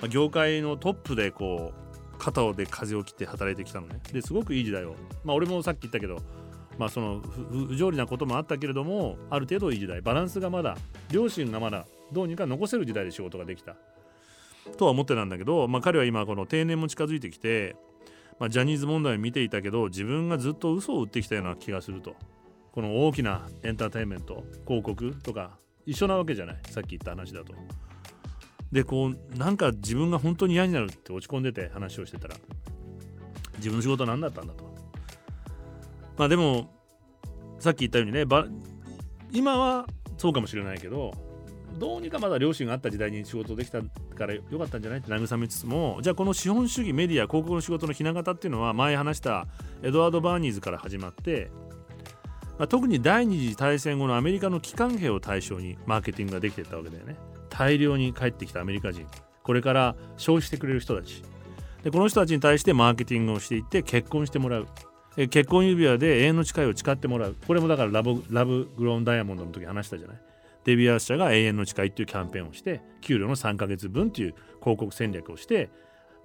[0.09, 4.01] 業界のトップでこう肩をで風を切って働いてきたのね。
[4.11, 4.95] ですごくいい時代を。
[5.23, 6.17] まあ俺もさっき言ったけど
[6.77, 7.21] まあその
[7.69, 10.01] 不条理なこともあったけれどもある程度いい時代。
[10.01, 10.75] バランスがまだ
[11.11, 13.75] 両親がまだどうにか残せる時代で仕事ができた。
[14.77, 17.75] とは思ってたんだけど、まあ、彼は今この定年も近づいてきて
[18.39, 22.15] まあ、ジャニーズ問題を見ていたけど自分がずっと嘘を売ってきたような気がすると
[22.71, 27.53] この大きなエンターテインメント広告とか一緒なわけじゃないさっき言った話だと。
[28.71, 32.35] でこうなんか自分が本当に嫌になるって落ち込んでて話をしてたら
[33.57, 34.73] 自分の仕事は何だったんだと。
[36.17, 36.73] まあでも
[37.59, 38.25] さっき言ったようにね
[39.31, 39.85] 今は
[40.17, 41.11] そうかもしれないけど
[41.83, 49.47] どうにかまだ両親があった時代に仕事できたからよかったんじゃないって慰めつつもじゃあこの資本主義メディア広告の仕事のひな形っていうのは前話した
[49.81, 51.51] エドワード・バーニーズから始まって、
[52.57, 57.17] まあ、特に第二次大戦後のアメリカの機関兵を対象にマーケティングができてったわけだよね。
[57.49, 59.05] 大量に帰ってきたアメリカ人。
[59.43, 61.21] これから消費してくれる人たち。
[61.83, 64.67] でこの人たちに対してマーケティングをしていって結婚してもらう。
[65.17, 67.35] 結婚指輪で永遠の誓いを誓ってもらう。
[67.45, 70.17] これもだからラブラブグローンダイヤモンドの時話したじゃない。
[70.65, 75.69] デビュアー社が永遠の誓いっていうキャンペーンをして給料の3ヶ月分っていう広告戦略をして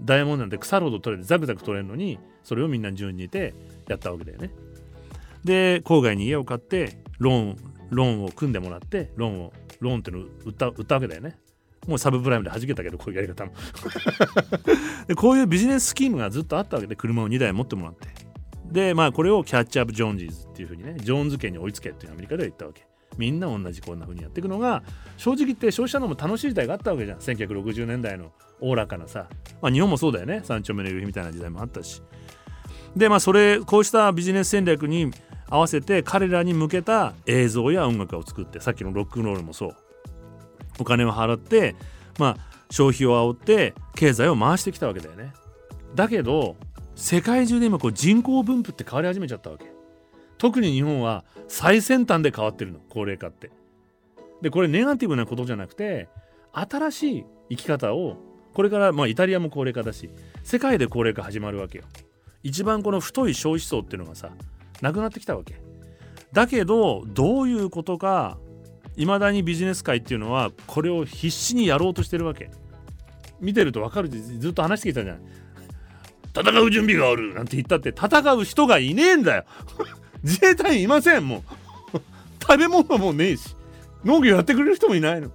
[0.01, 3.55] ダイヤモンドなんて腐るほど取れてザクザク取れるのにそれをみんな順にいて
[3.89, 4.51] やったわけだよね。
[5.45, 7.57] で郊外に家を買ってローン
[7.91, 11.39] ローンを組んでもらってローンをローンっていうのを売った売ったわけだよね。
[11.87, 13.53] もうサブプライムで弾けたけどこういうやり方も
[15.09, 18.09] でこういうビジネススキームがずっとあったわけで車を2台持ってもらって
[18.71, 24.83] でまあこれをキャッチアップ・ジョーンジーズっていうふうにねジョーンズ家に追いつけっていうアメリカでは言ったわけみんな同じこんな風にやっていくのが
[25.17, 27.19] 正直言って消費者のも楽しい時代があったわけじゃん。
[27.19, 29.27] 1960年代のおおらかなさ、
[29.61, 30.43] まあ、日本もそうだよね。
[30.45, 32.03] 三丁目の夕日みたいな時代もあったし。
[32.97, 35.11] でまあそれこうしたビジネス戦略に
[35.49, 39.77] 合わせて彼らに向けた映像や音楽を作ってさっきのロックンロールもそう。
[40.81, 41.75] お金を払って
[42.19, 42.37] まあ
[42.71, 45.33] 消費を煽って経済を回してきたわけだよね。
[45.95, 46.57] だけど
[46.95, 49.78] 世界中で今こう人口分布って変わり始めちゃったわけ。
[50.39, 53.51] 特に日本は最先端で変わってるの高齢化って。
[54.41, 56.09] でこれネガティブなことじゃなくて
[56.53, 58.17] 新しい生き方を
[58.55, 60.11] これからまあイタリアも高齢化だし
[60.45, 61.85] 世界で高齢化始まるわけよ。
[62.45, 64.31] 一番この太い消費層っていうのがさ
[64.81, 65.61] なくなってきたわけ。
[66.33, 68.39] だけどどういうことか
[68.97, 72.51] いまだにビジネス界っていうのはこれを必死にやろうとしてるわけ。
[73.41, 75.21] 見てると分かるずっと話してきたじゃん
[76.35, 79.45] 戦う準備があるなんて言ったって戦う人がいねえんだよ。
[80.23, 81.43] 自衛隊いませんもう
[82.41, 83.55] 食べ物もねえし
[84.05, 85.31] 農業やってくれる人もいないの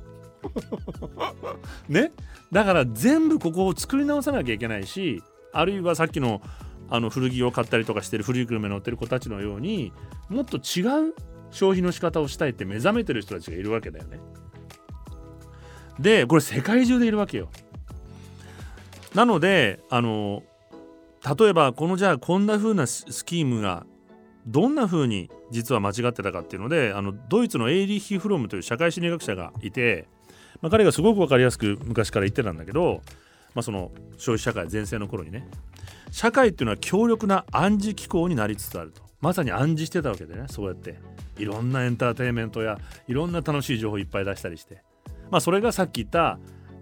[1.87, 2.11] ね？
[2.51, 5.23] だから全部ここを作り直さなきゃいけないし
[5.53, 6.41] あるいはさっきの
[6.89, 9.93] あの古着を買ったりとかしてる古い車乗ってる子たちのように
[10.29, 11.13] もっと違う
[11.49, 14.19] 消費の仕方をしたいって目覚めてる人たちがいるわけだよね。
[15.99, 17.49] でこれ世界中でいるわけよ。
[19.15, 20.43] なのであの
[21.37, 23.85] 例えばこのじゃあこんな風なスキームが
[24.47, 30.07] どんな風に実は間違ってたかっていうのであのドイツのエイリッヒ・フロムという社会心理学者がいて、
[30.61, 33.01] まあ、彼がすごく分かりやすく昔から言ってたんだけど、
[33.55, 35.47] まあ、その消費社会全盛の頃にね。
[36.11, 39.01] 社会っていうのは強力な暗示機構になりつつあると。
[39.19, 40.99] まさに暗示してたわけでねそうやって。
[41.37, 44.83] いろんなエンターテインメントやいろんな楽しい情報いっぱい出したりして。
[45.31, 46.37] まあそれがさっき言った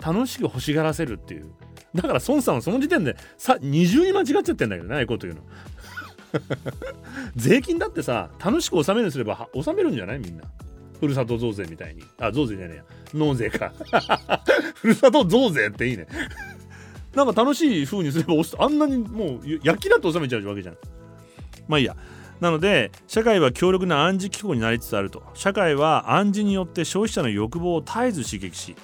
[0.06, 1.52] 楽しく欲しがらせるっていう。
[1.94, 5.44] だから孫さんはその時点でさ二重に間違っちゃってんだけどねああいうこと言うの。
[7.36, 10.20] 税金だってさ楽しく納めるすれば納めるんじゃない？
[10.20, 10.44] みんな。
[10.99, 12.03] ふるさと増税みたいに。
[12.20, 12.84] あ増税じゃねえや。
[13.16, 13.74] 納税か。
[14.76, 16.08] ふるさと増税っていいね。
[17.16, 20.78] なんか楽しい風にすればあんなにもう焼きだと収めちゃうわけじゃん。
[21.68, 21.95] まあいいや。
[22.40, 25.24] なので社会は強力な暗示機構になりつつあると。
[25.34, 28.76] 社会は暗示によって消費者の欲望を絶えず刺激し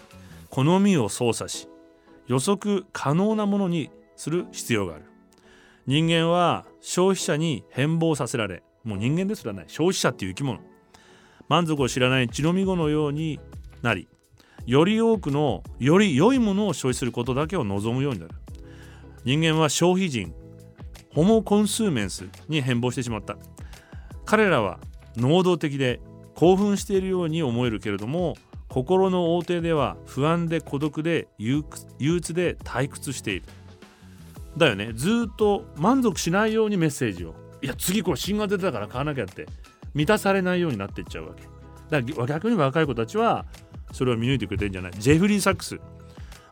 [0.50, 1.68] 好みを操作し
[2.28, 5.04] 予測可能なものにする必要がある。
[5.86, 10.60] 人間は消費者に変貌させられもう人間ですらない消費者っていう生き物。
[11.50, 13.42] 満足を知らない血のみ子のように
[13.82, 14.08] なり
[14.66, 18.36] より多くのより良いものを消費することだけを望むようになる。
[19.26, 20.34] 人間は消費人
[21.14, 23.36] ホモ・コンスーメンスに変貌してしまった。
[24.24, 24.80] 彼らは
[25.18, 26.00] 能動的で
[26.36, 28.38] 興奮しているように思えるけれども
[28.70, 31.66] 心の横定では不安で孤独で憂
[32.00, 33.46] 鬱で退屈している。
[34.58, 34.92] だよね。
[34.94, 37.36] ずっと満足しないようにメッセージを。
[37.62, 39.48] いや次これ新が出たから買わなきゃって。
[39.94, 41.44] 満たされないようになっていっちゃうわけ。
[41.90, 43.46] だから逆に若い子たちは
[43.92, 44.92] それを見抜いてくれてるんじゃない。
[44.98, 45.80] ジェフリー・サックス。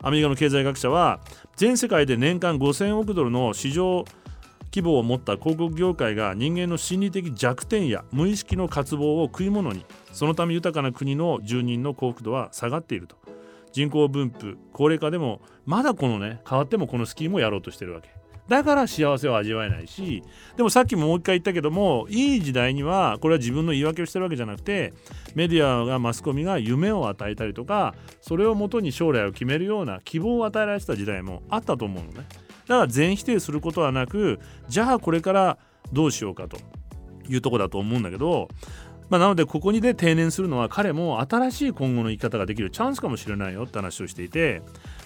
[0.02, 1.20] アメリカの経済学者は
[1.56, 4.04] 全世界で年間5000億ドルの市場
[4.74, 13.16] 規模を持った広告業界が人間の心理的弱点や無意識の渇望を食い物にそのため豊かな国の住人の幸福度は下がっていると。
[13.76, 18.08] 人口分布高齢化でもまだこのね変わってもこのスキームをやろうとしてるわけ。
[18.48, 20.22] だから幸せを味わえないし
[20.56, 24.94] でもさっきももう一回言ったけどもいい時代にはこれは自分の言い訳をしてるわけじゃなくて
[25.34, 32.24] メディアがマスコミが夢を与えたりとかそれをもとに将来を決めるような希望を与えられてた時代もあったと思うのね。
[32.68, 34.38] だから全否定することはなく
[34.68, 35.58] じゃあこれから
[35.92, 36.56] どうしようかと
[37.28, 38.48] いうとこだと思うんだけど
[39.08, 44.62] まあ、なのでここにで定年するのは彼も新しい今後の生き方ができるチャンスかもしれないよって話をしていて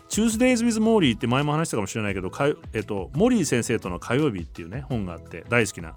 [0.08, 2.30] Tuesdays with モーリーって前も話したかもしれないけど
[2.72, 5.94] えっと、モリー先生との火曜日っていうね本があって大好きな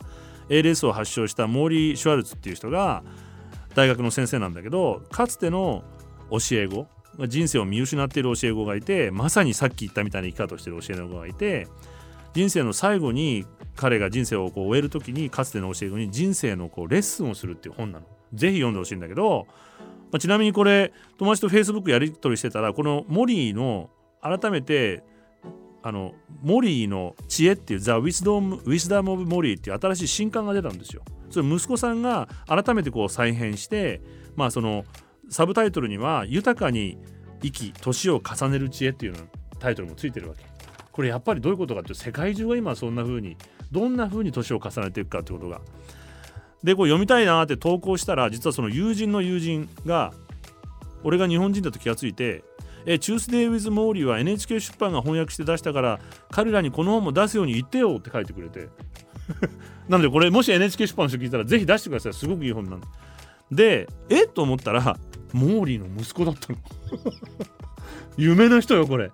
[0.49, 3.03] ALS を発症したモーリー・シュワルツっていう人が
[3.75, 5.83] 大学の先生なんだけどかつての
[6.29, 6.87] 教え子
[7.27, 11.67] 人生を見失っている教え子がいてまさにさっき言ったみたいな生き方をしている教え子がいて
[12.33, 13.45] 人生の最後に
[13.75, 18.05] 彼が人生をこう終える時にかつての教え子に人生のこうレッスンをするっていう本なの。
[18.33, 19.47] ぜひ読んでほしいんだけど、
[20.11, 23.89] まあ、ちなみにこれ友達と Facebook やり取りしてたらこのモリーの
[24.21, 25.03] 改めて
[25.81, 31.03] あのモリーの知恵っていう The Wisdom, Wisdom of モリーっていう新しい新刊が出たんですよ。
[31.29, 34.01] それ息子さんが改めてこう再編して
[34.35, 34.85] まあその
[35.29, 36.97] サブタイトルには豊かに
[37.41, 39.19] 生き年を重ねる知恵っていうの
[39.59, 40.43] タイトルもついてるわけ。
[40.91, 43.35] これやっぱりどういうことかっていうと世界中が今そんな風に
[43.73, 45.59] どんな風に年を重ねていくかってことが。
[46.63, 50.13] でこう読みたいなって投稿したら実はその友人の友人が
[51.03, 52.45] 俺が日本人だと気がついて
[52.85, 55.99] え Tuesday with Morrie は NHK 出版が翻訳して出したから
[56.31, 58.69] 彼らにこの本も出すように言ってよって書いてくれて。
[59.87, 62.13] なのでこれもし NHK 出版の人聞いたらぜひ出してください。
[62.13, 62.87] すごくいい本なんで。
[63.51, 64.23] でえ？
[64.25, 64.97] っと思ったら
[65.33, 66.59] モーリーの息子だったの。
[68.17, 69.11] 夢の人よこれ。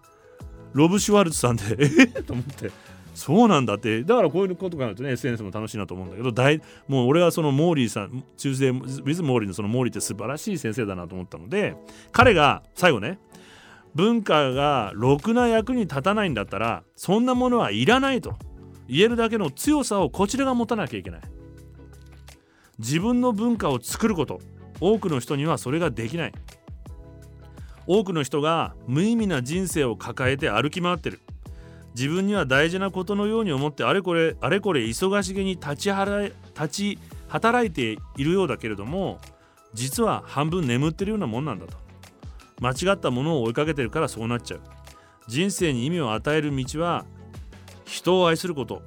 [0.73, 1.64] ロブ・シュワルツさんで。
[1.80, 2.07] え？
[2.23, 2.72] と思って。
[3.19, 4.03] そうなんだって。
[4.03, 11.75] だからこういうことがあるとね SNS も楽しいなと思うんだけど大もう俺はそのモーリーさん Tuesday with Morrie のそのモーリーって素晴らしい先生だなと思ったので
[12.11, 13.19] 彼が最後ね
[13.93, 18.35] 文化がろくな役に立たないんだったらそんなものはいらないと。
[18.89, 21.21] 言えるだけの強さをこちらが持たなきゃいけない。
[22.79, 24.41] 自分の文化を作ること。
[24.81, 26.33] 多くの人にはそれができない。
[27.85, 31.21] 多くの人が無意味な人生を抱えて歩き回ってる。
[31.95, 39.19] 自分には大事なことのように思ってあれこれあれこれ忙しげに立ち払い立ち働いているようだけれども
[39.73, 41.77] 実は半分眠ってるようなもんなんだと。
[42.61, 44.61] 間違ったものを追いかけてるからそうなっちゃう。
[45.27, 47.05] 人生に意味を与える道は
[47.85, 48.81] 人を愛すること。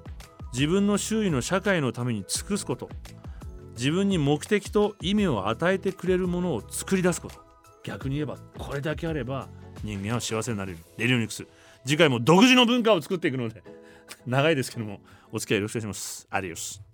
[0.52, 2.90] 自分の周囲の社会のために尽くすこと。
[3.76, 7.36] 自分に目的と意味を与えてくれるものを作り出すこと。
[7.84, 9.48] 逆に言えばこれだけあれば
[9.82, 10.78] 人間は幸せになれる。
[10.98, 11.46] レディオニクス。
[11.84, 13.62] 次回も独自の文化を作っていくので
[14.26, 15.00] 長いですけども
[15.32, 16.26] お付き合いよろしくお願いします。
[16.30, 16.91] アディオス。